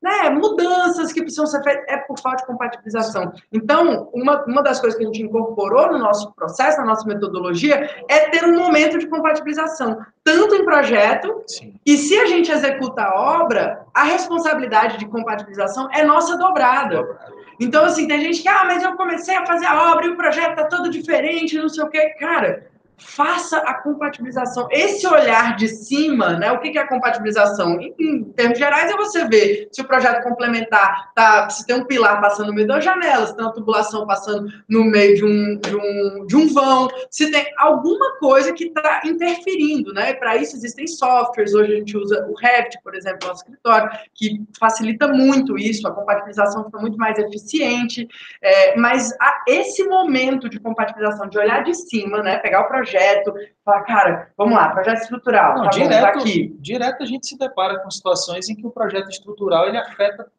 né, 0.00 0.30
mudanças 0.30 1.12
que 1.12 1.20
precisam 1.20 1.46
ser 1.46 1.62
feitas, 1.62 1.84
é 1.88 1.96
por 1.96 2.18
falta 2.20 2.38
de 2.38 2.46
compatibilização. 2.46 3.32
Então, 3.52 4.08
uma, 4.14 4.44
uma 4.44 4.62
das 4.62 4.80
coisas 4.80 4.96
que 4.96 5.04
a 5.04 5.06
gente 5.06 5.22
incorporou 5.22 5.92
no 5.92 5.98
nosso 5.98 6.32
processo, 6.34 6.78
na 6.78 6.86
nossa 6.86 7.06
metodologia, 7.06 7.90
é 8.08 8.30
ter 8.30 8.44
um 8.44 8.56
momento 8.56 8.98
de 8.98 9.08
compatibilização, 9.08 9.98
tanto 10.22 10.54
em 10.54 10.64
projeto, 10.64 11.42
Sim. 11.46 11.74
e 11.84 11.96
se 11.96 12.16
a 12.16 12.26
gente 12.26 12.50
executa 12.52 13.02
a 13.02 13.40
obra, 13.40 13.84
a 13.92 14.04
responsabilidade 14.04 14.98
de 14.98 15.06
compatibilização 15.08 15.88
é 15.92 16.04
nossa 16.04 16.36
dobrada. 16.36 17.18
Então, 17.60 17.84
assim, 17.84 18.06
tem 18.06 18.20
gente 18.20 18.42
que, 18.42 18.48
ah, 18.48 18.64
mas 18.64 18.82
eu 18.82 18.96
comecei 18.96 19.34
a 19.34 19.44
fazer 19.44 19.66
a 19.66 19.92
obra 19.92 20.06
e 20.06 20.10
o 20.10 20.16
projeto 20.16 20.56
tá 20.56 20.64
todo 20.64 20.90
diferente, 20.90 21.58
não 21.58 21.68
sei 21.68 21.84
o 21.84 21.90
quê. 21.90 22.10
Cara, 22.18 22.66
faça 22.98 23.58
a 23.58 23.74
compatibilização. 23.74 24.68
Esse 24.70 25.06
olhar 25.06 25.56
de 25.56 25.68
cima, 25.68 26.34
né? 26.34 26.50
O 26.50 26.60
que 26.60 26.76
é 26.76 26.82
a 26.82 26.88
compatibilização? 26.88 27.80
Em, 27.80 27.94
em, 27.98 28.24
termos 28.24 28.58
gerais, 28.58 28.90
é 28.90 28.96
você 28.96 29.26
ver 29.26 29.68
se 29.72 29.80
o 29.80 29.84
projeto 29.84 30.22
complementar 30.24 31.12
tá, 31.14 31.48
se 31.48 31.64
tem 31.66 31.76
um 31.76 31.84
pilar 31.84 32.20
passando 32.20 32.48
no 32.48 32.54
meio 32.54 32.66
das 32.66 32.84
janelas, 32.84 33.30
se 33.30 33.36
tem 33.36 33.44
uma 33.44 33.54
tubulação 33.54 34.06
passando 34.06 34.48
no 34.68 34.84
meio 34.84 35.16
de 35.16 35.24
um, 35.24 35.58
de 35.58 35.76
um, 35.76 36.26
de 36.26 36.36
um 36.36 36.52
vão, 36.52 36.88
se 37.10 37.30
tem 37.30 37.46
alguma 37.56 38.18
coisa 38.18 38.52
que 38.52 38.64
está 38.64 39.02
interferindo, 39.04 39.92
né? 39.92 40.14
Para 40.14 40.36
isso 40.36 40.56
existem 40.56 40.86
softwares. 40.86 41.54
Hoje 41.54 41.72
a 41.72 41.76
gente 41.76 41.96
usa 41.96 42.26
o 42.28 42.34
Revit, 42.34 42.78
por 42.82 42.94
exemplo, 42.94 43.28
no 43.28 43.34
escritório, 43.34 43.90
que 44.14 44.42
facilita 44.58 45.06
muito 45.06 45.56
isso, 45.56 45.86
a 45.86 45.92
compatibilização 45.92 46.64
fica 46.64 46.78
muito 46.78 46.98
mais 46.98 47.18
eficiente. 47.18 48.08
É, 48.42 48.76
mas 48.76 49.12
a, 49.20 49.44
esse 49.46 49.84
momento 49.84 50.48
de 50.48 50.58
compatibilização, 50.58 51.28
de 51.28 51.38
olhar 51.38 51.62
de 51.62 51.74
cima, 51.74 52.22
né? 52.22 52.38
Pegar 52.38 52.62
o 52.62 52.68
projeto 52.68 52.87
projeto, 52.88 53.34
falar, 53.64 53.82
cara, 53.84 54.32
vamos 54.36 54.54
lá, 54.54 54.70
projeto 54.70 55.02
estrutural, 55.02 55.56
Não, 55.56 55.64
tá 55.64 55.70
direto, 55.70 55.90
bom, 55.90 56.12
tá 56.12 56.20
aqui. 56.20 56.56
Direto 56.58 57.02
a 57.02 57.06
gente 57.06 57.26
se 57.26 57.38
depara 57.38 57.78
com 57.80 57.90
situações 57.90 58.48
em 58.48 58.54
que 58.54 58.66
o 58.66 58.70
projeto 58.70 59.10
estrutural 59.10 59.66
ele 59.66 59.76
afeta 59.76 60.30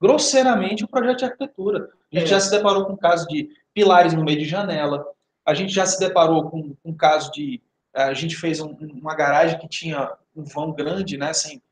grosseiramente 0.00 0.84
o 0.84 0.88
projeto 0.88 1.18
de 1.18 1.24
arquitetura. 1.24 1.88
A 2.12 2.18
gente 2.18 2.26
é. 2.26 2.30
já 2.30 2.40
se 2.40 2.50
deparou 2.50 2.84
com 2.84 2.92
o 2.92 2.98
caso 2.98 3.26
de 3.28 3.48
pilares 3.72 4.12
no 4.12 4.24
meio 4.24 4.38
de 4.38 4.44
janela, 4.44 5.04
a 5.46 5.54
gente 5.54 5.72
já 5.72 5.84
se 5.86 5.98
deparou 5.98 6.50
com 6.50 6.74
um 6.84 6.94
caso 6.94 7.30
de 7.32 7.60
a 7.94 8.12
gente 8.12 8.36
fez 8.36 8.60
um, 8.60 8.74
uma 9.00 9.14
garagem 9.14 9.58
que 9.58 9.68
tinha 9.68 10.10
um 10.34 10.42
vão 10.42 10.72
grande, 10.72 11.16
né, 11.16 11.32
sem 11.32 11.62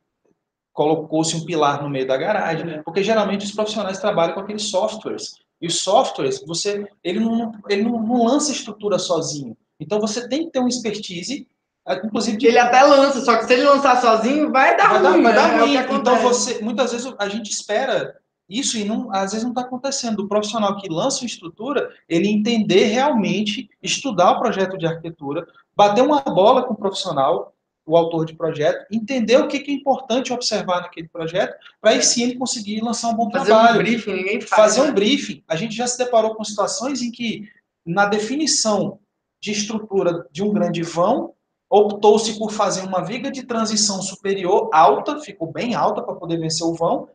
colocou-se 0.73 1.37
um 1.37 1.45
pilar 1.45 1.83
no 1.83 1.91
meio 1.91 2.07
da 2.07 2.17
garagem, 2.17 2.71
é. 2.71 2.83
porque 2.83 3.03
geralmente 3.03 3.45
os 3.45 3.53
profissionais 3.53 3.99
trabalham 3.99 4.35
com 4.35 4.41
aqueles 4.41 4.71
softwares. 4.71 5.35
E 5.61 5.67
os 5.67 5.81
softwares, 5.81 6.43
você, 6.47 6.87
ele 7.05 7.21
não, 7.21 7.53
ele 7.69 7.83
não, 7.83 8.03
não 8.03 8.25
lança 8.25 8.51
estrutura 8.51 8.99
sozinho. 8.99 9.57
Então 9.83 10.01
você 10.01 10.29
tem 10.29 10.45
que 10.45 10.53
ter 10.53 10.61
um 10.61 10.69
expertise, 10.69 11.47
eh, 11.87 12.01
inclusive 12.05 12.37
de... 12.37 12.47
ele 12.47 12.59
até 12.59 12.83
lança, 12.83 13.21
só 13.21 13.37
que 13.37 13.45
se 13.45 13.53
ele 13.53 13.65
lançar 13.65 14.01
sozinho 14.01 14.51
vai 14.51 14.77
dar 14.77 15.01
vai 15.01 15.13
ruim, 15.13 15.23
dar, 15.23 15.31
vai 15.31 15.35
dar 15.35 15.49
né? 15.49 15.61
ruim. 15.61 15.77
É 15.77 15.93
então 15.93 16.17
você, 16.19 16.61
muitas 16.63 16.93
vezes 16.93 17.13
a 17.19 17.29
gente 17.29 17.51
espera 17.51 18.17
isso 18.49 18.77
e 18.77 18.85
não, 18.85 19.11
às 19.13 19.33
vezes 19.33 19.43
não 19.43 19.51
está 19.51 19.63
acontecendo. 19.63 20.21
O 20.21 20.29
profissional 20.29 20.77
que 20.77 20.89
lança 20.89 21.23
uma 21.23 21.27
estrutura, 21.27 21.91
ele 22.09 22.29
entender 22.29 22.85
realmente, 22.85 23.69
estudar 23.83 24.33
o 24.33 24.41
projeto 24.41 24.77
de 24.77 24.87
arquitetura, 24.87 25.47
bater 25.75 26.03
uma 26.03 26.21
bola 26.21 26.63
com 26.63 26.75
o 26.75 26.77
profissional, 26.77 27.55
o 27.85 27.97
autor 27.97 28.25
de 28.25 28.35
projeto, 28.35 28.87
entender 28.93 29.37
o 29.39 29.49
que, 29.49 29.59
que 29.59 29.71
é 29.71 29.75
importante 29.75 30.33
observar 30.33 30.83
naquele 30.83 31.09
projeto, 31.09 31.57
para 31.81 31.93
aí 31.93 32.03
sim 32.03 32.23
ele 32.23 32.37
conseguir 32.37 32.81
lançar 32.81 33.09
um 33.09 33.15
bom 33.15 33.31
fazer 33.31 33.47
trabalho. 33.47 33.69
Fazer 33.69 33.79
um 33.79 33.83
briefing, 33.83 34.13
ninguém 34.15 34.41
faz. 34.41 34.51
Fazer 34.51 34.83
né? 34.83 34.91
um 34.91 34.95
briefing. 34.95 35.45
A 35.49 35.57
gente 35.57 35.75
já 35.75 35.87
se 35.87 35.99
deparou 35.99 36.35
com 36.35 36.45
situações 36.45 37.03
em 37.03 37.11
que, 37.11 37.49
na 37.85 38.07
definição 38.07 38.99
de 39.43 39.51
estrutura 39.51 40.25
de 40.31 40.41
um 40.43 40.53
grande 40.53 40.83
vão, 40.83 41.33
optou-se 41.69 42.39
por 42.39 42.53
fazer 42.53 42.83
uma 42.83 43.05
viga 43.05 43.29
de 43.29 43.43
transição 43.43 44.01
superior 44.01 44.71
alta, 44.73 45.19
ficou 45.19 45.51
bem 45.51 45.75
alta 45.75 46.01
para 46.01 46.15
poder 46.15 46.39
vencer 46.39 46.65
o 46.65 46.75
vão, 46.75 47.09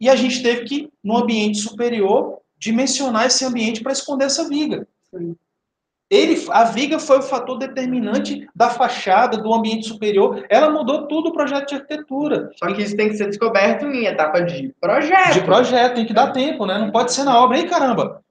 e 0.00 0.08
a 0.08 0.16
gente 0.16 0.42
teve 0.42 0.64
que, 0.64 0.90
no 1.02 1.18
ambiente 1.18 1.58
superior, 1.58 2.38
dimensionar 2.58 3.26
esse 3.26 3.44
ambiente 3.44 3.82
para 3.82 3.92
esconder 3.92 4.24
essa 4.24 4.48
viga. 4.48 4.88
Ele, 6.08 6.42
a 6.50 6.64
viga 6.64 6.98
foi 6.98 7.18
o 7.18 7.22
fator 7.22 7.58
determinante 7.58 8.48
da 8.54 8.70
fachada, 8.70 9.36
do 9.36 9.52
ambiente 9.52 9.86
superior. 9.86 10.44
Ela 10.48 10.70
mudou 10.70 11.06
tudo 11.06 11.30
o 11.30 11.32
projeto 11.32 11.68
de 11.68 11.74
arquitetura. 11.74 12.50
Só 12.56 12.72
que 12.72 12.82
isso 12.82 12.96
tem 12.96 13.08
que 13.08 13.16
ser 13.16 13.26
descoberto 13.26 13.86
em 13.86 14.06
etapa 14.06 14.40
de 14.40 14.74
projeto. 14.80 15.34
De 15.34 15.42
projeto, 15.42 15.96
tem 15.96 16.06
que 16.06 16.14
dar 16.14 16.30
tempo, 16.32 16.66
né? 16.66 16.78
Não 16.78 16.90
pode 16.90 17.12
ser 17.12 17.24
na 17.24 17.42
obra. 17.42 17.58
Ei, 17.58 17.66
caramba, 17.66 18.23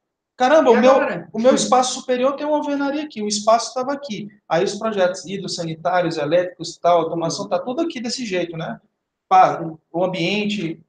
Caramba, 0.44 0.72
o 0.72 0.78
meu, 0.78 0.94
o 1.32 1.40
meu 1.40 1.56
espaço 1.56 1.94
superior 2.02 2.36
tem 2.36 2.46
uma 2.46 2.58
alvenaria 2.58 3.04
aqui, 3.04 3.22
o 3.22 3.28
espaço 3.28 3.70
estava 3.70 3.94
aqui. 3.94 4.28
Aí 4.50 4.64
os 4.64 4.76
projetos 4.76 5.26
hidrossanitários, 5.26 6.18
elétricos, 6.18 6.78
tal, 6.78 7.00
automação, 7.00 7.48
tá 7.48 7.58
tudo 7.58 7.82
aqui 7.82 8.02
desse 8.02 8.26
jeito, 8.26 8.58
né? 8.58 8.78
pá, 9.34 9.64
o 9.92 10.04
ambiente, 10.04 10.80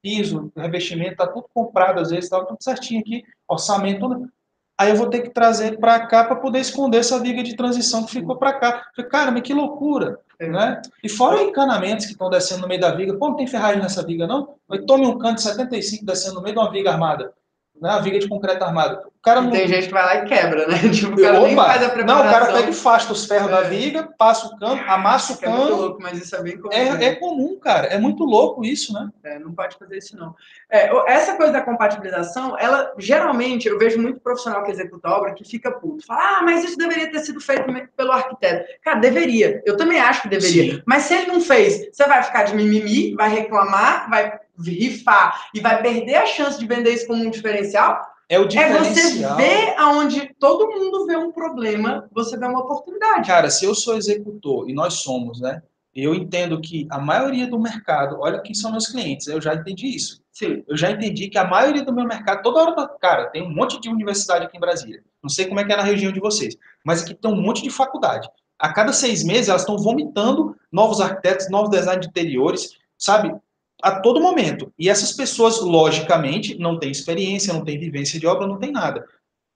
piso, 0.00 0.52
revestimento, 0.56 1.16
tá 1.16 1.26
tudo 1.26 1.46
comprado 1.52 2.00
às 2.00 2.10
vezes, 2.10 2.30
tá 2.30 2.42
tudo 2.44 2.62
certinho 2.62 3.00
aqui, 3.00 3.24
orçamento, 3.48 4.00
tudo. 4.00 4.30
Aí 4.78 4.90
eu 4.90 4.96
vou 4.96 5.10
ter 5.10 5.22
que 5.22 5.30
trazer 5.30 5.78
para 5.80 6.06
cá 6.06 6.22
para 6.24 6.36
poder 6.36 6.60
esconder 6.60 6.98
essa 6.98 7.18
viga 7.18 7.42
de 7.42 7.56
transição 7.56 8.06
que 8.06 8.12
ficou 8.12 8.36
para 8.36 8.52
cá. 8.52 8.86
Falei, 8.94 9.10
cara, 9.10 9.30
mas 9.32 9.42
que 9.42 9.52
loucura, 9.52 10.20
é. 10.38 10.48
né? 10.48 10.80
E 11.02 11.08
fora 11.08 11.42
encanamentos 11.42 12.06
que 12.06 12.12
estão 12.12 12.30
descendo 12.30 12.62
no 12.62 12.68
meio 12.68 12.80
da 12.80 12.94
viga, 12.94 13.18
pô, 13.18 13.28
não 13.28 13.36
tem 13.36 13.46
ferragem 13.48 13.82
nessa 13.82 14.06
viga 14.06 14.24
não? 14.24 14.54
Aí 14.70 14.86
tome 14.86 15.04
um 15.04 15.18
canto 15.18 15.34
de 15.34 15.42
75 15.42 16.06
descendo 16.06 16.36
no 16.36 16.42
meio 16.42 16.54
de 16.54 16.60
uma 16.60 16.70
viga 16.70 16.92
armada 16.92 17.34
né, 17.80 17.90
a 17.90 17.98
viga 17.98 18.18
de 18.18 18.28
concreto 18.28 18.62
armado. 18.62 19.10
O 19.20 19.22
cara 19.22 19.40
não... 19.42 19.50
Tem 19.50 19.66
gente 19.66 19.86
que 19.86 19.92
vai 19.92 20.02
lá 20.02 20.16
e 20.16 20.28
quebra, 20.28 20.66
né? 20.66 20.78
Tipo, 20.92 21.12
o 21.12 21.22
cara 21.22 21.38
Opa, 21.38 21.46
nem 21.46 21.56
faz 21.56 21.82
a 21.82 21.88
preparação. 21.90 22.24
Não, 22.24 22.30
o 22.30 22.32
cara 22.32 22.52
pega 22.52 22.70
e 22.70 22.74
faz 22.74 23.10
os 23.10 23.26
ferros 23.26 23.48
é. 23.48 23.50
da 23.50 23.60
viga, 23.62 24.08
passa 24.16 24.46
o 24.46 24.58
cano, 24.58 24.80
amassa 24.86 25.32
o 25.34 25.38
cano. 25.38 25.54
É 25.54 25.58
muito 25.58 25.74
louco, 25.74 25.98
mas 26.02 26.18
isso 26.18 26.36
é 26.36 26.42
bem 26.42 26.58
comum. 26.58 26.72
É, 26.72 27.04
é, 27.04 27.14
comum, 27.16 27.58
cara. 27.58 27.86
É 27.88 27.98
muito 27.98 28.24
louco 28.24 28.64
isso, 28.64 28.92
né? 28.92 29.10
É, 29.22 29.38
não 29.38 29.52
pode 29.52 29.76
fazer 29.76 29.98
isso, 29.98 30.16
não. 30.16 30.34
É, 30.70 30.90
essa 31.12 31.36
coisa 31.36 31.52
da 31.52 31.60
compatibilização, 31.60 32.58
ela, 32.58 32.92
geralmente, 32.98 33.68
eu 33.68 33.78
vejo 33.78 34.00
muito 34.00 34.20
profissional 34.20 34.62
que 34.62 34.70
executa 34.70 35.10
obra 35.10 35.34
que 35.34 35.44
fica 35.44 35.70
puto. 35.70 36.06
Fala, 36.06 36.38
ah, 36.38 36.42
mas 36.42 36.64
isso 36.64 36.78
deveria 36.78 37.10
ter 37.10 37.20
sido 37.20 37.40
feito 37.40 37.64
pelo 37.96 38.12
arquiteto. 38.12 38.66
Cara, 38.82 39.00
deveria. 39.00 39.62
Eu 39.66 39.76
também 39.76 40.00
acho 40.00 40.22
que 40.22 40.28
deveria. 40.28 40.76
Sim. 40.76 40.82
Mas 40.86 41.02
se 41.02 41.14
ele 41.14 41.26
não 41.26 41.40
fez, 41.40 41.88
você 41.92 42.06
vai 42.06 42.22
ficar 42.22 42.44
de 42.44 42.54
mimimi, 42.54 43.14
vai 43.14 43.28
reclamar, 43.28 44.08
vai 44.08 44.40
rifar 44.62 45.48
e 45.54 45.60
vai 45.60 45.82
perder 45.82 46.16
a 46.16 46.26
chance 46.26 46.58
de 46.58 46.66
vender 46.66 46.92
isso 46.92 47.06
como 47.06 47.22
um 47.22 47.30
diferencial, 47.30 48.00
é 48.28 48.38
o 48.38 48.46
diferencial. 48.46 49.38
É 49.40 49.42
você 49.42 49.48
ver 49.48 49.74
aonde 49.76 50.34
todo 50.38 50.68
mundo 50.68 51.04
vê 51.04 51.16
um 51.16 51.32
problema, 51.32 52.08
você 52.12 52.38
vê 52.38 52.46
uma 52.46 52.60
oportunidade. 52.60 53.26
Cara, 53.26 53.50
se 53.50 53.64
eu 53.64 53.74
sou 53.74 53.96
executor 53.96 54.70
e 54.70 54.72
nós 54.72 54.94
somos, 54.94 55.40
né? 55.40 55.62
Eu 55.92 56.14
entendo 56.14 56.60
que 56.60 56.86
a 56.88 57.00
maioria 57.00 57.48
do 57.48 57.58
mercado, 57.58 58.18
olha 58.20 58.40
quem 58.40 58.54
são 58.54 58.70
meus 58.70 58.86
clientes, 58.86 59.26
eu 59.26 59.40
já 59.40 59.54
entendi 59.54 59.88
isso. 59.88 60.22
Sim. 60.30 60.62
Eu 60.68 60.76
já 60.76 60.92
entendi 60.92 61.28
que 61.28 61.36
a 61.36 61.44
maioria 61.44 61.84
do 61.84 61.92
meu 61.92 62.04
mercado, 62.04 62.42
toda 62.42 62.60
hora, 62.60 62.88
cara, 63.00 63.26
tem 63.26 63.42
um 63.42 63.52
monte 63.52 63.80
de 63.80 63.88
universidade 63.88 64.44
aqui 64.46 64.56
em 64.56 64.60
Brasília. 64.60 65.02
Não 65.20 65.28
sei 65.28 65.46
como 65.46 65.58
é 65.58 65.64
que 65.64 65.72
é 65.72 65.76
na 65.76 65.82
região 65.82 66.12
de 66.12 66.20
vocês, 66.20 66.56
mas 66.84 67.02
aqui 67.02 67.14
tem 67.14 67.30
um 67.30 67.42
monte 67.42 67.62
de 67.62 67.70
faculdade. 67.70 68.28
A 68.56 68.72
cada 68.72 68.92
seis 68.92 69.24
meses 69.24 69.48
elas 69.48 69.62
estão 69.62 69.76
vomitando 69.76 70.56
novos 70.70 71.00
arquitetos, 71.00 71.50
novos 71.50 71.70
designs 71.70 72.02
de 72.02 72.08
interiores, 72.08 72.70
sabe? 72.96 73.34
A 73.82 74.00
todo 74.00 74.20
momento. 74.20 74.72
E 74.78 74.88
essas 74.88 75.12
pessoas, 75.12 75.60
logicamente, 75.60 76.58
não 76.58 76.78
têm 76.78 76.90
experiência, 76.90 77.52
não 77.52 77.64
têm 77.64 77.78
vivência 77.78 78.18
de 78.18 78.26
obra, 78.26 78.46
não 78.46 78.58
tem 78.58 78.70
nada. 78.70 79.06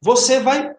Você 0.01 0.41
vai 0.41 0.75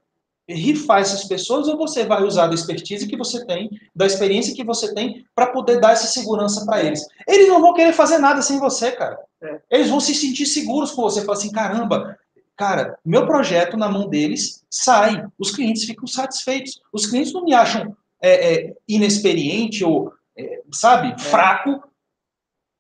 rifar 0.48 1.02
essas 1.02 1.24
pessoas 1.26 1.68
ou 1.68 1.78
você 1.78 2.06
vai 2.06 2.24
usar 2.24 2.48
da 2.48 2.54
expertise 2.54 3.08
que 3.08 3.18
você 3.18 3.46
tem, 3.46 3.70
da 3.96 4.06
experiência 4.06 4.54
que 4.54 4.64
você 4.64 4.94
tem, 4.94 5.26
para 5.34 5.48
poder 5.48 5.80
dar 5.80 5.94
essa 5.94 6.08
segurança 6.08 6.66
para 6.66 6.84
eles? 6.84 7.06
Eles 7.28 7.48
não 7.48 7.62
vão 7.62 7.74
querer 7.74 7.94
fazer 7.94 8.20
nada 8.20 8.42
sem 8.42 8.60
você, 8.60 8.92
cara. 8.92 9.18
É. 9.42 9.60
Eles 9.72 9.90
vão 9.90 10.00
se 10.00 10.14
sentir 10.14 10.46
seguros 10.46 10.92
com 10.92 11.02
você. 11.02 11.22
Falar 11.22 11.38
assim, 11.38 11.52
caramba, 11.52 12.18
cara, 12.56 12.98
meu 13.04 13.26
projeto 13.26 13.76
na 13.76 13.90
mão 13.90 14.08
deles 14.08 14.64
sai. 14.70 15.26
Os 15.40 15.52
clientes 15.52 15.84
ficam 15.84 16.08
satisfeitos. 16.08 16.80
Os 16.94 17.08
clientes 17.08 17.34
não 17.34 17.44
me 17.44 17.54
acham 17.54 17.96
é, 18.22 18.54
é, 18.54 18.74
inexperiente 18.88 19.84
ou, 19.84 20.14
é, 20.38 20.62
sabe, 20.72 21.14
é. 21.14 21.18
fraco 21.18 21.84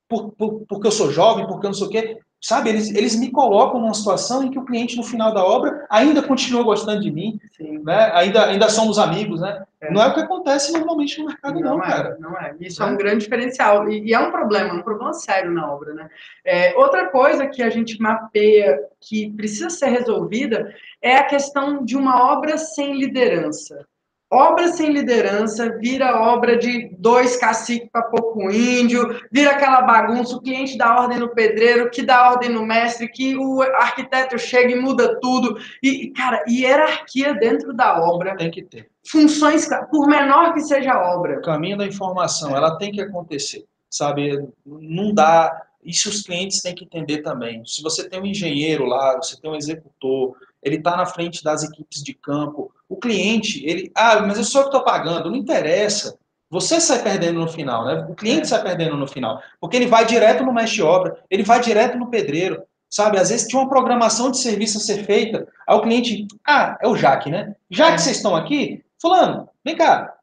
por, 0.07 0.31
por, 0.31 0.65
porque 0.67 0.87
eu 0.87 0.91
sou 0.91 1.11
jovem, 1.11 1.47
porque 1.47 1.65
eu 1.65 1.69
não 1.69 1.73
sei 1.73 1.87
o 1.87 1.89
quê. 1.89 2.19
Sabe, 2.41 2.69
eles, 2.69 2.93
eles 2.93 3.15
me 3.15 3.31
colocam 3.31 3.79
numa 3.79 3.93
situação 3.95 4.43
em 4.43 4.51
que 4.51 4.59
o 4.59 4.65
cliente, 4.65 4.95
no 4.95 5.03
final 5.03 5.33
da 5.33 5.43
obra, 5.43 5.83
ainda 5.89 6.21
continua 6.21 6.61
gostando 6.61 7.01
de 7.01 7.11
mim, 7.11 7.39
Sim. 7.57 7.79
né? 7.83 8.11
ainda, 8.13 8.45
ainda 8.45 8.69
somos 8.69 8.99
amigos. 8.99 9.41
Né? 9.41 9.63
É. 9.81 9.91
Não 9.91 9.99
é 9.99 10.07
o 10.07 10.13
que 10.13 10.19
acontece 10.19 10.71
normalmente 10.71 11.19
no 11.19 11.25
mercado, 11.25 11.59
não, 11.59 11.77
não 11.77 11.83
é, 11.83 11.87
cara. 11.87 12.17
Não 12.19 12.39
é. 12.39 12.55
Isso 12.59 12.83
é, 12.83 12.85
é 12.85 12.89
um 12.91 12.97
grande 12.97 13.23
diferencial. 13.23 13.89
E, 13.89 14.09
e, 14.09 14.13
é 14.13 14.19
um 14.19 14.29
problema, 14.29 14.75
um 14.75 14.83
problema 14.83 15.11
sério 15.13 15.51
na 15.51 15.73
obra. 15.73 15.95
Né? 15.95 16.07
É, 16.45 16.75
outra 16.75 17.07
coisa 17.09 17.47
que 17.47 17.63
a 17.63 17.69
gente 17.71 17.99
mapeia 17.99 18.79
que 19.01 19.31
precisa 19.31 19.71
ser 19.71 19.87
resolvida 19.87 20.71
é 21.01 21.15
a 21.15 21.23
questão 21.23 21.83
de 21.83 21.97
uma 21.97 22.31
obra 22.31 22.59
sem 22.59 22.95
liderança. 22.95 23.87
Obra 24.31 24.69
sem 24.69 24.91
liderança 24.91 25.77
vira 25.77 26.19
obra 26.19 26.57
de 26.57 26.89
dois 26.97 27.37
caciques 27.37 27.87
para 27.91 28.01
pouco 28.03 28.49
índio, 28.49 29.21
vira 29.31 29.51
aquela 29.51 29.83
bagunça, 29.83 30.35
o 30.35 30.41
cliente 30.41 30.77
dá 30.77 30.99
ordem 30.99 31.19
no 31.19 31.29
pedreiro, 31.29 31.91
que 31.91 32.01
dá 32.01 32.31
ordem 32.31 32.49
no 32.49 32.65
mestre, 32.65 33.07
que 33.07 33.37
o 33.37 33.61
arquiteto 33.61 34.37
chega 34.39 34.71
e 34.71 34.79
muda 34.79 35.19
tudo. 35.19 35.57
E, 35.81 36.09
cara, 36.09 36.43
hierarquia 36.47 37.35
dentro 37.35 37.71
da 37.71 38.01
obra. 38.01 38.35
Tem 38.35 38.49
que 38.49 38.63
ter. 38.63 38.89
Funções, 39.07 39.69
por 39.91 40.07
menor 40.07 40.53
que 40.53 40.61
seja 40.61 40.93
a 40.93 41.15
obra. 41.15 41.37
O 41.37 41.43
caminho 41.43 41.77
da 41.77 41.85
informação, 41.85 42.55
ela 42.57 42.77
tem 42.77 42.91
que 42.91 43.01
acontecer, 43.01 43.63
sabe? 43.89 44.43
Não 44.65 45.13
dá. 45.13 45.65
Isso 45.83 46.09
os 46.09 46.23
clientes 46.23 46.63
têm 46.63 46.73
que 46.73 46.83
entender 46.83 47.21
também. 47.21 47.63
Se 47.63 47.83
você 47.83 48.09
tem 48.09 48.19
um 48.19 48.25
engenheiro 48.25 48.85
lá, 48.85 49.15
você 49.17 49.39
tem 49.39 49.51
um 49.51 49.55
executor, 49.55 50.35
ele 50.63 50.77
está 50.77 50.97
na 50.97 51.05
frente 51.05 51.43
das 51.43 51.63
equipes 51.63 52.01
de 52.01 52.15
campo. 52.15 52.73
O 52.87 52.97
cliente, 52.97 53.65
ele, 53.65 53.91
ah, 53.95 54.21
mas 54.21 54.37
eu 54.37 54.43
sou 54.43 54.61
eu 54.61 54.69
que 54.69 54.75
estou 54.75 54.85
pagando, 54.85 55.29
não 55.29 55.37
interessa. 55.37 56.17
Você 56.49 56.79
sai 56.79 57.01
perdendo 57.01 57.39
no 57.39 57.47
final, 57.47 57.85
né? 57.85 58.05
O 58.09 58.15
cliente 58.15 58.43
é. 58.43 58.45
sai 58.45 58.61
perdendo 58.63 58.95
no 58.95 59.07
final, 59.07 59.41
porque 59.59 59.75
ele 59.75 59.87
vai 59.87 60.05
direto 60.05 60.43
no 60.43 60.53
mestre 60.53 60.75
de 60.75 60.83
obra, 60.83 61.19
ele 61.29 61.43
vai 61.43 61.59
direto 61.59 61.97
no 61.97 62.09
pedreiro, 62.09 62.61
sabe? 62.89 63.17
Às 63.17 63.29
vezes 63.29 63.47
tinha 63.47 63.61
uma 63.61 63.69
programação 63.69 64.29
de 64.29 64.37
serviço 64.37 64.77
a 64.77 64.81
ser 64.81 65.03
feita, 65.05 65.47
aí 65.67 65.75
o 65.75 65.81
cliente, 65.81 66.27
ah, 66.47 66.77
é 66.81 66.87
o 66.87 66.95
Jaque, 66.95 67.29
né? 67.29 67.55
Já 67.69 67.87
que 67.87 67.95
é. 67.95 67.97
vocês 67.97 68.17
estão 68.17 68.35
aqui, 68.35 68.83
fulano, 69.01 69.49
vem 69.63 69.75
cá, 69.75 70.15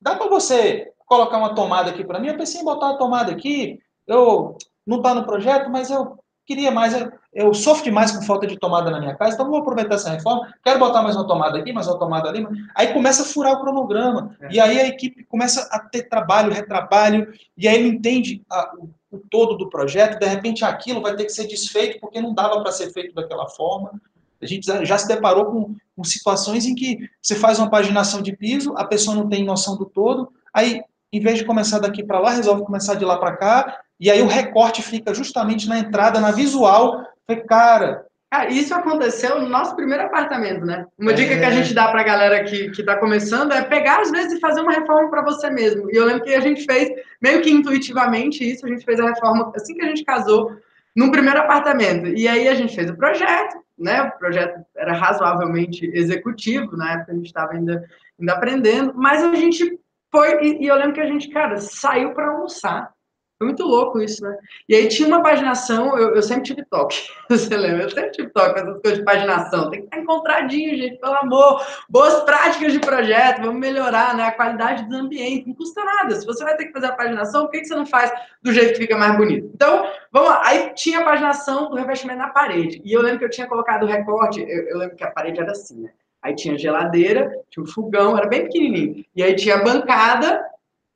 dá 0.00 0.14
para 0.14 0.28
você 0.28 0.92
colocar 1.06 1.38
uma 1.38 1.54
tomada 1.54 1.90
aqui 1.90 2.04
para 2.04 2.20
mim? 2.20 2.28
Eu 2.28 2.36
pensei 2.36 2.60
em 2.60 2.64
botar 2.64 2.86
uma 2.86 2.98
tomada 2.98 3.32
aqui, 3.32 3.80
eu 4.06 4.56
não 4.86 4.98
está 4.98 5.14
no 5.14 5.24
projeto, 5.24 5.70
mas 5.70 5.90
eu 5.90 6.18
queria 6.46 6.70
mais, 6.70 6.92
eu, 6.92 7.12
eu, 7.32 7.54
sofro 7.54 7.84
demais 7.84 8.10
com 8.10 8.22
falta 8.22 8.46
de 8.46 8.58
tomada 8.58 8.90
na 8.90 8.98
minha 8.98 9.14
casa, 9.14 9.34
então 9.34 9.48
vou 9.48 9.60
aproveitar 9.60 9.94
essa 9.94 10.10
reforma, 10.10 10.52
quero 10.64 10.78
botar 10.78 11.02
mais 11.02 11.16
uma 11.16 11.26
tomada 11.26 11.58
aqui, 11.58 11.72
mais 11.72 11.86
uma 11.86 11.98
tomada 11.98 12.28
ali, 12.28 12.46
aí 12.74 12.92
começa 12.92 13.22
a 13.22 13.26
furar 13.26 13.54
o 13.54 13.60
cronograma, 13.60 14.36
é. 14.40 14.48
e 14.52 14.60
aí 14.60 14.80
a 14.80 14.86
equipe 14.86 15.24
começa 15.24 15.68
a 15.70 15.78
ter 15.78 16.08
trabalho, 16.08 16.52
retrabalho, 16.52 17.32
e 17.56 17.68
aí 17.68 17.76
ele 17.76 17.88
entende 17.88 18.42
a, 18.50 18.74
o, 18.76 18.90
o, 19.10 19.18
todo 19.30 19.56
do 19.56 19.70
projeto, 19.70 20.18
de 20.18 20.26
repente 20.26 20.64
aquilo 20.64 21.00
vai 21.00 21.14
ter 21.14 21.24
que 21.24 21.32
ser 21.32 21.46
desfeito 21.46 22.00
porque 22.00 22.20
não 22.20 22.34
dava 22.34 22.60
para 22.60 22.72
ser 22.72 22.92
feito 22.92 23.14
daquela 23.14 23.48
forma. 23.48 24.00
A 24.42 24.46
gente 24.46 24.64
já 24.86 24.96
se 24.96 25.06
deparou 25.06 25.44
com, 25.46 25.74
com 25.94 26.02
situações 26.02 26.64
em 26.64 26.74
que 26.74 27.10
você 27.20 27.34
faz 27.34 27.58
uma 27.58 27.68
paginação 27.68 28.22
de 28.22 28.34
piso, 28.34 28.74
a 28.76 28.84
pessoa 28.84 29.14
não 29.14 29.28
tem 29.28 29.44
noção 29.44 29.76
do 29.76 29.84
todo, 29.84 30.32
aí 30.52 30.82
em 31.12 31.20
vez 31.20 31.38
de 31.38 31.44
começar 31.44 31.78
daqui 31.78 32.02
para 32.02 32.20
lá, 32.20 32.30
resolve 32.30 32.64
começar 32.64 32.94
de 32.94 33.04
lá 33.04 33.18
para 33.18 33.36
cá, 33.36 33.80
e 33.98 34.10
aí 34.10 34.22
o 34.22 34.26
recorte 34.26 34.82
fica 34.82 35.12
justamente 35.12 35.68
na 35.68 35.78
entrada, 35.78 36.20
na 36.20 36.30
visual. 36.30 37.04
Falei, 37.26 37.42
cara. 37.44 38.06
Ah, 38.32 38.46
isso 38.46 38.72
aconteceu 38.72 39.40
no 39.40 39.48
nosso 39.48 39.74
primeiro 39.74 40.04
apartamento, 40.04 40.64
né? 40.64 40.86
Uma 40.96 41.10
é... 41.10 41.14
dica 41.14 41.36
que 41.36 41.44
a 41.44 41.50
gente 41.50 41.74
dá 41.74 41.88
para 41.88 42.00
a 42.00 42.04
galera 42.04 42.44
que 42.44 42.70
está 42.70 42.96
começando 42.96 43.52
é 43.52 43.62
pegar, 43.62 44.00
às 44.00 44.10
vezes, 44.10 44.34
e 44.34 44.40
fazer 44.40 44.60
uma 44.60 44.72
reforma 44.72 45.10
para 45.10 45.22
você 45.22 45.50
mesmo. 45.50 45.90
E 45.90 45.96
eu 45.96 46.04
lembro 46.04 46.22
que 46.22 46.32
a 46.32 46.40
gente 46.40 46.64
fez, 46.64 46.88
meio 47.20 47.42
que 47.42 47.50
intuitivamente, 47.50 48.48
isso, 48.48 48.64
a 48.64 48.68
gente 48.68 48.84
fez 48.84 49.00
a 49.00 49.08
reforma 49.08 49.52
assim 49.56 49.74
que 49.74 49.82
a 49.82 49.88
gente 49.88 50.04
casou, 50.04 50.56
no 50.94 51.10
primeiro 51.10 51.40
apartamento. 51.40 52.06
E 52.06 52.28
aí 52.28 52.46
a 52.48 52.54
gente 52.54 52.74
fez 52.74 52.88
o 52.88 52.96
projeto, 52.96 53.58
né? 53.76 54.02
O 54.02 54.18
projeto 54.18 54.64
era 54.76 54.92
razoavelmente 54.92 55.90
executivo, 55.92 56.76
na 56.76 56.92
época 56.92 57.12
a 57.12 57.14
gente 57.16 57.26
estava 57.26 57.52
ainda, 57.52 57.84
ainda 58.18 58.32
aprendendo, 58.32 58.92
mas 58.94 59.24
a 59.24 59.34
gente 59.34 59.79
foi, 60.10 60.42
e, 60.44 60.64
e 60.64 60.66
eu 60.66 60.76
lembro 60.76 60.94
que 60.94 61.00
a 61.00 61.06
gente, 61.06 61.28
cara, 61.30 61.58
saiu 61.58 62.12
para 62.12 62.28
almoçar 62.28 62.92
foi 63.40 63.46
muito 63.46 63.62
louco 63.62 64.02
isso, 64.02 64.22
né? 64.22 64.36
E 64.68 64.74
aí 64.74 64.86
tinha 64.86 65.08
uma 65.08 65.22
paginação, 65.22 65.96
eu, 65.96 66.14
eu 66.14 66.22
sempre 66.22 66.42
tive 66.42 66.62
toque, 66.66 67.08
você 67.26 67.56
lembra? 67.56 67.84
Eu 67.84 67.90
sempre 67.90 68.10
tive 68.10 68.28
toque 68.28 68.60
essas 68.60 68.82
coisas 68.82 68.98
de 68.98 69.04
paginação. 69.04 69.70
Tem 69.70 69.80
que 69.80 69.86
estar 69.86 69.98
encontradinho, 69.98 70.76
gente, 70.76 71.00
pelo 71.00 71.14
amor. 71.14 71.64
Boas 71.88 72.22
práticas 72.24 72.70
de 72.70 72.78
projeto, 72.80 73.40
vamos 73.40 73.58
melhorar 73.58 74.14
né? 74.14 74.24
a 74.24 74.32
qualidade 74.32 74.86
do 74.86 74.94
ambiente. 74.94 75.48
Não 75.48 75.54
custa 75.54 75.82
nada. 75.82 76.14
Se 76.16 76.26
você 76.26 76.44
vai 76.44 76.54
ter 76.54 76.66
que 76.66 76.72
fazer 76.72 76.88
a 76.88 76.94
paginação, 76.94 77.44
por 77.46 77.52
que, 77.52 77.60
que 77.60 77.64
você 77.64 77.74
não 77.74 77.86
faz 77.86 78.12
do 78.42 78.52
jeito 78.52 78.74
que 78.74 78.80
fica 78.80 78.98
mais 78.98 79.16
bonito? 79.16 79.50
Então, 79.54 79.90
vamos 80.12 80.28
lá. 80.28 80.42
Aí 80.44 80.74
tinha 80.74 80.98
a 80.98 81.04
paginação 81.04 81.70
do 81.70 81.76
revestimento 81.76 82.18
na 82.18 82.28
parede. 82.28 82.82
E 82.84 82.92
eu 82.92 83.00
lembro 83.00 83.20
que 83.20 83.24
eu 83.24 83.30
tinha 83.30 83.46
colocado 83.46 83.84
o 83.84 83.86
recorte, 83.86 84.42
eu, 84.42 84.68
eu 84.68 84.76
lembro 84.76 84.96
que 84.96 85.04
a 85.04 85.10
parede 85.10 85.40
era 85.40 85.52
assim, 85.52 85.80
né? 85.80 85.90
Aí 86.22 86.34
tinha 86.34 86.58
geladeira, 86.58 87.30
tinha 87.50 87.62
um 87.62 87.66
fogão, 87.66 88.16
era 88.16 88.26
bem 88.26 88.44
pequenininho. 88.44 89.04
E 89.14 89.22
aí 89.22 89.34
tinha 89.34 89.56
a 89.56 89.64
bancada 89.64 90.44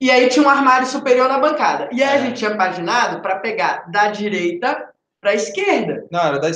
e 0.01 0.11
aí 0.11 0.29
tinha 0.29 0.45
um 0.45 0.51
armário 0.51 0.87
superior 0.87 1.29
na 1.29 1.39
bancada. 1.39 1.89
E 1.93 2.03
aí 2.03 2.19
a 2.19 2.21
é. 2.21 2.27
gente 2.27 2.39
tinha 2.39 2.57
paginado 2.57 3.23
para 3.23 3.39
pegar 3.39 3.91
da 3.91 4.09
direita 4.09 4.91
para 5.21 5.31
a 5.31 5.35
esquerda. 5.35 6.07
Não, 6.11 6.21
era 6.21 6.39
da 6.39 6.51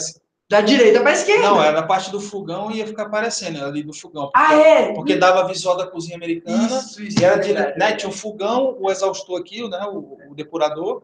da 0.50 0.62
direita 0.62 1.00
para 1.00 1.10
a 1.10 1.12
esquerda. 1.12 1.42
Não, 1.42 1.62
era 1.62 1.80
na 1.80 1.86
parte 1.86 2.10
do 2.10 2.20
fogão 2.20 2.70
e 2.70 2.78
ia 2.78 2.86
ficar 2.86 3.04
aparecendo 3.04 3.62
ali 3.62 3.82
do 3.82 3.92
fogão. 3.92 4.30
Porque, 4.32 4.54
ah, 4.54 4.54
é? 4.54 4.94
Porque 4.94 5.16
dava 5.16 5.46
visual 5.46 5.76
da 5.76 5.86
cozinha 5.86 6.16
americana. 6.16 6.64
Isso, 6.64 7.02
isso. 7.02 7.20
E 7.20 7.24
era 7.24 7.36
de, 7.36 7.52
né, 7.52 7.92
tinha 7.92 8.08
um 8.08 8.12
fogão, 8.12 8.76
o 8.80 8.90
exaustor 8.90 9.38
aqui, 9.38 9.68
né, 9.68 9.84
o, 9.84 10.16
o 10.30 10.34
depurador. 10.34 11.02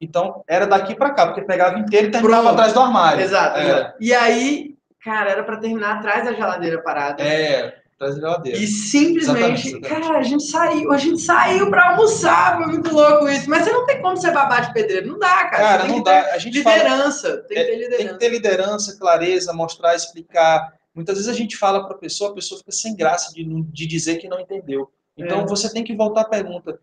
Então, 0.00 0.42
era 0.48 0.66
daqui 0.66 0.94
para 0.94 1.10
cá, 1.10 1.26
porque 1.26 1.42
pegava 1.42 1.78
inteiro 1.78 2.08
e 2.08 2.10
terminava 2.10 2.42
Pronto. 2.42 2.54
atrás 2.54 2.72
do 2.72 2.80
armário. 2.80 3.22
Exato, 3.22 3.58
exato. 3.58 3.96
E 4.00 4.14
aí, 4.14 4.69
cara, 5.02 5.30
era 5.30 5.42
para 5.42 5.56
terminar 5.56 5.98
atrás 5.98 6.24
da 6.24 6.32
geladeira 6.32 6.82
parada. 6.82 7.22
É. 7.22 7.80
traz 7.98 8.16
a 8.16 8.20
geladeira. 8.20 8.58
E 8.58 8.66
simplesmente, 8.66 9.18
exatamente, 9.18 9.68
exatamente. 9.68 9.88
cara, 9.88 10.18
a 10.18 10.22
gente 10.22 10.42
saiu, 10.44 10.92
a 10.92 10.98
gente 10.98 11.20
saiu 11.20 11.70
para 11.70 11.90
almoçar, 11.90 12.56
foi 12.56 12.66
muito 12.66 12.94
louco 12.94 13.28
isso. 13.28 13.48
Mas 13.48 13.64
você 13.64 13.72
não 13.72 13.86
tem 13.86 14.00
como 14.00 14.16
ser 14.16 14.32
babá 14.32 14.60
de 14.60 14.72
pedreiro, 14.72 15.08
não 15.08 15.18
dá, 15.18 15.44
cara. 15.48 15.56
Cara, 15.56 15.84
não 15.84 16.02
dá. 16.02 16.32
A 16.32 16.38
gente 16.38 16.58
liderança, 16.58 17.28
fala, 17.28 17.42
tem 17.42 17.56
que 17.56 17.64
ter 17.64 17.76
liderança. 17.76 17.94
É, 17.94 17.98
tem 17.98 18.08
que 18.08 18.18
ter 18.18 18.28
liderança, 18.28 18.98
clareza, 18.98 19.52
mostrar, 19.52 19.94
explicar. 19.94 20.74
Muitas 20.94 21.16
vezes 21.16 21.30
a 21.30 21.36
gente 21.36 21.56
fala 21.56 21.84
para 21.84 21.96
a 21.96 21.98
pessoa, 21.98 22.30
a 22.30 22.34
pessoa 22.34 22.58
fica 22.58 22.72
sem 22.72 22.96
graça 22.96 23.32
de, 23.32 23.44
de 23.44 23.86
dizer 23.86 24.16
que 24.16 24.28
não 24.28 24.40
entendeu. 24.40 24.90
Então 25.16 25.42
é. 25.42 25.46
você 25.46 25.72
tem 25.72 25.84
que 25.84 25.94
voltar 25.94 26.22
à 26.22 26.28
pergunta. 26.28 26.78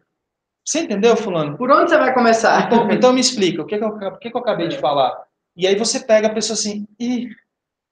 Você 0.64 0.82
entendeu, 0.82 1.16
fulano? 1.16 1.58
Por 1.58 1.72
onde 1.72 1.90
você 1.90 1.98
vai 1.98 2.14
começar? 2.14 2.68
Então, 2.68 2.92
então 2.92 3.14
me 3.14 3.22
explica, 3.22 3.62
o 3.62 3.66
que, 3.66 3.78
que, 3.78 3.84
eu, 3.84 3.88
o 3.88 4.18
que, 4.18 4.30
que 4.30 4.36
eu 4.36 4.42
acabei 4.42 4.66
é. 4.66 4.70
de 4.70 4.78
falar? 4.78 5.16
E 5.56 5.66
aí 5.66 5.76
você 5.76 6.00
pega 6.00 6.28
a 6.28 6.34
pessoa 6.34 6.56
assim, 6.56 6.86
e 7.00 7.30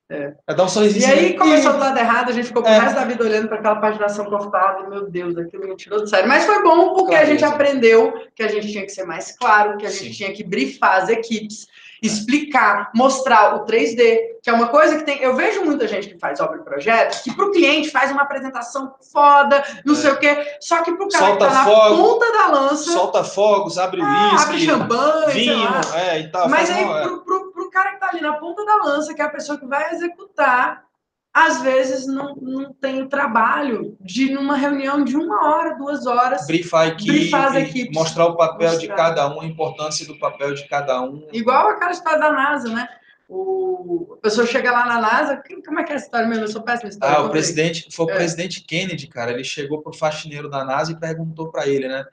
é. 0.09 0.33
Dar 0.53 0.63
um 0.63 0.69
sorrisinho. 0.69 1.07
E 1.07 1.11
aí 1.11 1.33
começou 1.37 1.73
do 1.73 1.79
lado 1.79 1.97
errado, 1.97 2.29
a 2.29 2.33
gente 2.33 2.47
ficou 2.47 2.63
é. 2.63 2.77
o 2.77 2.81
resto 2.81 2.95
da 2.95 3.05
vida 3.05 3.23
olhando 3.23 3.47
para 3.47 3.57
aquela 3.57 3.77
paginação 3.77 4.25
cortada, 4.25 4.87
meu 4.87 5.09
Deus, 5.09 5.35
aquilo 5.35 5.67
me 5.67 5.75
tirou 5.75 5.99
do 5.99 6.07
sério. 6.07 6.27
Mas 6.29 6.45
foi 6.45 6.61
bom 6.61 6.93
porque 6.93 7.11
claro, 7.11 7.25
a 7.25 7.29
gente 7.29 7.43
aprendeu 7.43 8.13
que 8.35 8.43
a 8.43 8.47
gente 8.47 8.71
tinha 8.71 8.83
que 8.83 8.91
ser 8.91 9.05
mais 9.05 9.35
claro, 9.35 9.77
que 9.77 9.85
a 9.85 9.89
gente 9.89 10.09
Sim. 10.09 10.11
tinha 10.11 10.33
que 10.33 10.43
brifar 10.43 11.01
as 11.01 11.09
equipes, 11.09 11.65
explicar, 12.03 12.91
mostrar 12.93 13.55
o 13.55 13.65
3D, 13.65 14.19
que 14.43 14.49
é 14.49 14.53
uma 14.53 14.67
coisa 14.67 14.95
que 14.97 15.03
tem. 15.03 15.19
Eu 15.23 15.35
vejo 15.35 15.65
muita 15.65 15.87
gente 15.87 16.07
que 16.07 16.19
faz 16.19 16.39
obra 16.39 16.57
e 16.57 16.63
projeto, 16.63 17.23
que 17.23 17.33
para 17.33 17.45
o 17.45 17.51
cliente 17.51 17.89
faz 17.89 18.11
uma 18.11 18.21
apresentação 18.21 18.93
foda, 19.11 19.63
não 19.83 19.95
é. 19.95 19.97
sei 19.97 20.11
o 20.11 20.17
quê, 20.17 20.37
só 20.61 20.83
que 20.83 20.93
para 20.93 21.03
o 21.03 21.09
cara 21.09 21.25
solta 21.25 21.47
que 21.47 21.53
tá 21.53 21.63
fogo, 21.63 21.89
na 21.89 22.03
ponta 22.03 22.31
da 22.31 22.47
lança. 22.47 22.91
Solta 22.91 23.23
fogos, 23.23 23.79
abre 23.79 24.01
ah, 24.03 24.33
whisky, 24.33 24.49
abre 24.49 24.65
champanhe, 24.65 25.33
vinho, 25.33 25.69
é, 25.95 26.19
e 26.19 26.31
tal. 26.31 26.47
Mas 26.47 26.69
aí, 26.69 26.85
pro, 26.85 27.23
pro, 27.23 27.23
pro 27.23 27.44
cara 27.75 27.91
que 27.91 27.99
tá 27.99 28.09
ali 28.09 28.21
na 28.21 28.37
ponta 28.37 28.65
da 28.65 28.77
lança, 28.77 29.13
que 29.13 29.21
é 29.21 29.25
a 29.25 29.29
pessoa 29.29 29.59
que 29.59 29.65
vai 29.65 29.93
executar, 29.93 30.85
às 31.33 31.61
vezes 31.61 32.07
não, 32.07 32.33
não 32.37 32.73
tem 32.73 33.01
o 33.01 33.09
trabalho 33.09 33.97
de 33.99 34.31
numa 34.31 34.55
reunião 34.55 35.03
de 35.03 35.17
uma 35.17 35.49
hora, 35.49 35.75
duas 35.75 36.05
horas. 36.07 36.47
Brifar 36.47 36.83
a 36.83 36.87
equipe, 36.87 37.11
brifar 37.11 37.47
as 37.47 37.55
equipes, 37.55 37.93
mostrar 37.93 38.27
o 38.27 38.37
papel 38.37 38.71
mostrar. 38.71 38.79
de 38.79 38.87
cada 38.87 39.35
um, 39.35 39.41
a 39.41 39.45
importância 39.45 40.07
do 40.07 40.17
papel 40.17 40.53
de 40.53 40.65
cada 40.69 41.01
um. 41.01 41.27
Igual 41.33 41.67
aquela 41.67 41.91
história 41.91 42.17
da 42.17 42.31
NASA, 42.31 42.69
né? 42.69 42.87
O, 43.27 44.13
a 44.13 44.21
pessoa 44.21 44.47
chega 44.47 44.71
lá 44.71 44.85
na 44.85 45.01
NASA, 45.01 45.43
como 45.65 45.79
é 45.79 45.83
que 45.83 45.91
é 45.91 45.95
a 45.95 45.99
história 45.99 46.27
mesmo? 46.27 46.45
Eu 46.45 46.47
sou 46.47 46.61
péssima 46.61 46.89
história. 46.89 47.17
Ah, 47.17 47.23
o 47.23 47.29
presidente, 47.29 47.87
foi 47.91 48.05
o 48.05 48.11
é. 48.11 48.15
presidente 48.15 48.61
Kennedy, 48.61 49.07
cara, 49.07 49.31
ele 49.31 49.43
chegou 49.43 49.81
pro 49.81 49.91
faxineiro 49.91 50.49
da 50.49 50.63
NASA 50.63 50.93
e 50.93 50.99
perguntou 50.99 51.51
para 51.51 51.67
ele, 51.67 51.89
né? 51.89 52.05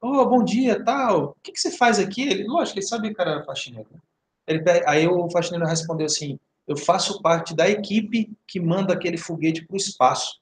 Oh, 0.00 0.24
bom 0.24 0.42
dia, 0.42 0.82
tal, 0.82 1.24
o 1.24 1.36
que, 1.42 1.52
que 1.52 1.60
você 1.60 1.70
faz 1.70 1.98
aqui? 1.98 2.22
Ele, 2.22 2.44
lógico, 2.44 2.78
ele 2.78 2.86
sabia 2.86 3.10
que 3.10 3.14
o 3.14 3.16
cara 3.16 3.32
era 3.32 3.44
faxineiro. 3.44 3.88
Ele, 4.46 4.62
aí 4.86 5.06
o 5.06 5.30
faxineiro 5.30 5.66
respondeu 5.66 6.06
assim, 6.06 6.38
eu 6.66 6.76
faço 6.76 7.20
parte 7.20 7.54
da 7.54 7.68
equipe 7.68 8.30
que 8.46 8.60
manda 8.60 8.92
aquele 8.92 9.16
foguete 9.16 9.66
para 9.66 9.74
o 9.74 9.78
espaço. 9.78 10.40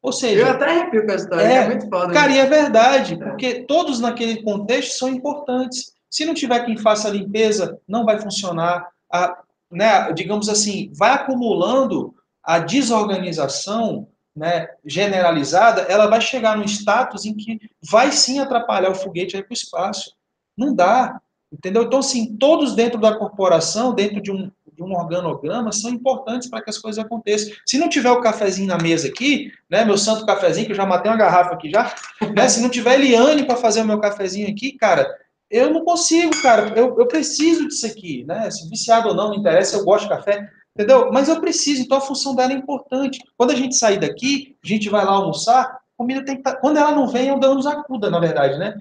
Ou 0.00 0.12
seja, 0.12 0.40
eu 0.40 0.48
até 0.48 0.64
arrepio 0.64 1.04
com 1.04 1.12
essa 1.12 1.24
história, 1.24 1.42
é, 1.42 1.54
é 1.54 1.66
muito 1.66 1.88
foda. 1.88 2.12
Cara, 2.12 2.32
e 2.32 2.38
é 2.38 2.46
verdade, 2.46 3.14
é. 3.14 3.16
porque 3.16 3.64
todos 3.64 4.00
naquele 4.00 4.42
contexto 4.42 4.96
são 4.96 5.08
importantes. 5.08 5.92
Se 6.10 6.24
não 6.24 6.34
tiver 6.34 6.64
quem 6.64 6.76
faça 6.76 7.08
a 7.08 7.10
limpeza, 7.10 7.78
não 7.86 8.04
vai 8.04 8.20
funcionar. 8.20 8.88
A, 9.12 9.42
né, 9.70 10.12
digamos 10.12 10.48
assim, 10.48 10.90
vai 10.94 11.10
acumulando 11.10 12.14
a 12.42 12.58
desorganização 12.58 14.08
né, 14.34 14.68
generalizada, 14.86 15.82
ela 15.82 16.06
vai 16.06 16.20
chegar 16.20 16.56
num 16.56 16.64
status 16.64 17.26
em 17.26 17.34
que 17.34 17.58
vai 17.90 18.12
sim 18.12 18.38
atrapalhar 18.38 18.90
o 18.90 18.94
foguete 18.94 19.36
para 19.42 19.50
o 19.50 19.52
espaço. 19.52 20.14
Não 20.56 20.74
dá. 20.74 21.20
Entendeu? 21.52 21.84
Então, 21.84 22.00
assim, 22.00 22.36
todos 22.36 22.74
dentro 22.74 23.00
da 23.00 23.16
corporação, 23.16 23.94
dentro 23.94 24.20
de 24.20 24.30
um, 24.30 24.50
de 24.70 24.82
um 24.82 24.92
organograma, 24.92 25.72
são 25.72 25.90
importantes 25.90 26.48
para 26.48 26.62
que 26.62 26.70
as 26.70 26.78
coisas 26.78 27.02
aconteçam. 27.02 27.52
Se 27.66 27.78
não 27.78 27.88
tiver 27.88 28.10
o 28.10 28.20
cafezinho 28.20 28.68
na 28.68 28.78
mesa 28.78 29.08
aqui, 29.08 29.50
né, 29.68 29.84
meu 29.84 29.96
santo 29.96 30.26
cafezinho, 30.26 30.66
que 30.66 30.72
eu 30.72 30.76
já 30.76 30.84
matei 30.84 31.10
uma 31.10 31.16
garrafa 31.16 31.54
aqui 31.54 31.70
já, 31.70 31.94
né, 32.36 32.48
se 32.48 32.60
não 32.60 32.68
tiver 32.68 32.94
Eliane 32.94 33.44
para 33.44 33.56
fazer 33.56 33.80
o 33.80 33.86
meu 33.86 33.98
cafezinho 33.98 34.48
aqui, 34.48 34.72
cara, 34.72 35.08
eu 35.50 35.72
não 35.72 35.84
consigo, 35.84 36.30
cara, 36.42 36.72
eu, 36.76 36.94
eu 36.98 37.06
preciso 37.06 37.66
disso 37.66 37.86
aqui, 37.86 38.24
né, 38.24 38.50
se 38.50 38.68
viciado 38.68 39.08
ou 39.08 39.14
não, 39.14 39.28
não 39.28 39.36
interessa, 39.36 39.76
eu 39.76 39.84
gosto 39.84 40.04
de 40.04 40.10
café, 40.10 40.48
entendeu? 40.76 41.10
Mas 41.10 41.28
eu 41.28 41.40
preciso, 41.40 41.82
então 41.82 41.96
a 41.96 42.02
função 42.02 42.34
dela 42.34 42.52
é 42.52 42.56
importante. 42.56 43.18
Quando 43.36 43.50
a 43.50 43.56
gente 43.56 43.74
sair 43.74 43.98
daqui, 43.98 44.54
a 44.62 44.68
gente 44.68 44.90
vai 44.90 45.04
lá 45.04 45.12
almoçar, 45.12 45.78
comida 45.96 46.24
tem 46.24 46.36
que 46.36 46.42
estar... 46.42 46.52
Tá, 46.52 46.60
quando 46.60 46.76
ela 46.76 46.92
não 46.92 47.08
vem, 47.08 47.28
eu 47.28 47.38
dou 47.40 47.54
nos 47.54 47.66
acuda, 47.66 48.10
na 48.10 48.20
verdade, 48.20 48.58
né? 48.58 48.76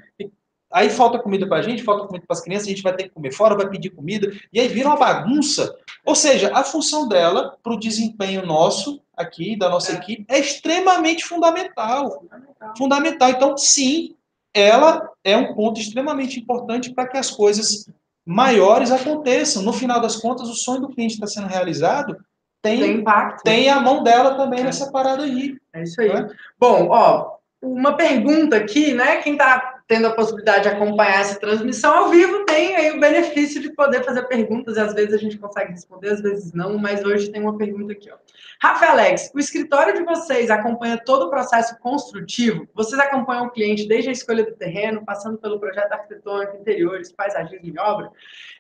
Aí 0.72 0.90
falta 0.90 1.20
comida 1.20 1.48
para 1.48 1.58
a 1.58 1.62
gente, 1.62 1.84
falta 1.84 2.06
comida 2.08 2.26
para 2.28 2.36
as 2.36 2.44
crianças, 2.44 2.68
a 2.68 2.70
gente 2.70 2.84
vai 2.84 2.94
ter 2.94 3.04
que 3.04 3.10
comer 3.10 3.32
fora, 3.32 3.56
vai 3.56 3.70
pedir 3.70 3.90
comida, 3.90 4.32
e 4.52 4.60
aí 4.60 4.68
vira 4.68 4.90
uma 4.90 4.98
bagunça. 4.98 5.74
Ou 6.06 6.14
seja, 6.14 6.52
a 6.54 6.64
função 6.64 7.08
dela 7.08 7.58
para 7.64 7.74
o 7.74 7.80
desempenho 7.80 8.46
nosso, 8.46 9.02
aqui, 9.16 9.58
da 9.58 9.70
nossa 9.70 9.94
é. 9.94 9.96
equipe, 9.96 10.26
é 10.28 10.40
extremamente 10.40 11.26
fundamental. 11.26 12.20
fundamental. 12.22 12.74
Fundamental. 12.78 13.30
Então, 13.30 13.58
sim, 13.58 14.16
ela 14.54 15.10
é 15.24 15.38
um 15.38 15.54
ponto 15.54 15.80
extremamente 15.80 16.40
importante 16.40 16.94
para 16.94 17.08
que 17.08 17.18
as 17.18 17.32
coisas 17.32 17.90
maiores 18.26 18.92
aconteçam. 18.92 19.64
No 19.64 19.72
final 19.72 20.02
das 20.02 20.18
contas, 20.18 20.50
o 20.50 20.54
sonho 20.54 20.82
do 20.82 20.90
cliente 20.90 21.14
está 21.14 21.28
sendo 21.28 21.48
realizado, 21.48 22.18
tem, 22.62 22.80
tem 22.80 22.92
impacto. 22.98 23.44
Tem 23.44 23.70
a 23.70 23.80
mão 23.80 24.04
dela 24.04 24.36
também 24.36 24.60
é. 24.60 24.64
nessa 24.64 24.92
parada 24.92 25.24
aí. 25.24 25.56
É 25.74 25.84
isso 25.84 26.02
aí. 26.02 26.10
É? 26.10 26.28
Bom, 26.60 26.90
ó, 26.90 27.38
uma 27.62 27.96
pergunta 27.96 28.58
aqui, 28.58 28.94
né? 28.94 29.18
Quem 29.18 29.34
está 29.34 29.77
tendo 29.88 30.08
a 30.08 30.14
possibilidade 30.14 30.64
de 30.64 30.70
acompanhar 30.70 31.22
essa 31.22 31.40
transmissão 31.40 31.94
ao 31.94 32.10
vivo, 32.10 32.44
tem 32.46 32.76
aí 32.76 32.92
o 32.92 33.00
benefício 33.00 33.62
de 33.62 33.72
poder 33.74 34.04
fazer 34.04 34.24
perguntas, 34.24 34.76
e 34.76 34.82
às 34.82 34.94
vezes 34.94 35.14
a 35.14 35.18
gente 35.18 35.38
consegue 35.38 35.72
responder, 35.72 36.10
às 36.10 36.22
vezes 36.22 36.52
não, 36.52 36.78
mas 36.78 37.06
hoje 37.06 37.32
tem 37.32 37.42
uma 37.42 37.58
pergunta 37.58 37.94
aqui, 37.94 38.12
ó. 38.12 38.18
Rafa 38.62 38.88
Alex, 38.88 39.32
o 39.34 39.40
escritório 39.40 39.94
de 39.94 40.04
vocês 40.04 40.50
acompanha 40.50 40.98
todo 40.98 41.28
o 41.28 41.30
processo 41.30 41.80
construtivo? 41.80 42.68
Vocês 42.74 43.00
acompanham 43.00 43.46
o 43.46 43.52
cliente 43.52 43.88
desde 43.88 44.10
a 44.10 44.12
escolha 44.12 44.44
do 44.44 44.56
terreno, 44.56 45.06
passando 45.06 45.38
pelo 45.38 45.60
projeto 45.60 45.94
arquitetônico, 45.94 46.58
interiores, 46.58 47.12
paisagismo 47.12 47.68
e 47.68 47.80
obra? 47.80 48.12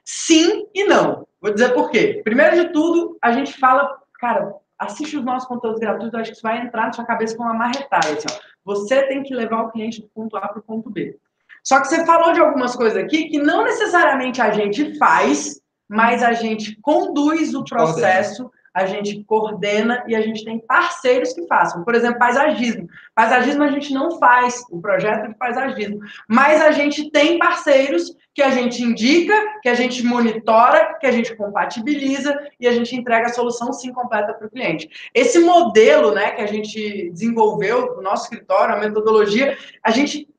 Sim 0.05 0.67
e 0.73 0.85
não. 0.85 1.27
Vou 1.41 1.53
dizer 1.53 1.73
por 1.73 1.89
quê. 1.89 2.21
Primeiro 2.23 2.55
de 2.55 2.71
tudo, 2.71 3.17
a 3.21 3.31
gente 3.33 3.59
fala, 3.59 3.97
cara, 4.19 4.53
assiste 4.77 5.17
os 5.17 5.25
nossos 5.25 5.47
conteúdos 5.47 5.79
gratuitos, 5.79 6.19
acho 6.19 6.31
que 6.31 6.37
isso 6.37 6.43
vai 6.43 6.61
entrar 6.61 6.85
na 6.85 6.93
sua 6.93 7.05
cabeça 7.05 7.35
com 7.35 7.43
uma 7.43 7.53
marretada. 7.53 8.07
Assim, 8.07 8.27
você 8.67 9.07
tem 9.07 9.23
que 9.23 9.33
levar 9.33 9.61
o 9.61 9.71
cliente 9.71 10.01
do 10.01 10.09
ponto 10.09 10.35
A 10.35 10.45
para 10.45 10.59
o 10.59 10.61
ponto 10.61 10.89
B. 10.89 11.17
Só 11.63 11.79
que 11.79 11.87
você 11.87 12.05
falou 12.05 12.33
de 12.33 12.41
algumas 12.41 12.75
coisas 12.75 13.01
aqui 13.01 13.29
que 13.29 13.39
não 13.39 13.63
necessariamente 13.63 14.41
a 14.41 14.51
gente 14.51 14.97
faz, 14.97 15.61
mas 15.87 16.21
a 16.21 16.33
gente 16.33 16.77
conduz 16.81 17.55
o 17.55 17.63
processo 17.63 18.51
a 18.77 18.85
gente 18.85 19.23
coordena 19.23 20.03
e 20.07 20.15
a 20.15 20.21
gente 20.21 20.45
tem 20.45 20.59
parceiros 20.59 21.33
que 21.33 21.47
façam. 21.47 21.83
Por 21.83 21.95
exemplo, 21.95 22.19
paisagismo. 22.19 22.87
Paisagismo 23.15 23.63
a 23.63 23.71
gente 23.71 23.91
não 23.91 24.19
faz 24.19 24.63
o 24.69 24.79
projeto 24.79 25.29
de 25.29 25.35
paisagismo, 25.35 25.99
mas 26.27 26.61
a 26.61 26.71
gente 26.71 27.09
tem 27.09 27.39
parceiros 27.39 28.15
que 28.35 28.41
a 28.43 28.51
gente 28.51 28.83
indica, 28.83 29.33
que 29.63 29.67
a 29.67 29.73
gente 29.73 30.05
monitora, 30.05 30.95
que 30.99 31.07
a 31.07 31.11
gente 31.11 31.35
compatibiliza 31.35 32.37
e 32.59 32.67
a 32.67 32.71
gente 32.71 32.95
entrega 32.95 33.25
a 33.25 33.33
solução 33.33 33.73
sim 33.73 33.91
completa 33.91 34.31
para 34.31 34.45
o 34.45 34.51
cliente. 34.51 34.87
Esse 35.11 35.39
modelo, 35.39 36.13
né, 36.13 36.29
que 36.31 36.41
a 36.41 36.45
gente 36.45 37.09
desenvolveu 37.09 37.95
no 37.95 38.03
nosso 38.03 38.25
escritório, 38.25 38.75
a 38.75 38.79
metodologia, 38.79 39.57
a 39.81 39.89
gente 39.89 40.29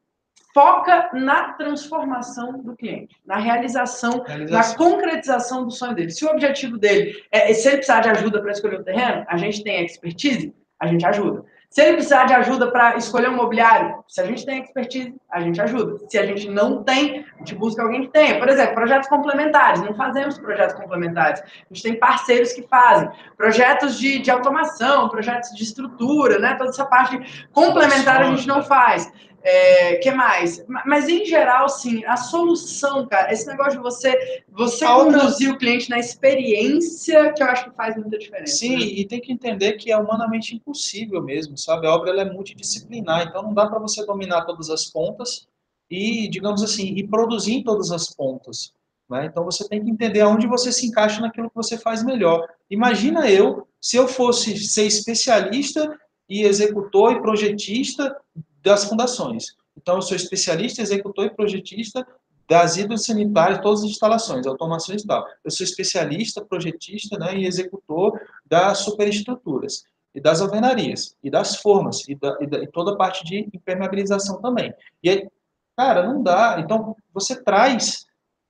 foca 0.58 1.10
na 1.12 1.52
transformação 1.52 2.60
do 2.60 2.74
cliente, 2.74 3.14
na 3.24 3.36
realização, 3.36 4.24
realização, 4.26 4.58
na 4.58 4.76
concretização 4.76 5.64
do 5.64 5.70
sonho 5.70 5.94
dele. 5.94 6.10
Se 6.10 6.24
o 6.24 6.30
objetivo 6.30 6.76
dele 6.76 7.14
é, 7.30 7.54
se 7.54 7.68
ele 7.68 7.76
precisar 7.76 8.00
de 8.00 8.08
ajuda 8.08 8.42
para 8.42 8.50
escolher 8.50 8.80
o 8.80 8.82
terreno, 8.82 9.24
a 9.28 9.36
gente 9.36 9.62
tem 9.62 9.84
expertise, 9.84 10.52
a 10.80 10.88
gente 10.88 11.06
ajuda. 11.06 11.44
Se 11.70 11.82
ele 11.82 11.92
precisar 11.92 12.24
de 12.24 12.32
ajuda 12.32 12.72
para 12.72 12.96
escolher 12.96 13.28
um 13.28 13.36
mobiliário, 13.36 14.02
se 14.08 14.20
a 14.20 14.24
gente 14.24 14.44
tem 14.44 14.60
expertise, 14.60 15.14
a 15.30 15.38
gente 15.38 15.60
ajuda. 15.60 15.98
Se 16.08 16.18
a 16.18 16.24
gente 16.24 16.48
não 16.48 16.82
tem, 16.82 17.26
a 17.36 17.38
gente 17.38 17.54
busca 17.54 17.82
alguém 17.82 18.02
que 18.02 18.08
tenha. 18.08 18.38
Por 18.38 18.48
exemplo, 18.48 18.74
projetos 18.74 19.06
complementares. 19.08 19.82
Não 19.82 19.94
fazemos 19.94 20.38
projetos 20.38 20.74
complementares. 20.74 21.40
A 21.40 21.74
gente 21.74 21.82
tem 21.82 21.94
parceiros 21.98 22.54
que 22.54 22.62
fazem. 22.62 23.10
Projetos 23.36 23.98
de, 23.98 24.18
de 24.18 24.30
automação, 24.30 25.10
projetos 25.10 25.50
de 25.54 25.62
estrutura, 25.62 26.38
né? 26.38 26.54
Toda 26.54 26.70
essa 26.70 26.86
parte 26.86 27.46
complementar 27.52 28.22
a 28.22 28.24
gente 28.24 28.48
não 28.48 28.62
faz. 28.62 29.12
É, 29.42 29.96
que 29.96 30.10
mais? 30.10 30.64
Mas 30.84 31.08
em 31.08 31.24
geral, 31.24 31.68
sim, 31.68 32.04
a 32.04 32.16
solução, 32.16 33.06
cara, 33.06 33.32
esse 33.32 33.46
negócio 33.46 33.74
de 33.74 33.78
você, 33.78 34.42
você 34.48 34.84
conduzir 34.84 35.52
o 35.52 35.56
cliente 35.56 35.88
na 35.88 35.98
experiência, 35.98 37.32
que 37.32 37.42
eu 37.42 37.46
acho 37.46 37.70
que 37.70 37.76
faz 37.76 37.96
muita 37.96 38.18
diferença. 38.18 38.56
Sim, 38.56 38.76
né? 38.76 38.82
e 38.82 39.06
tem 39.06 39.20
que 39.20 39.32
entender 39.32 39.74
que 39.74 39.92
é 39.92 39.96
humanamente 39.96 40.54
impossível 40.56 41.22
mesmo, 41.22 41.56
sabe? 41.56 41.86
A 41.86 41.94
obra 41.94 42.10
ela 42.10 42.22
é 42.22 42.30
multidisciplinar, 42.30 43.28
então 43.28 43.42
não 43.42 43.54
dá 43.54 43.66
para 43.66 43.78
você 43.78 44.04
dominar 44.04 44.44
todas 44.44 44.70
as 44.70 44.86
pontas 44.86 45.46
e, 45.90 46.28
digamos 46.28 46.62
assim, 46.62 46.94
e 46.96 47.06
produzir 47.06 47.54
em 47.54 47.62
todas 47.62 47.92
as 47.92 48.10
pontas. 48.14 48.72
Né? 49.08 49.26
Então 49.26 49.44
você 49.44 49.66
tem 49.66 49.82
que 49.82 49.90
entender 49.90 50.20
aonde 50.20 50.46
você 50.46 50.70
se 50.70 50.86
encaixa 50.86 51.20
naquilo 51.20 51.48
que 51.48 51.56
você 51.56 51.78
faz 51.78 52.04
melhor. 52.04 52.46
Imagina 52.68 53.30
eu, 53.30 53.66
se 53.80 53.96
eu 53.96 54.06
fosse 54.06 54.56
ser 54.58 54.84
especialista 54.84 55.98
e 56.28 56.42
executor 56.42 57.12
e 57.12 57.22
projetista 57.22 58.14
das 58.62 58.84
fundações. 58.84 59.56
Então, 59.76 59.96
eu 59.96 60.02
sou 60.02 60.16
especialista, 60.16 60.82
executor 60.82 61.26
e 61.26 61.30
projetista 61.30 62.06
das 62.48 62.76
hidros 62.76 63.04
sanitárias, 63.04 63.60
todas 63.60 63.80
as 63.80 63.90
instalações, 63.90 64.46
automações 64.46 65.02
e 65.02 65.06
tal. 65.06 65.26
Eu 65.44 65.50
sou 65.50 65.64
especialista, 65.64 66.44
projetista 66.44 67.18
né, 67.18 67.36
e 67.36 67.46
executor 67.46 68.18
das 68.46 68.78
superestruturas. 68.78 69.84
e 70.14 70.20
das 70.20 70.40
alvenarias, 70.40 71.14
e 71.22 71.30
das 71.30 71.56
formas, 71.56 72.08
e, 72.08 72.14
da, 72.14 72.38
e, 72.40 72.46
da, 72.46 72.58
e 72.62 72.66
toda 72.66 72.92
a 72.92 72.96
parte 72.96 73.22
de 73.24 73.48
impermeabilização 73.54 74.40
também. 74.40 74.72
E 75.02 75.10
aí, 75.10 75.28
cara, 75.76 76.02
não 76.02 76.22
dá. 76.22 76.58
Então, 76.58 76.96
você 77.12 77.40
traz 77.40 78.08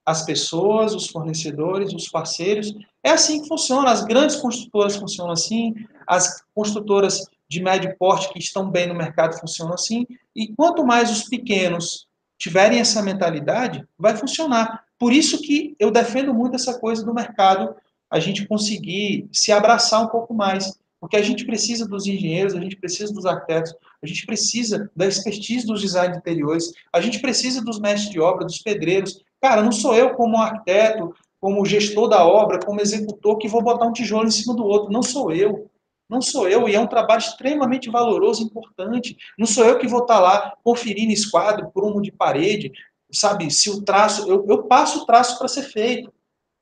as 0.08 0.24
pessoas, 0.24 0.94
os 0.94 1.08
fornecedores, 1.08 1.92
os 1.92 2.08
parceiros. 2.08 2.72
É 3.04 3.10
assim 3.10 3.42
que 3.42 3.48
funciona. 3.48 3.90
As 3.90 4.04
grandes 4.04 4.36
construtoras 4.36 4.96
funcionam 4.96 5.32
assim, 5.32 5.74
as 6.06 6.42
construtoras 6.54 7.26
de 7.48 7.62
médio 7.62 7.94
porte 7.98 8.32
que 8.32 8.38
estão 8.38 8.70
bem 8.70 8.86
no 8.86 8.94
mercado 8.94 9.38
funcionam 9.38 9.74
assim. 9.74 10.06
E 10.36 10.48
quanto 10.54 10.84
mais 10.84 11.10
os 11.10 11.24
pequenos 11.24 12.06
tiverem 12.38 12.78
essa 12.78 13.02
mentalidade, 13.02 13.84
vai 13.98 14.16
funcionar. 14.16 14.84
Por 14.98 15.12
isso 15.12 15.40
que 15.40 15.74
eu 15.78 15.90
defendo 15.90 16.34
muito 16.34 16.56
essa 16.56 16.78
coisa 16.78 17.04
do 17.04 17.14
mercado, 17.14 17.74
a 18.10 18.20
gente 18.20 18.46
conseguir 18.46 19.28
se 19.32 19.50
abraçar 19.52 20.02
um 20.02 20.08
pouco 20.08 20.34
mais. 20.34 20.78
Porque 21.00 21.16
a 21.16 21.22
gente 21.22 21.44
precisa 21.46 21.86
dos 21.86 22.06
engenheiros, 22.06 22.54
a 22.54 22.60
gente 22.60 22.76
precisa 22.76 23.12
dos 23.12 23.24
arquitetos, 23.24 23.72
a 24.02 24.06
gente 24.06 24.26
precisa 24.26 24.90
da 24.96 25.06
expertise 25.06 25.64
dos 25.64 25.80
design 25.80 26.16
interiores, 26.16 26.72
a 26.92 27.00
gente 27.00 27.20
precisa 27.20 27.62
dos 27.62 27.78
mestres 27.78 28.10
de 28.10 28.18
obra, 28.18 28.44
dos 28.44 28.58
pedreiros. 28.58 29.22
Cara, 29.40 29.62
não 29.62 29.70
sou 29.70 29.94
eu 29.94 30.14
como 30.14 30.36
arquiteto, 30.36 31.14
como 31.40 31.64
gestor 31.64 32.08
da 32.08 32.26
obra, 32.26 32.58
como 32.58 32.80
executor, 32.80 33.38
que 33.38 33.46
vou 33.46 33.62
botar 33.62 33.86
um 33.86 33.92
tijolo 33.92 34.26
em 34.26 34.30
cima 34.32 34.54
do 34.54 34.64
outro. 34.64 34.92
Não 34.92 35.02
sou 35.02 35.32
eu. 35.32 35.70
Não 36.08 36.20
sou 36.22 36.48
eu, 36.48 36.68
e 36.68 36.74
é 36.74 36.80
um 36.80 36.86
trabalho 36.86 37.20
extremamente 37.20 37.90
valoroso, 37.90 38.42
importante. 38.42 39.16
Não 39.38 39.46
sou 39.46 39.64
eu 39.64 39.78
que 39.78 39.86
vou 39.86 40.02
estar 40.02 40.18
lá 40.20 40.54
conferindo 40.64 41.12
esquadro, 41.12 41.70
prumo 41.70 42.00
de 42.00 42.10
parede, 42.10 42.72
sabe? 43.12 43.50
Se 43.50 43.68
o 43.70 43.82
traço. 43.82 44.28
Eu, 44.28 44.44
eu 44.48 44.62
passo 44.64 45.02
o 45.02 45.06
traço 45.06 45.38
para 45.38 45.48
ser 45.48 45.62
feito. 45.62 46.12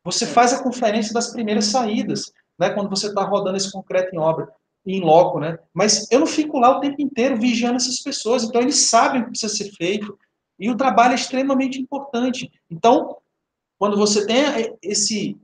Você 0.04 0.26
faz 0.26 0.52
a 0.52 0.62
conferência 0.62 1.12
das 1.12 1.32
primeiras 1.32 1.66
saídas 1.66 2.32
né, 2.58 2.70
quando 2.70 2.90
você 2.90 3.08
está 3.08 3.22
rodando 3.22 3.56
esse 3.56 3.70
concreto 3.70 4.14
em 4.14 4.18
obra, 4.18 4.48
em 4.84 5.00
loco, 5.00 5.40
né? 5.40 5.58
Mas 5.74 6.10
eu 6.10 6.20
não 6.20 6.26
fico 6.26 6.58
lá 6.58 6.76
o 6.76 6.80
tempo 6.80 7.00
inteiro 7.00 7.36
vigiando 7.36 7.76
essas 7.76 8.00
pessoas, 8.00 8.44
então 8.44 8.60
eles 8.60 8.88
sabem 8.88 9.20
o 9.20 9.24
que 9.24 9.30
precisa 9.30 9.54
ser 9.54 9.70
feito, 9.72 10.16
e 10.58 10.70
o 10.70 10.76
trabalho 10.76 11.12
é 11.12 11.16
extremamente 11.16 11.80
importante. 11.80 12.50
Então, 12.70 13.16
quando 13.78 13.96
você 13.96 14.26
tem 14.26 14.38
esse, 14.82 15.36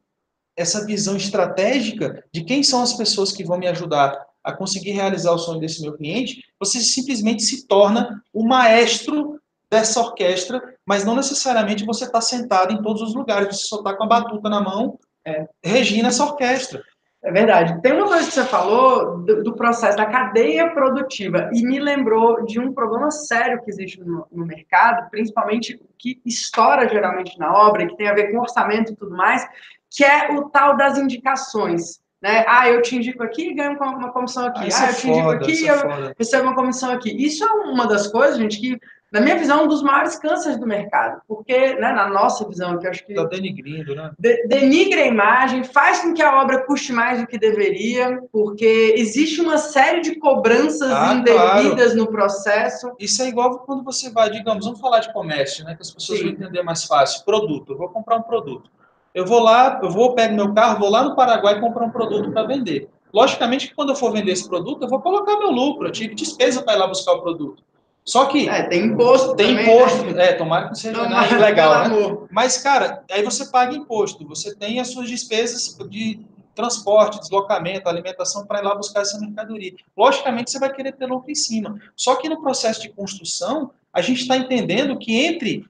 essa 0.57 0.84
visão 0.84 1.16
estratégica 1.16 2.24
de 2.32 2.44
quem 2.44 2.62
são 2.62 2.82
as 2.82 2.92
pessoas 2.92 3.32
que 3.32 3.44
vão 3.44 3.59
me 3.59 3.68
ajudar 3.68 4.26
a 4.44 4.53
conseguir 4.53 4.90
realizar 4.90 5.32
o 5.32 5.38
sonho 5.38 5.61
desse 5.61 5.80
meu 5.82 5.94
cliente, 5.94 6.42
você 6.59 6.80
simplesmente 6.80 7.42
se 7.42 7.66
torna 7.66 8.22
o 8.32 8.44
maestro 8.44 9.40
dessa 9.70 10.00
orquestra, 10.00 10.61
mas 10.84 11.05
não 11.05 11.14
necessariamente 11.14 11.86
você 11.86 12.05
está 12.05 12.20
sentado 12.20 12.72
em 12.72 12.82
todos 12.82 13.00
os 13.00 13.14
lugares, 13.14 13.57
você 13.57 13.66
só 13.66 13.76
está 13.76 13.94
com 13.94 14.05
a 14.05 14.09
batuta 14.09 14.50
na 14.50 14.61
mão, 14.61 14.98
é, 15.24 15.46
regindo 15.62 16.09
essa 16.09 16.24
orquestra. 16.24 16.82
É 17.24 17.30
verdade. 17.30 17.80
Tem 17.80 17.92
uma 17.92 18.09
coisa 18.09 18.26
que 18.26 18.34
você 18.34 18.44
falou 18.44 19.18
do, 19.18 19.44
do, 19.44 19.55
processo 19.55 19.96
da 19.96 20.07
cadeia 20.07 20.70
produtiva 20.70 21.50
e 21.55 21.64
me 21.64 21.78
lembrou 21.78 22.44
de 22.44 22.59
um 22.59 22.72
problema 22.72 23.12
sério 23.12 23.62
que 23.62 23.70
existe 23.70 24.00
no, 24.00 24.26
no, 24.32 24.44
mercado, 24.44 25.09
principalmente 25.09 25.80
que 25.96 26.20
estoura 26.26 26.88
geralmente 26.88 27.38
na 27.38 27.55
obra, 27.55 27.86
que 27.86 27.96
tem 27.96 28.09
a 28.09 28.14
ver 28.14 28.32
com 28.32 28.40
orçamento 28.40 28.92
e 28.92 28.96
tudo 28.96 29.16
mais, 29.16 29.48
que 29.95 30.05
é 30.05 30.32
o 30.32 30.49
tal 30.49 30.76
das 30.76 30.99
indicações. 30.99 32.01
Né? 32.20 32.45
Ah, 32.47 32.68
eu 32.68 32.80
te 32.82 32.97
indico 32.97 33.22
aqui 33.22 33.49
e 33.49 33.55
ganho 33.55 33.76
uma 33.76 34.12
comissão 34.12 34.47
aqui. 34.47 34.68
Ah, 34.72 34.84
ah 34.84 34.90
eu 34.90 34.97
te 34.97 35.11
indico 35.11 35.30
aqui 35.30 35.53
e 35.53 35.66
eu 35.66 35.74
é 35.74 36.14
recebo 36.16 36.45
uma 36.45 36.55
comissão 36.55 36.93
aqui. 36.93 37.11
Isso 37.11 37.45
é 37.45 37.51
uma 37.51 37.86
das 37.86 38.07
coisas, 38.07 38.38
gente, 38.38 38.61
que 38.61 38.78
na 39.12 39.20
minha 39.20 39.36
visão, 39.36 39.64
um 39.64 39.68
dos 39.68 39.82
maiores 39.82 40.16
cânceres 40.16 40.59
do 40.59 40.66
mercado, 40.66 41.20
porque, 41.28 41.74
né, 41.74 41.93
na 41.93 42.09
nossa 42.09 42.49
visão, 42.49 42.78
que 42.78 42.86
eu 42.86 42.90
acho 42.90 43.05
que. 43.05 43.12
Está 43.12 43.24
denigrindo, 43.24 43.95
né? 43.95 44.11
De, 44.18 44.47
denigra 44.47 45.03
a 45.03 45.07
imagem, 45.07 45.62
faz 45.64 46.01
com 46.01 46.14
que 46.14 46.22
a 46.22 46.40
obra 46.40 46.64
custe 46.64 46.95
mais 46.95 47.20
do 47.20 47.26
que 47.26 47.36
deveria, 47.36 48.22
porque 48.32 48.95
existe 48.97 49.38
uma 49.43 49.59
série 49.59 50.01
de 50.01 50.14
cobranças 50.14 50.90
ah, 50.90 51.12
indevidas 51.12 51.93
claro. 51.93 51.97
no 51.97 52.07
processo. 52.07 52.93
Isso 52.99 53.20
é 53.22 53.28
igual 53.28 53.59
quando 53.59 53.84
você 53.84 54.11
vai, 54.11 54.30
digamos, 54.30 54.64
vamos 54.64 54.80
falar 54.80 55.01
de 55.01 55.12
comércio, 55.12 55.62
né, 55.62 55.74
que 55.74 55.82
as 55.82 55.90
pessoas 55.90 56.18
Sim. 56.18 56.24
vão 56.24 56.32
entender 56.32 56.62
mais 56.62 56.84
fácil. 56.84 57.22
Produto, 57.22 57.74
eu 57.74 57.76
vou 57.76 57.90
comprar 57.90 58.16
um 58.16 58.22
produto. 58.22 58.70
Eu 59.14 59.26
vou 59.26 59.40
lá, 59.40 59.80
eu 59.82 59.90
vou, 59.90 60.14
pego 60.14 60.34
meu 60.34 60.54
carro, 60.54 60.78
vou 60.78 60.90
lá 60.90 61.02
no 61.04 61.14
Paraguai 61.14 61.60
comprar 61.60 61.84
um 61.84 61.90
produto 61.90 62.30
para 62.30 62.46
vender. 62.46 62.88
Logicamente 63.12 63.68
que 63.68 63.74
quando 63.74 63.90
eu 63.90 63.96
for 63.96 64.10
vender 64.10 64.32
esse 64.32 64.48
produto, 64.48 64.82
eu 64.82 64.88
vou 64.88 65.00
colocar 65.00 65.36
meu 65.36 65.50
lucro, 65.50 65.86
eu 65.86 65.92
tive 65.92 66.14
despesa 66.14 66.62
para 66.62 66.74
ir 66.74 66.78
lá 66.78 66.86
buscar 66.86 67.12
o 67.12 67.20
produto. 67.20 67.62
Só 68.04 68.26
que. 68.26 68.48
É, 68.48 68.62
tem 68.64 68.86
imposto. 68.86 69.36
Tem 69.36 69.48
também, 69.48 69.64
imposto. 69.64 70.04
Né? 70.06 70.30
É, 70.30 70.32
tomara 70.32 70.64
que 70.64 70.68
não 70.70 70.74
seja 70.74 71.08
né, 71.08 71.36
legal, 71.38 71.88
né? 71.88 72.26
Mas, 72.30 72.58
cara, 72.58 73.04
aí 73.10 73.22
você 73.22 73.46
paga 73.46 73.74
imposto. 73.74 74.26
Você 74.26 74.54
tem 74.56 74.80
as 74.80 74.88
suas 74.88 75.08
despesas 75.08 75.76
de 75.88 76.20
transporte, 76.54 77.20
deslocamento, 77.20 77.88
alimentação 77.88 78.44
para 78.46 78.60
ir 78.60 78.64
lá 78.64 78.74
buscar 78.74 79.02
essa 79.02 79.18
mercadoria. 79.18 79.74
Logicamente, 79.96 80.50
você 80.50 80.58
vai 80.58 80.72
querer 80.72 80.92
ter 80.92 81.06
lucro 81.06 81.30
em 81.30 81.34
cima. 81.34 81.80
Só 81.96 82.16
que 82.16 82.28
no 82.28 82.40
processo 82.40 82.82
de 82.82 82.90
construção, 82.90 83.70
a 83.92 84.00
gente 84.00 84.22
está 84.22 84.36
entendendo 84.36 84.98
que 84.98 85.24
entre 85.24 85.64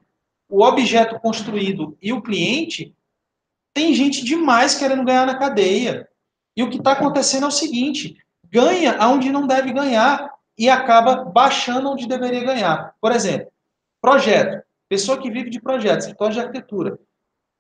o 0.49 0.63
objeto 0.65 1.19
construído 1.21 1.97
e 2.01 2.13
o 2.13 2.23
cliente, 2.23 2.95
tem 3.75 3.95
gente 3.95 4.25
demais 4.25 4.75
querendo 4.75 5.05
ganhar 5.05 5.27
na 5.27 5.39
cadeia. 5.39 6.09
E 6.57 6.63
o 6.63 6.71
que 6.71 6.79
está 6.79 6.93
acontecendo 6.93 7.45
é 7.45 7.49
o 7.49 7.53
seguinte: 7.53 8.17
ganha 8.51 8.97
aonde 8.99 9.31
não 9.31 9.47
deve 9.47 9.73
ganhar 9.73 10.31
e 10.59 10.69
acaba 10.69 11.25
baixando 11.25 11.91
onde 11.91 12.07
deveria 12.07 12.45
ganhar. 12.45 12.95
Por 13.01 13.13
exemplo, 13.13 13.51
projeto. 14.01 14.63
Pessoa 14.89 15.19
que 15.19 15.31
vive 15.31 15.49
de 15.49 15.61
projetos, 15.61 16.05
escritório 16.05 16.35
de 16.35 16.41
arquitetura. 16.41 16.99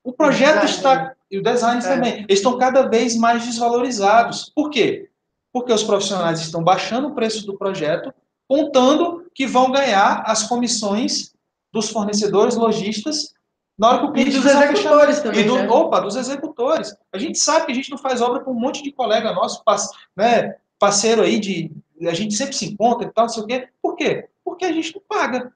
O 0.05 0.13
projeto 0.13 0.65
está. 0.65 1.15
E 1.31 1.39
o 1.39 1.43
design 1.43 1.81
é. 1.81 1.89
também. 1.89 2.27
Estão 2.29 2.59
cada 2.59 2.89
vez 2.89 3.17
mais 3.17 3.45
desvalorizados. 3.47 4.53
Por 4.55 4.69
quê? 4.69 5.09
Porque 5.51 5.73
os 5.73 5.83
profissionais 5.83 6.41
estão 6.41 6.63
baixando 6.63 7.09
o 7.09 7.15
preço 7.15 7.47
do 7.47 7.57
projeto, 7.57 8.13
contando 8.47 9.25
que 9.35 9.47
vão 9.47 9.71
ganhar 9.71 10.23
as 10.27 10.43
comissões 10.43 11.33
dos 11.73 11.89
fornecedores, 11.89 12.55
lojistas, 12.55 13.33
na 13.83 13.89
hora 13.89 13.99
que 13.99 14.05
o 14.05 14.12
cliente 14.12 14.30
e 14.30 14.41
dos 14.41 14.47
executores 14.47 15.20
também. 15.20 15.41
E 15.41 15.45
do, 15.45 15.57
né? 15.57 15.68
Opa, 15.68 16.01
dos 16.01 16.14
executores. 16.14 16.95
A 17.12 17.18
gente 17.18 17.37
sabe 17.37 17.66
que 17.66 17.72
a 17.72 17.74
gente 17.74 17.91
não 17.91 17.99
faz 17.99 18.20
obra 18.20 18.39
com 18.39 18.53
um 18.53 18.61
monte 18.61 18.80
de 18.80 18.93
colega 18.93 19.33
nosso, 19.33 19.61
né, 20.16 20.55
parceiro 20.78 21.20
aí 21.20 21.41
de, 21.41 21.72
a 22.03 22.14
gente 22.14 22.33
sempre 22.35 22.55
se 22.55 22.66
encontra 22.66 23.09
e 23.09 23.11
tal, 23.11 23.24
não 23.24 23.28
sei 23.28 23.43
o 23.43 23.47
quê. 23.47 23.68
Por 23.83 23.97
quê? 23.97 24.28
Porque 24.45 24.64
a 24.64 24.72
gente 24.72 24.95
não 24.95 25.03
paga. 25.09 25.53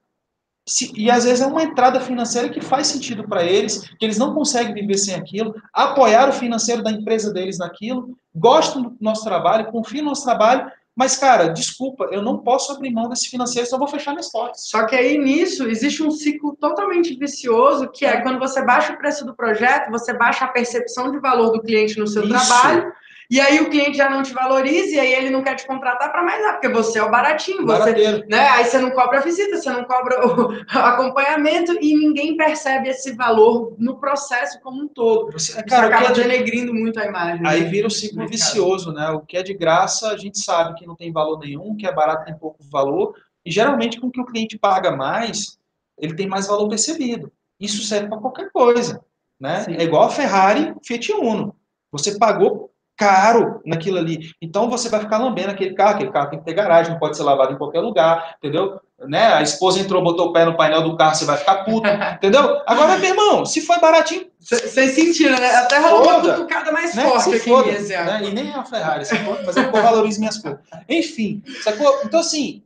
Se, 0.68 0.92
e 0.96 1.08
às 1.08 1.22
vezes 1.22 1.40
é 1.40 1.46
uma 1.46 1.62
entrada 1.62 2.00
financeira 2.00 2.48
que 2.48 2.60
faz 2.60 2.88
sentido 2.88 3.28
para 3.28 3.44
eles, 3.44 3.88
que 3.96 4.04
eles 4.04 4.18
não 4.18 4.34
conseguem 4.34 4.74
viver 4.74 4.98
sem 4.98 5.14
aquilo, 5.14 5.54
apoiar 5.72 6.28
o 6.28 6.32
financeiro 6.32 6.82
da 6.82 6.90
empresa 6.90 7.32
deles 7.32 7.58
naquilo, 7.58 8.18
gostam 8.34 8.82
do 8.82 8.96
nosso 9.00 9.22
trabalho, 9.22 9.70
confiam 9.70 10.02
no 10.02 10.10
nosso 10.10 10.24
trabalho, 10.24 10.68
mas, 10.96 11.14
cara, 11.14 11.48
desculpa, 11.48 12.08
eu 12.10 12.22
não 12.22 12.38
posso 12.38 12.72
abrir 12.72 12.90
mão 12.90 13.06
desse 13.06 13.28
financeiro, 13.28 13.68
só 13.68 13.76
vou 13.76 13.86
fechar 13.86 14.12
minhas 14.12 14.32
portas. 14.32 14.62
Só 14.66 14.86
que 14.86 14.96
aí 14.96 15.18
nisso 15.18 15.68
existe 15.68 16.02
um 16.02 16.10
ciclo 16.10 16.56
totalmente 16.56 17.14
vicioso, 17.14 17.90
que 17.92 18.06
é 18.06 18.22
quando 18.22 18.38
você 18.38 18.62
baixa 18.62 18.94
o 18.94 18.96
preço 18.96 19.22
do 19.26 19.36
projeto, 19.36 19.90
você 19.90 20.14
baixa 20.14 20.46
a 20.46 20.48
percepção 20.48 21.12
de 21.12 21.18
valor 21.18 21.50
do 21.50 21.60
cliente 21.60 21.98
no 21.98 22.06
seu 22.06 22.22
Isso. 22.22 22.30
trabalho 22.30 22.94
e 23.30 23.40
aí 23.40 23.60
o 23.60 23.70
cliente 23.70 23.96
já 23.96 24.08
não 24.08 24.22
te 24.22 24.32
valoriza 24.32 24.94
e 24.94 25.00
aí 25.00 25.12
ele 25.14 25.30
não 25.30 25.42
quer 25.42 25.56
te 25.56 25.66
contratar 25.66 26.12
para 26.12 26.22
mais 26.22 26.40
nada, 26.40 26.54
porque 26.54 26.68
você 26.68 26.98
é 26.98 27.02
o 27.02 27.10
baratinho, 27.10 27.66
você, 27.66 28.24
né? 28.28 28.48
Aí 28.50 28.64
você 28.64 28.78
não 28.78 28.90
cobra 28.90 29.18
a 29.18 29.22
visita, 29.22 29.56
você 29.56 29.70
não 29.70 29.84
cobra 29.84 30.26
o 30.26 30.52
acompanhamento 30.70 31.72
e 31.80 31.96
ninguém 31.96 32.36
percebe 32.36 32.88
esse 32.88 33.14
valor 33.14 33.74
no 33.78 33.98
processo 33.98 34.60
como 34.60 34.82
um 34.82 34.88
todo. 34.88 35.32
Você, 35.32 35.60
cara, 35.64 35.86
acaba 35.86 36.10
é 36.10 36.12
de... 36.12 36.22
denegrindo 36.22 36.72
muito 36.72 37.00
a 37.00 37.06
imagem. 37.06 37.46
Aí 37.46 37.62
né? 37.62 37.68
vira 37.68 37.86
um 37.86 37.90
ciclo 37.90 38.26
vicioso, 38.28 38.92
né? 38.92 39.10
O 39.10 39.20
que 39.20 39.36
é 39.36 39.42
de 39.42 39.54
graça, 39.54 40.10
a 40.10 40.16
gente 40.16 40.38
sabe 40.38 40.74
que 40.74 40.86
não 40.86 40.94
tem 40.94 41.12
valor 41.12 41.38
nenhum, 41.38 41.72
o 41.72 41.76
que 41.76 41.86
é 41.86 41.92
barato 41.92 42.24
tem 42.24 42.38
pouco 42.38 42.62
valor, 42.70 43.14
e 43.44 43.50
geralmente 43.50 44.00
com 44.00 44.10
que 44.10 44.20
o 44.20 44.26
cliente 44.26 44.58
paga 44.58 44.94
mais, 44.94 45.58
ele 45.98 46.14
tem 46.14 46.28
mais 46.28 46.46
valor 46.46 46.68
percebido. 46.68 47.32
Isso 47.58 47.82
serve 47.82 48.08
para 48.08 48.18
qualquer 48.18 48.50
coisa, 48.52 49.02
né? 49.40 49.62
Sim. 49.62 49.76
É 49.76 49.82
igual 49.82 50.04
a 50.04 50.10
Ferrari 50.10 50.74
Fiat 50.84 51.12
Uno. 51.12 51.56
Você 51.90 52.18
pagou 52.18 52.70
caro 52.96 53.60
naquilo 53.64 53.98
ali. 53.98 54.30
Então 54.40 54.70
você 54.70 54.88
vai 54.88 55.00
ficar 55.00 55.18
lambendo 55.18 55.50
aquele 55.50 55.74
carro, 55.74 55.94
aquele 55.94 56.10
carro 56.10 56.30
tem 56.30 56.38
que 56.38 56.44
ter 56.44 56.54
garagem, 56.54 56.92
não 56.92 56.98
pode 56.98 57.16
ser 57.16 57.22
lavado 57.22 57.52
em 57.52 57.58
qualquer 57.58 57.80
lugar, 57.80 58.36
entendeu? 58.38 58.80
Né? 59.06 59.34
A 59.34 59.42
esposa 59.42 59.78
entrou, 59.78 60.02
botou 60.02 60.28
o 60.28 60.32
pé 60.32 60.46
no 60.46 60.56
painel 60.56 60.82
do 60.82 60.96
carro, 60.96 61.14
você 61.14 61.26
vai 61.26 61.36
ficar 61.36 61.64
puto, 61.64 61.86
entendeu? 62.16 62.62
Agora, 62.66 62.96
meu 62.96 63.10
irmão, 63.10 63.44
se 63.44 63.60
foi 63.60 63.78
baratinho. 63.78 64.26
Vocês 64.40 64.92
sentiram, 64.92 65.38
né? 65.38 65.56
Até 65.56 65.78
rolou 65.78 66.08
uma 66.08 66.20
cutucada 66.20 66.72
mais 66.72 66.94
né? 66.94 67.02
forte 67.04 67.34
aqui 67.34 67.50
foda, 67.50 67.70
né? 67.70 68.20
E 68.24 68.32
nem 68.32 68.50
é 68.50 68.54
a 68.54 68.64
Ferrari, 68.64 69.04
mas 69.44 69.56
eu 69.56 69.70
valorizo 69.70 70.18
minhas 70.18 70.38
coisas. 70.38 70.60
Enfim, 70.88 71.42
sacou? 71.62 72.00
Então, 72.04 72.20
assim, 72.20 72.62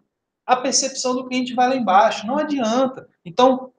a 0.47 0.57
percepção 0.57 1.15
do 1.15 1.27
cliente 1.27 1.55
vai 1.55 1.69
lá 1.69 1.77
embaixo, 1.77 2.27
não 2.27 2.39
adianta. 2.39 3.09
Então, 3.25 3.73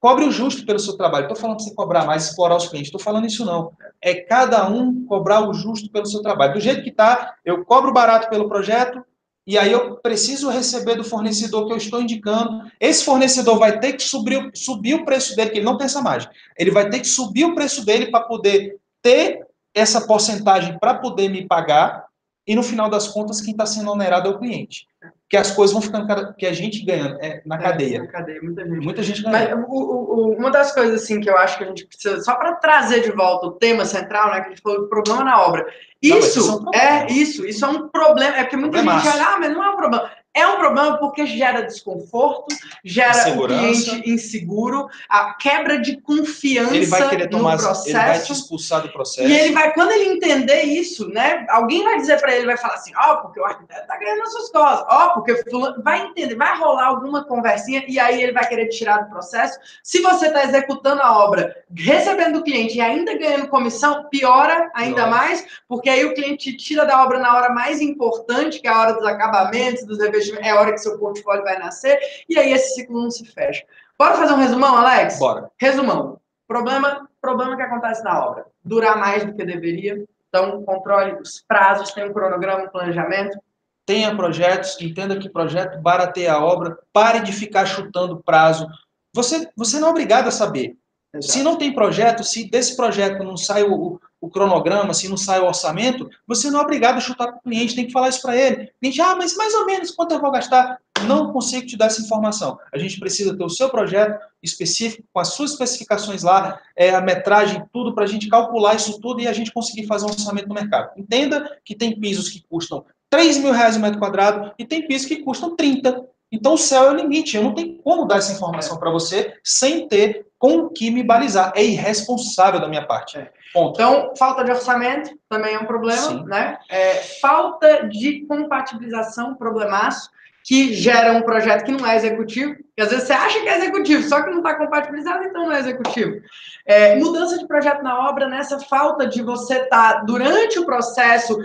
Cobre 0.00 0.24
o 0.24 0.30
justo 0.30 0.64
pelo 0.64 0.78
seu 0.78 0.96
trabalho. 0.96 1.24
Estou 1.24 1.36
falando 1.36 1.56
para 1.56 1.64
você 1.64 1.74
cobrar 1.74 2.04
mais, 2.04 2.26
explorar 2.26 2.56
os 2.56 2.68
clientes. 2.68 2.88
Estou 2.88 3.00
falando 3.00 3.26
isso 3.26 3.44
não. 3.44 3.72
É 4.00 4.14
cada 4.14 4.68
um 4.68 5.04
cobrar 5.06 5.48
o 5.48 5.52
justo 5.52 5.90
pelo 5.90 6.06
seu 6.06 6.22
trabalho. 6.22 6.54
Do 6.54 6.60
jeito 6.60 6.82
que 6.82 6.90
está, 6.90 7.34
eu 7.44 7.64
cobro 7.64 7.92
barato 7.92 8.28
pelo 8.28 8.48
projeto 8.48 9.04
e 9.44 9.56
aí 9.56 9.72
eu 9.72 9.96
preciso 9.96 10.50
receber 10.50 10.94
do 10.94 11.02
fornecedor 11.02 11.66
que 11.66 11.72
eu 11.72 11.76
estou 11.78 12.02
indicando. 12.02 12.70
Esse 12.78 13.04
fornecedor 13.04 13.58
vai 13.58 13.80
ter 13.80 13.94
que 13.94 14.02
subir, 14.02 14.50
subir 14.54 14.94
o 14.94 15.04
preço 15.04 15.34
dele, 15.34 15.50
que 15.50 15.58
ele 15.58 15.64
não 15.64 15.78
tem 15.78 15.86
essa 15.86 16.02
margem. 16.02 16.28
Ele 16.56 16.70
vai 16.70 16.90
ter 16.90 17.00
que 17.00 17.08
subir 17.08 17.46
o 17.46 17.54
preço 17.54 17.84
dele 17.84 18.10
para 18.10 18.20
poder 18.20 18.76
ter 19.02 19.40
essa 19.74 20.06
porcentagem 20.06 20.78
para 20.78 20.94
poder 20.94 21.28
me 21.28 21.46
pagar. 21.46 22.07
E 22.48 22.56
no 22.56 22.62
final 22.62 22.88
das 22.88 23.06
contas 23.06 23.42
quem 23.42 23.52
está 23.52 23.66
sendo 23.66 23.90
onerado 23.90 24.26
é 24.26 24.32
o 24.32 24.38
cliente. 24.38 24.88
Que 25.28 25.36
as 25.36 25.50
coisas 25.50 25.74
vão 25.74 25.82
ficando, 25.82 26.34
que 26.34 26.46
a 26.46 26.52
gente 26.54 26.82
ganha 26.82 27.18
é, 27.20 27.42
na 27.44 27.58
cadeia. 27.58 27.98
É, 27.98 28.00
na 28.00 28.06
cadeia, 28.06 28.40
muita 28.42 28.66
gente. 28.66 28.84
Muita 28.84 29.02
gente 29.02 29.22
ganha. 29.22 29.54
Mas 29.54 29.66
o, 29.68 29.74
o, 29.74 30.32
uma 30.32 30.50
das 30.50 30.72
coisas 30.72 31.02
assim 31.02 31.20
que 31.20 31.28
eu 31.28 31.36
acho 31.36 31.58
que 31.58 31.64
a 31.64 31.66
gente 31.66 31.86
precisa, 31.86 32.22
só 32.22 32.34
para 32.36 32.54
trazer 32.54 33.02
de 33.02 33.12
volta 33.12 33.48
o 33.48 33.52
tema 33.52 33.84
central, 33.84 34.30
né, 34.30 34.40
que 34.40 34.46
a 34.46 34.48
gente 34.48 34.62
falou 34.62 34.80
do 34.80 34.88
problema 34.88 35.22
na 35.22 35.42
obra. 35.42 35.66
Isso, 36.00 36.62
não, 36.62 36.72
é, 36.72 36.78
um 36.78 36.80
é, 36.80 37.06
isso, 37.10 37.44
isso 37.44 37.62
é 37.66 37.68
um 37.68 37.88
problema, 37.88 38.38
é 38.38 38.44
porque 38.44 38.56
muita 38.56 38.78
gente 38.78 39.08
olha, 39.08 39.26
ah, 39.26 39.36
mas 39.38 39.52
não 39.52 39.62
é 39.62 39.70
um 39.70 39.76
problema. 39.76 40.10
É 40.38 40.46
um 40.46 40.56
problema 40.56 40.98
porque 40.98 41.26
gera 41.26 41.62
desconforto, 41.62 42.54
gera 42.84 43.34
o 43.34 43.44
cliente 43.48 44.08
inseguro, 44.08 44.88
a 45.08 45.34
quebra 45.34 45.80
de 45.80 46.00
confiança 46.00 46.76
ele 46.76 46.86
vai 46.86 47.08
querer 47.08 47.28
tomar, 47.28 47.56
no 47.56 47.62
processo. 47.64 47.88
Ele 47.88 47.98
vai 47.98 48.22
te 48.22 48.32
expulsar 48.32 48.82
do 48.82 48.92
processo. 48.92 49.28
E 49.28 49.36
ele 49.36 49.52
vai, 49.52 49.74
quando 49.74 49.90
ele 49.90 50.10
entender 50.10 50.62
isso, 50.62 51.08
né? 51.08 51.44
Alguém 51.50 51.82
vai 51.82 51.96
dizer 51.96 52.20
para 52.20 52.36
ele, 52.36 52.46
vai 52.46 52.56
falar 52.56 52.74
assim, 52.74 52.92
ó, 52.96 53.14
oh, 53.14 53.16
porque 53.22 53.40
o 53.40 53.44
arquiteto 53.44 53.88
tá 53.88 53.98
ganhando 53.98 54.22
as 54.22 54.32
suas 54.32 54.48
costas, 54.50 54.86
ó, 54.88 55.06
oh, 55.06 55.14
porque 55.14 55.42
fulano, 55.50 55.82
vai 55.82 56.06
entender, 56.06 56.36
vai 56.36 56.56
rolar 56.56 56.86
alguma 56.86 57.24
conversinha 57.24 57.84
e 57.88 57.98
aí 57.98 58.22
ele 58.22 58.32
vai 58.32 58.46
querer 58.48 58.68
tirar 58.68 58.98
do 58.98 59.10
processo. 59.10 59.58
Se 59.82 60.00
você 60.00 60.28
está 60.28 60.44
executando 60.44 61.02
a 61.02 61.18
obra, 61.18 61.64
recebendo 61.74 62.38
o 62.38 62.44
cliente 62.44 62.76
e 62.76 62.80
ainda 62.80 63.18
ganhando 63.18 63.48
comissão, 63.48 64.04
piora 64.08 64.70
ainda 64.72 65.04
Nossa. 65.04 65.16
mais, 65.16 65.46
porque 65.66 65.90
aí 65.90 66.04
o 66.04 66.14
cliente 66.14 66.52
te 66.52 66.56
tira 66.56 66.86
da 66.86 67.02
obra 67.02 67.18
na 67.18 67.36
hora 67.36 67.52
mais 67.52 67.80
importante, 67.80 68.60
que 68.60 68.68
é 68.68 68.70
a 68.70 68.78
hora 68.78 68.92
dos 68.92 69.04
acabamentos, 69.04 69.84
dos 69.84 69.98
revestimentos 69.98 70.27
é 70.36 70.50
a 70.50 70.60
hora 70.60 70.72
que 70.72 70.78
seu 70.78 70.98
portfólio 70.98 71.42
vai 71.42 71.58
nascer, 71.58 71.98
e 72.28 72.38
aí 72.38 72.52
esse 72.52 72.74
ciclo 72.74 73.02
não 73.02 73.10
se 73.10 73.24
fecha. 73.26 73.64
Bora 73.98 74.14
fazer 74.14 74.32
um 74.32 74.38
resumão, 74.38 74.76
Alex? 74.76 75.18
Bora. 75.18 75.50
Resumão. 75.60 76.20
Problema, 76.46 77.08
problema 77.20 77.56
que 77.56 77.62
acontece 77.62 78.02
na 78.02 78.24
obra. 78.24 78.46
Durar 78.64 78.96
mais 78.98 79.24
do 79.24 79.34
que 79.34 79.44
deveria. 79.44 80.04
Então, 80.28 80.62
controle 80.62 81.20
os 81.20 81.42
prazos, 81.46 81.92
tem 81.92 82.04
um 82.04 82.12
cronograma, 82.12 82.64
um 82.64 82.68
planejamento. 82.68 83.38
Tenha 83.86 84.14
projetos, 84.14 84.80
entenda 84.80 85.18
que 85.18 85.28
projeto 85.28 85.80
barateia 85.80 86.34
a 86.34 86.44
obra, 86.44 86.78
pare 86.92 87.20
de 87.20 87.32
ficar 87.32 87.64
chutando 87.66 88.22
prazo. 88.22 88.68
Você, 89.14 89.48
você 89.56 89.80
não 89.80 89.88
é 89.88 89.90
obrigado 89.90 90.28
a 90.28 90.30
saber. 90.30 90.76
Exato. 91.18 91.32
Se 91.32 91.42
não 91.42 91.56
tem 91.56 91.72
projeto, 91.72 92.24
se 92.24 92.48
desse 92.48 92.76
projeto 92.76 93.22
não 93.22 93.36
sai 93.36 93.62
o, 93.62 94.00
o 94.20 94.28
cronograma, 94.28 94.94
se 94.94 95.08
não 95.08 95.16
sai 95.16 95.40
o 95.40 95.46
orçamento, 95.46 96.08
você 96.26 96.50
não 96.50 96.60
é 96.60 96.62
obrigado 96.62 96.96
a 96.96 97.00
chutar 97.00 97.28
para 97.28 97.36
o 97.36 97.42
cliente, 97.42 97.74
tem 97.74 97.86
que 97.86 97.92
falar 97.92 98.08
isso 98.08 98.22
para 98.22 98.36
ele. 98.36 98.64
O 98.64 98.80
cliente, 98.80 99.00
ah, 99.00 99.14
mas 99.16 99.36
mais 99.36 99.54
ou 99.54 99.66
menos 99.66 99.90
quanto 99.90 100.14
eu 100.14 100.20
vou 100.20 100.30
gastar? 100.30 100.78
Não 101.06 101.32
consigo 101.32 101.66
te 101.66 101.76
dar 101.76 101.86
essa 101.86 102.02
informação. 102.02 102.58
A 102.72 102.78
gente 102.78 102.98
precisa 102.98 103.36
ter 103.36 103.44
o 103.44 103.48
seu 103.48 103.68
projeto 103.68 104.18
específico, 104.42 105.04
com 105.12 105.20
as 105.20 105.28
suas 105.28 105.52
especificações 105.52 106.22
lá, 106.22 106.60
é, 106.76 106.90
a 106.90 107.00
metragem, 107.00 107.64
tudo, 107.72 107.94
para 107.94 108.04
a 108.04 108.08
gente 108.08 108.28
calcular 108.28 108.74
isso 108.74 109.00
tudo 109.00 109.20
e 109.20 109.28
a 109.28 109.32
gente 109.32 109.52
conseguir 109.52 109.86
fazer 109.86 110.06
um 110.06 110.10
orçamento 110.10 110.48
no 110.48 110.54
mercado. 110.54 110.90
Entenda 110.96 111.58
que 111.64 111.74
tem 111.74 111.98
pisos 111.98 112.28
que 112.28 112.42
custam 112.48 112.84
3 113.10 113.38
mil 113.38 113.52
reais 113.52 113.76
o 113.76 113.80
metro 113.80 113.98
quadrado 113.98 114.52
e 114.58 114.64
tem 114.64 114.86
pisos 114.86 115.06
que 115.06 115.22
custam 115.22 115.54
30. 115.54 116.04
Então 116.30 116.54
o 116.54 116.58
céu 116.58 116.84
é 116.84 116.90
o 116.90 116.96
limite. 116.96 117.36
Eu 117.36 117.42
não 117.42 117.54
tenho 117.54 117.78
como 117.78 118.06
dar 118.06 118.18
essa 118.18 118.32
informação 118.32 118.76
para 118.76 118.90
você 118.90 119.34
sem 119.42 119.88
ter 119.88 120.26
com 120.38 120.56
o 120.58 120.70
que 120.70 120.90
me 120.90 121.02
balizar. 121.02 121.52
É 121.56 121.64
irresponsável 121.64 122.60
da 122.60 122.68
minha 122.68 122.86
parte. 122.86 123.18
É. 123.18 123.30
Então, 123.56 124.12
falta 124.16 124.44
de 124.44 124.50
orçamento 124.50 125.10
também 125.28 125.54
é 125.54 125.58
um 125.58 125.66
problema, 125.66 126.00
Sim. 126.00 126.24
né? 126.24 126.58
É, 126.70 126.94
falta 127.20 127.88
de 127.88 128.24
compatibilização, 128.26 129.34
problemaço, 129.34 130.10
que 130.44 130.72
gera 130.72 131.12
um 131.12 131.22
projeto 131.22 131.64
que 131.64 131.72
não 131.72 131.86
é 131.86 131.96
executivo, 131.96 132.56
que 132.74 132.82
às 132.82 132.88
vezes 132.88 133.06
você 133.06 133.12
acha 133.12 133.38
que 133.40 133.48
é 133.48 133.58
executivo, 133.58 134.02
só 134.08 134.22
que 134.22 134.30
não 134.30 134.38
está 134.38 134.54
compatibilizado, 134.54 135.24
então 135.24 135.44
não 135.44 135.52
é 135.52 135.60
executivo. 135.60 136.22
É, 136.64 136.96
mudança 136.96 137.36
de 137.36 137.46
projeto 137.46 137.82
na 137.82 138.08
obra, 138.08 138.26
nessa 138.28 138.58
falta 138.60 139.06
de 139.06 139.22
você 139.22 139.58
estar, 139.58 139.94
tá, 139.94 140.04
durante 140.04 140.58
o 140.58 140.64
processo, 140.64 141.36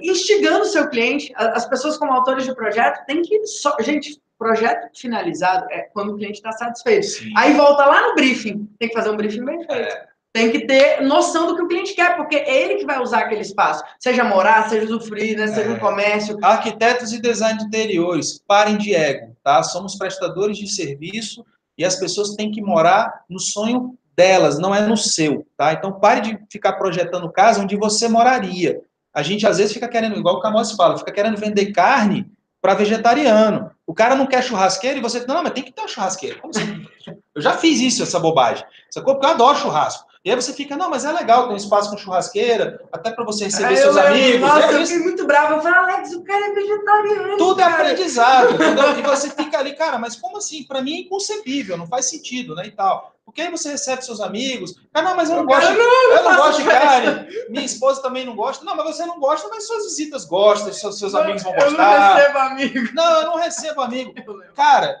instigando 0.00 0.62
o 0.62 0.68
seu 0.68 0.88
cliente, 0.88 1.32
as 1.36 1.68
pessoas 1.68 1.96
como 1.96 2.12
autores 2.12 2.44
de 2.44 2.54
projeto 2.54 3.04
têm 3.06 3.22
que. 3.22 3.46
Só, 3.46 3.76
gente, 3.80 4.20
projeto 4.38 4.88
finalizado 4.96 5.66
é 5.70 5.82
quando 5.92 6.12
o 6.12 6.16
cliente 6.16 6.36
está 6.36 6.52
satisfeito. 6.52 7.06
Sim. 7.06 7.32
Aí 7.36 7.54
volta 7.54 7.84
lá 7.84 8.08
no 8.08 8.14
briefing, 8.14 8.68
tem 8.78 8.88
que 8.88 8.94
fazer 8.94 9.10
um 9.10 9.16
briefing 9.16 9.44
bem 9.44 9.64
feito. 9.64 9.72
É 9.72 10.08
tem 10.32 10.52
que 10.52 10.66
ter 10.66 11.00
noção 11.02 11.48
do 11.48 11.56
que 11.56 11.62
o 11.62 11.68
cliente 11.68 11.94
quer, 11.94 12.16
porque 12.16 12.36
é 12.36 12.62
ele 12.62 12.76
que 12.76 12.86
vai 12.86 13.00
usar 13.00 13.20
aquele 13.20 13.40
espaço. 13.40 13.82
Seja 13.98 14.22
morar, 14.22 14.68
seja 14.68 14.84
usufruir, 14.84 15.36
né? 15.36 15.48
seja 15.48 15.70
é. 15.70 15.72
um 15.72 15.78
comércio. 15.78 16.38
Arquitetos 16.42 17.12
e 17.12 17.20
design 17.20 17.58
de 17.58 17.64
interiores, 17.64 18.40
parem 18.46 18.76
de 18.76 18.94
ego, 18.94 19.36
tá? 19.42 19.62
Somos 19.62 19.96
prestadores 19.96 20.56
de 20.56 20.68
serviço 20.68 21.44
e 21.76 21.84
as 21.84 21.96
pessoas 21.96 22.36
têm 22.36 22.52
que 22.52 22.60
morar 22.60 23.24
no 23.28 23.40
sonho 23.40 23.98
delas, 24.16 24.58
não 24.58 24.74
é 24.74 24.80
no 24.80 24.96
seu, 24.96 25.46
tá? 25.56 25.72
Então 25.72 25.98
pare 25.98 26.20
de 26.20 26.38
ficar 26.50 26.74
projetando 26.74 27.30
casa 27.32 27.62
onde 27.62 27.76
você 27.76 28.08
moraria. 28.08 28.80
A 29.14 29.22
gente 29.22 29.46
às 29.46 29.58
vezes 29.58 29.72
fica 29.72 29.88
querendo, 29.88 30.18
igual 30.18 30.36
o 30.36 30.40
Camões 30.40 30.72
fala, 30.72 30.98
fica 30.98 31.12
querendo 31.12 31.36
vender 31.36 31.72
carne 31.72 32.30
para 32.60 32.74
vegetariano. 32.74 33.70
O 33.88 33.94
cara 33.94 34.14
não 34.14 34.26
quer 34.26 34.44
churrasqueira 34.44 34.98
e 34.98 35.00
você, 35.00 35.24
não, 35.26 35.42
mas 35.42 35.52
tem 35.52 35.64
que 35.64 35.72
ter 35.72 35.80
uma 35.80 35.88
churrasqueira. 35.88 36.38
Como 36.38 36.50
assim? 36.54 36.86
Eu 37.34 37.40
já 37.40 37.56
fiz 37.56 37.80
isso, 37.80 38.02
essa 38.02 38.20
bobagem. 38.20 38.62
Sacou? 38.90 39.14
Porque 39.14 39.24
eu 39.24 39.30
adoro 39.30 39.56
churrasco. 39.56 40.06
E 40.28 40.30
aí 40.30 40.36
você 40.36 40.52
fica, 40.52 40.76
não, 40.76 40.90
mas 40.90 41.06
é 41.06 41.10
legal 41.10 41.48
ter 41.48 41.54
um 41.54 41.56
espaço 41.56 41.88
com 41.88 41.96
churrasqueira, 41.96 42.86
até 42.92 43.10
para 43.10 43.24
você 43.24 43.44
receber 43.44 43.78
seus 43.78 43.96
eu, 43.96 44.06
amigos. 44.06 44.40
Nossa, 44.42 44.60
é 44.60 44.74
eu 44.74 44.86
fiquei 44.86 44.98
muito 44.98 45.26
bravo. 45.26 45.54
Eu 45.54 45.62
falei, 45.62 45.78
Alex, 45.78 46.12
o 46.12 46.22
cara 46.22 46.44
é 46.44 46.52
vegetariano. 46.52 47.36
Tudo 47.38 47.58
é 47.58 47.64
cara. 47.64 47.72
é 47.72 47.92
aprendizado, 47.92 48.52
entendeu? 48.52 48.98
E 48.98 49.00
você 49.00 49.30
fica 49.30 49.58
ali, 49.58 49.74
cara, 49.74 49.98
mas 49.98 50.16
como 50.16 50.36
assim? 50.36 50.64
Para 50.64 50.82
mim 50.82 50.96
é 50.96 51.00
inconcebível, 51.00 51.78
não 51.78 51.86
faz 51.86 52.10
sentido, 52.10 52.54
né? 52.54 52.66
E 52.66 52.70
tal. 52.72 53.14
Porque 53.24 53.40
aí 53.40 53.50
você 53.50 53.70
recebe 53.70 54.04
seus 54.04 54.20
amigos. 54.20 54.74
Ah, 54.92 55.00
não, 55.00 55.16
mas 55.16 55.30
eu 55.30 55.36
não 55.36 55.46
gosto. 55.46 55.72
Não, 55.72 56.12
eu 56.12 56.22
não 56.22 56.36
gosto 56.36 56.62
de 56.62 56.68
carne. 56.68 57.26
Minha 57.48 57.64
esposa 57.64 58.02
também 58.02 58.26
não 58.26 58.36
gosta. 58.36 58.62
Não, 58.66 58.76
mas 58.76 58.84
você 58.84 59.06
não 59.06 59.18
gosta, 59.18 59.48
mas 59.48 59.66
suas 59.66 59.84
visitas 59.84 60.26
gostam, 60.26 60.70
seus, 60.74 60.98
seus 60.98 61.14
amigos 61.14 61.42
vão 61.42 61.54
gostar. 61.54 61.70
Eu 61.70 61.72
não 61.72 62.14
recebo 62.14 62.38
amigo. 62.38 62.94
Não, 62.94 63.16
eu 63.16 63.26
não 63.28 63.36
recebo 63.36 63.80
amigo. 63.80 64.12
Cara, 64.54 65.00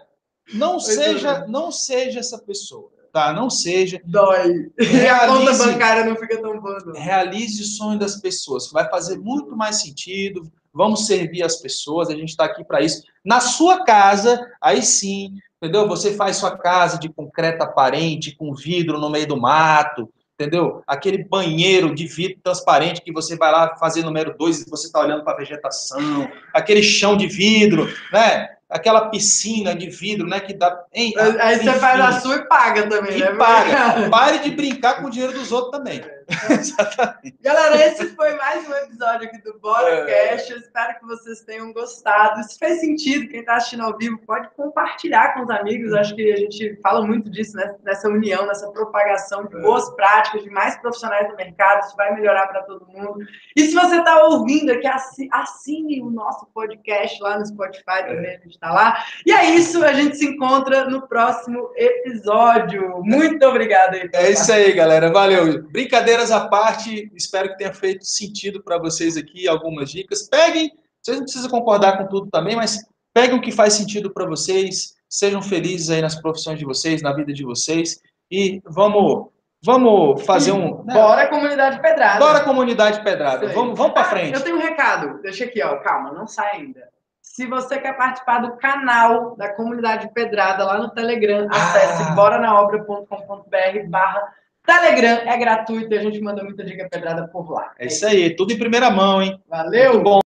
não 0.54 0.80
seja, 0.80 1.44
não 1.46 1.70
seja 1.70 2.20
essa 2.20 2.38
pessoa 2.38 2.96
tá? 3.12 3.32
Não 3.32 3.48
seja. 3.50 4.00
Dói. 4.04 4.70
Realize, 4.78 5.08
a 5.08 5.26
conta 5.26 5.52
bancária 5.54 6.04
não 6.04 6.16
fica 6.16 6.40
tão 6.40 6.60
boa. 6.60 6.78
Não. 6.84 6.92
Realize 6.92 7.62
o 7.62 7.66
sonho 7.66 7.98
das 7.98 8.16
pessoas. 8.16 8.70
Vai 8.70 8.88
fazer 8.88 9.18
muito 9.18 9.56
mais 9.56 9.80
sentido. 9.80 10.50
Vamos 10.72 11.06
servir 11.06 11.42
as 11.42 11.56
pessoas. 11.56 12.08
A 12.08 12.14
gente 12.14 12.30
está 12.30 12.44
aqui 12.44 12.64
para 12.64 12.80
isso. 12.80 13.02
Na 13.24 13.40
sua 13.40 13.84
casa, 13.84 14.40
aí 14.60 14.82
sim, 14.82 15.34
entendeu? 15.60 15.88
Você 15.88 16.14
faz 16.14 16.36
sua 16.36 16.56
casa 16.56 16.98
de 16.98 17.08
concreto 17.08 17.62
aparente, 17.62 18.36
com 18.36 18.54
vidro 18.54 18.98
no 18.98 19.10
meio 19.10 19.26
do 19.26 19.36
mato, 19.36 20.08
entendeu? 20.38 20.82
Aquele 20.86 21.24
banheiro 21.24 21.92
de 21.94 22.06
vidro 22.06 22.38
transparente 22.42 23.02
que 23.02 23.12
você 23.12 23.36
vai 23.36 23.50
lá 23.50 23.76
fazer 23.76 24.04
número 24.04 24.36
dois 24.38 24.60
e 24.62 24.70
você 24.70 24.86
está 24.86 25.00
olhando 25.00 25.24
para 25.24 25.32
a 25.32 25.38
vegetação, 25.38 26.30
aquele 26.54 26.82
chão 26.82 27.16
de 27.16 27.26
vidro, 27.26 27.92
né? 28.12 28.48
Aquela 28.68 29.08
piscina 29.08 29.74
de 29.74 29.88
vidro, 29.88 30.26
né? 30.26 30.40
Que 30.40 30.52
dá. 30.52 30.84
Hein, 30.92 31.14
Aí 31.40 31.58
você 31.58 31.72
faz 31.74 32.00
a 32.00 32.20
sua 32.20 32.36
e 32.36 32.48
paga 32.48 32.86
também, 32.88 33.16
e 33.16 33.20
né? 33.20 33.32
paga. 33.32 34.08
Pare 34.10 34.38
de 34.40 34.50
brincar 34.50 35.00
com 35.00 35.06
o 35.06 35.10
dinheiro 35.10 35.32
dos 35.32 35.50
outros 35.52 35.72
também. 35.72 36.02
Exatamente. 36.50 37.38
Galera, 37.40 37.76
esse 37.86 38.14
foi 38.14 38.34
mais 38.34 38.68
um 38.68 38.74
episódio 38.74 39.28
aqui 39.28 39.40
do 39.42 39.58
Bora 39.60 40.10
é. 40.10 40.36
Cash. 40.36 40.50
Eu 40.50 40.58
espero 40.58 40.98
que 40.98 41.06
vocês 41.06 41.40
tenham 41.40 41.72
gostado. 41.72 42.42
Se 42.44 42.58
fez 42.58 42.80
sentido, 42.80 43.28
quem 43.28 43.40
está 43.40 43.56
assistindo 43.56 43.82
ao 43.82 43.96
vivo 43.96 44.18
pode 44.26 44.50
compartilhar 44.50 45.32
com 45.32 45.44
os 45.44 45.50
amigos. 45.50 45.94
Acho 45.94 46.14
que 46.14 46.30
a 46.30 46.36
gente 46.36 46.78
fala 46.82 47.06
muito 47.06 47.30
disso, 47.30 47.56
né? 47.56 47.74
nessa 47.82 48.08
união, 48.08 48.46
nessa 48.46 48.70
propagação 48.70 49.46
de 49.46 49.58
boas 49.62 49.88
práticas, 49.94 50.42
de 50.42 50.50
mais 50.50 50.76
profissionais 50.76 51.28
do 51.28 51.36
mercado. 51.36 51.86
Isso 51.86 51.96
vai 51.96 52.14
melhorar 52.14 52.46
para 52.48 52.62
todo 52.64 52.86
mundo. 52.86 53.20
E 53.56 53.62
se 53.62 53.72
você 53.72 53.96
está 53.96 54.22
ouvindo 54.24 54.70
aqui, 54.70 54.86
assine 55.32 56.02
o 56.02 56.10
nosso 56.10 56.46
podcast 56.52 57.22
lá 57.22 57.38
no 57.38 57.46
Spotify 57.46 58.02
também, 58.06 58.36
a 58.36 58.40
gente 58.40 58.50
está 58.50 58.70
lá. 58.70 59.02
E 59.24 59.32
é 59.32 59.46
isso, 59.46 59.82
a 59.82 59.94
gente 59.94 60.18
se 60.18 60.26
encontra 60.26 60.84
no 60.84 61.08
próximo 61.08 61.70
episódio. 61.74 63.00
Muito 63.02 63.46
obrigado 63.46 63.94
aí. 63.94 64.10
É 64.12 64.30
isso 64.30 64.52
aí, 64.52 64.74
galera. 64.74 65.10
Valeu. 65.10 65.62
Brincadeira 65.62 66.17
brincadeiras 66.18 66.30
à 66.32 66.48
parte, 66.48 67.10
espero 67.14 67.50
que 67.50 67.58
tenha 67.58 67.72
feito 67.72 68.04
sentido 68.04 68.62
para 68.62 68.78
vocês 68.78 69.16
aqui 69.16 69.46
algumas 69.46 69.90
dicas. 69.90 70.28
Peguem, 70.28 70.72
vocês 71.00 71.16
não 71.16 71.24
precisam 71.24 71.50
concordar 71.50 71.96
com 71.96 72.06
tudo 72.06 72.30
também, 72.30 72.56
mas 72.56 72.84
peguem 73.14 73.38
o 73.38 73.40
que 73.40 73.52
faz 73.52 73.74
sentido 73.74 74.12
para 74.12 74.26
vocês, 74.26 74.96
sejam 75.08 75.40
felizes 75.40 75.90
aí 75.90 76.02
nas 76.02 76.20
profissões 76.20 76.58
de 76.58 76.64
vocês, 76.64 77.02
na 77.02 77.12
vida 77.12 77.32
de 77.32 77.44
vocês 77.44 78.00
e 78.30 78.60
vamos 78.66 79.28
vamos 79.64 80.24
fazer 80.24 80.52
um 80.52 80.84
né? 80.84 80.94
Bora 80.94 81.26
comunidade 81.28 81.80
pedrada. 81.80 82.18
Bora 82.18 82.40
comunidade 82.40 83.02
pedrada. 83.02 83.48
Vamos, 83.48 83.76
vamos 83.76 83.92
para 83.92 84.04
frente. 84.04 84.34
Eu 84.34 84.44
tenho 84.44 84.56
um 84.56 84.60
recado. 84.60 85.20
Deixa 85.22 85.44
aqui, 85.44 85.62
ó, 85.62 85.76
calma, 85.78 86.12
não 86.12 86.26
sai 86.26 86.56
ainda. 86.56 86.88
Se 87.20 87.46
você 87.46 87.78
quer 87.78 87.96
participar 87.96 88.40
do 88.40 88.56
canal 88.56 89.36
da 89.36 89.52
comunidade 89.54 90.12
pedrada 90.12 90.64
lá 90.64 90.78
no 90.78 90.90
Telegram, 90.90 91.48
acesse 91.50 92.02
ah. 92.02 92.10
boranaobra.com.br 92.12 93.88
barra 93.88 94.32
Telegram 94.68 95.22
é 95.24 95.38
gratuito 95.38 95.94
e 95.94 95.98
a 95.98 96.02
gente 96.02 96.20
manda 96.20 96.44
muita 96.44 96.62
dica 96.62 96.86
pedrada 96.90 97.26
por 97.26 97.50
lá. 97.50 97.72
É 97.78 97.86
isso 97.86 98.06
aí, 98.06 98.36
tudo 98.36 98.52
em 98.52 98.58
primeira 98.58 98.90
mão, 98.90 99.22
hein? 99.22 99.40
Valeu! 99.48 99.94
Muito 99.94 100.04
bom. 100.04 100.27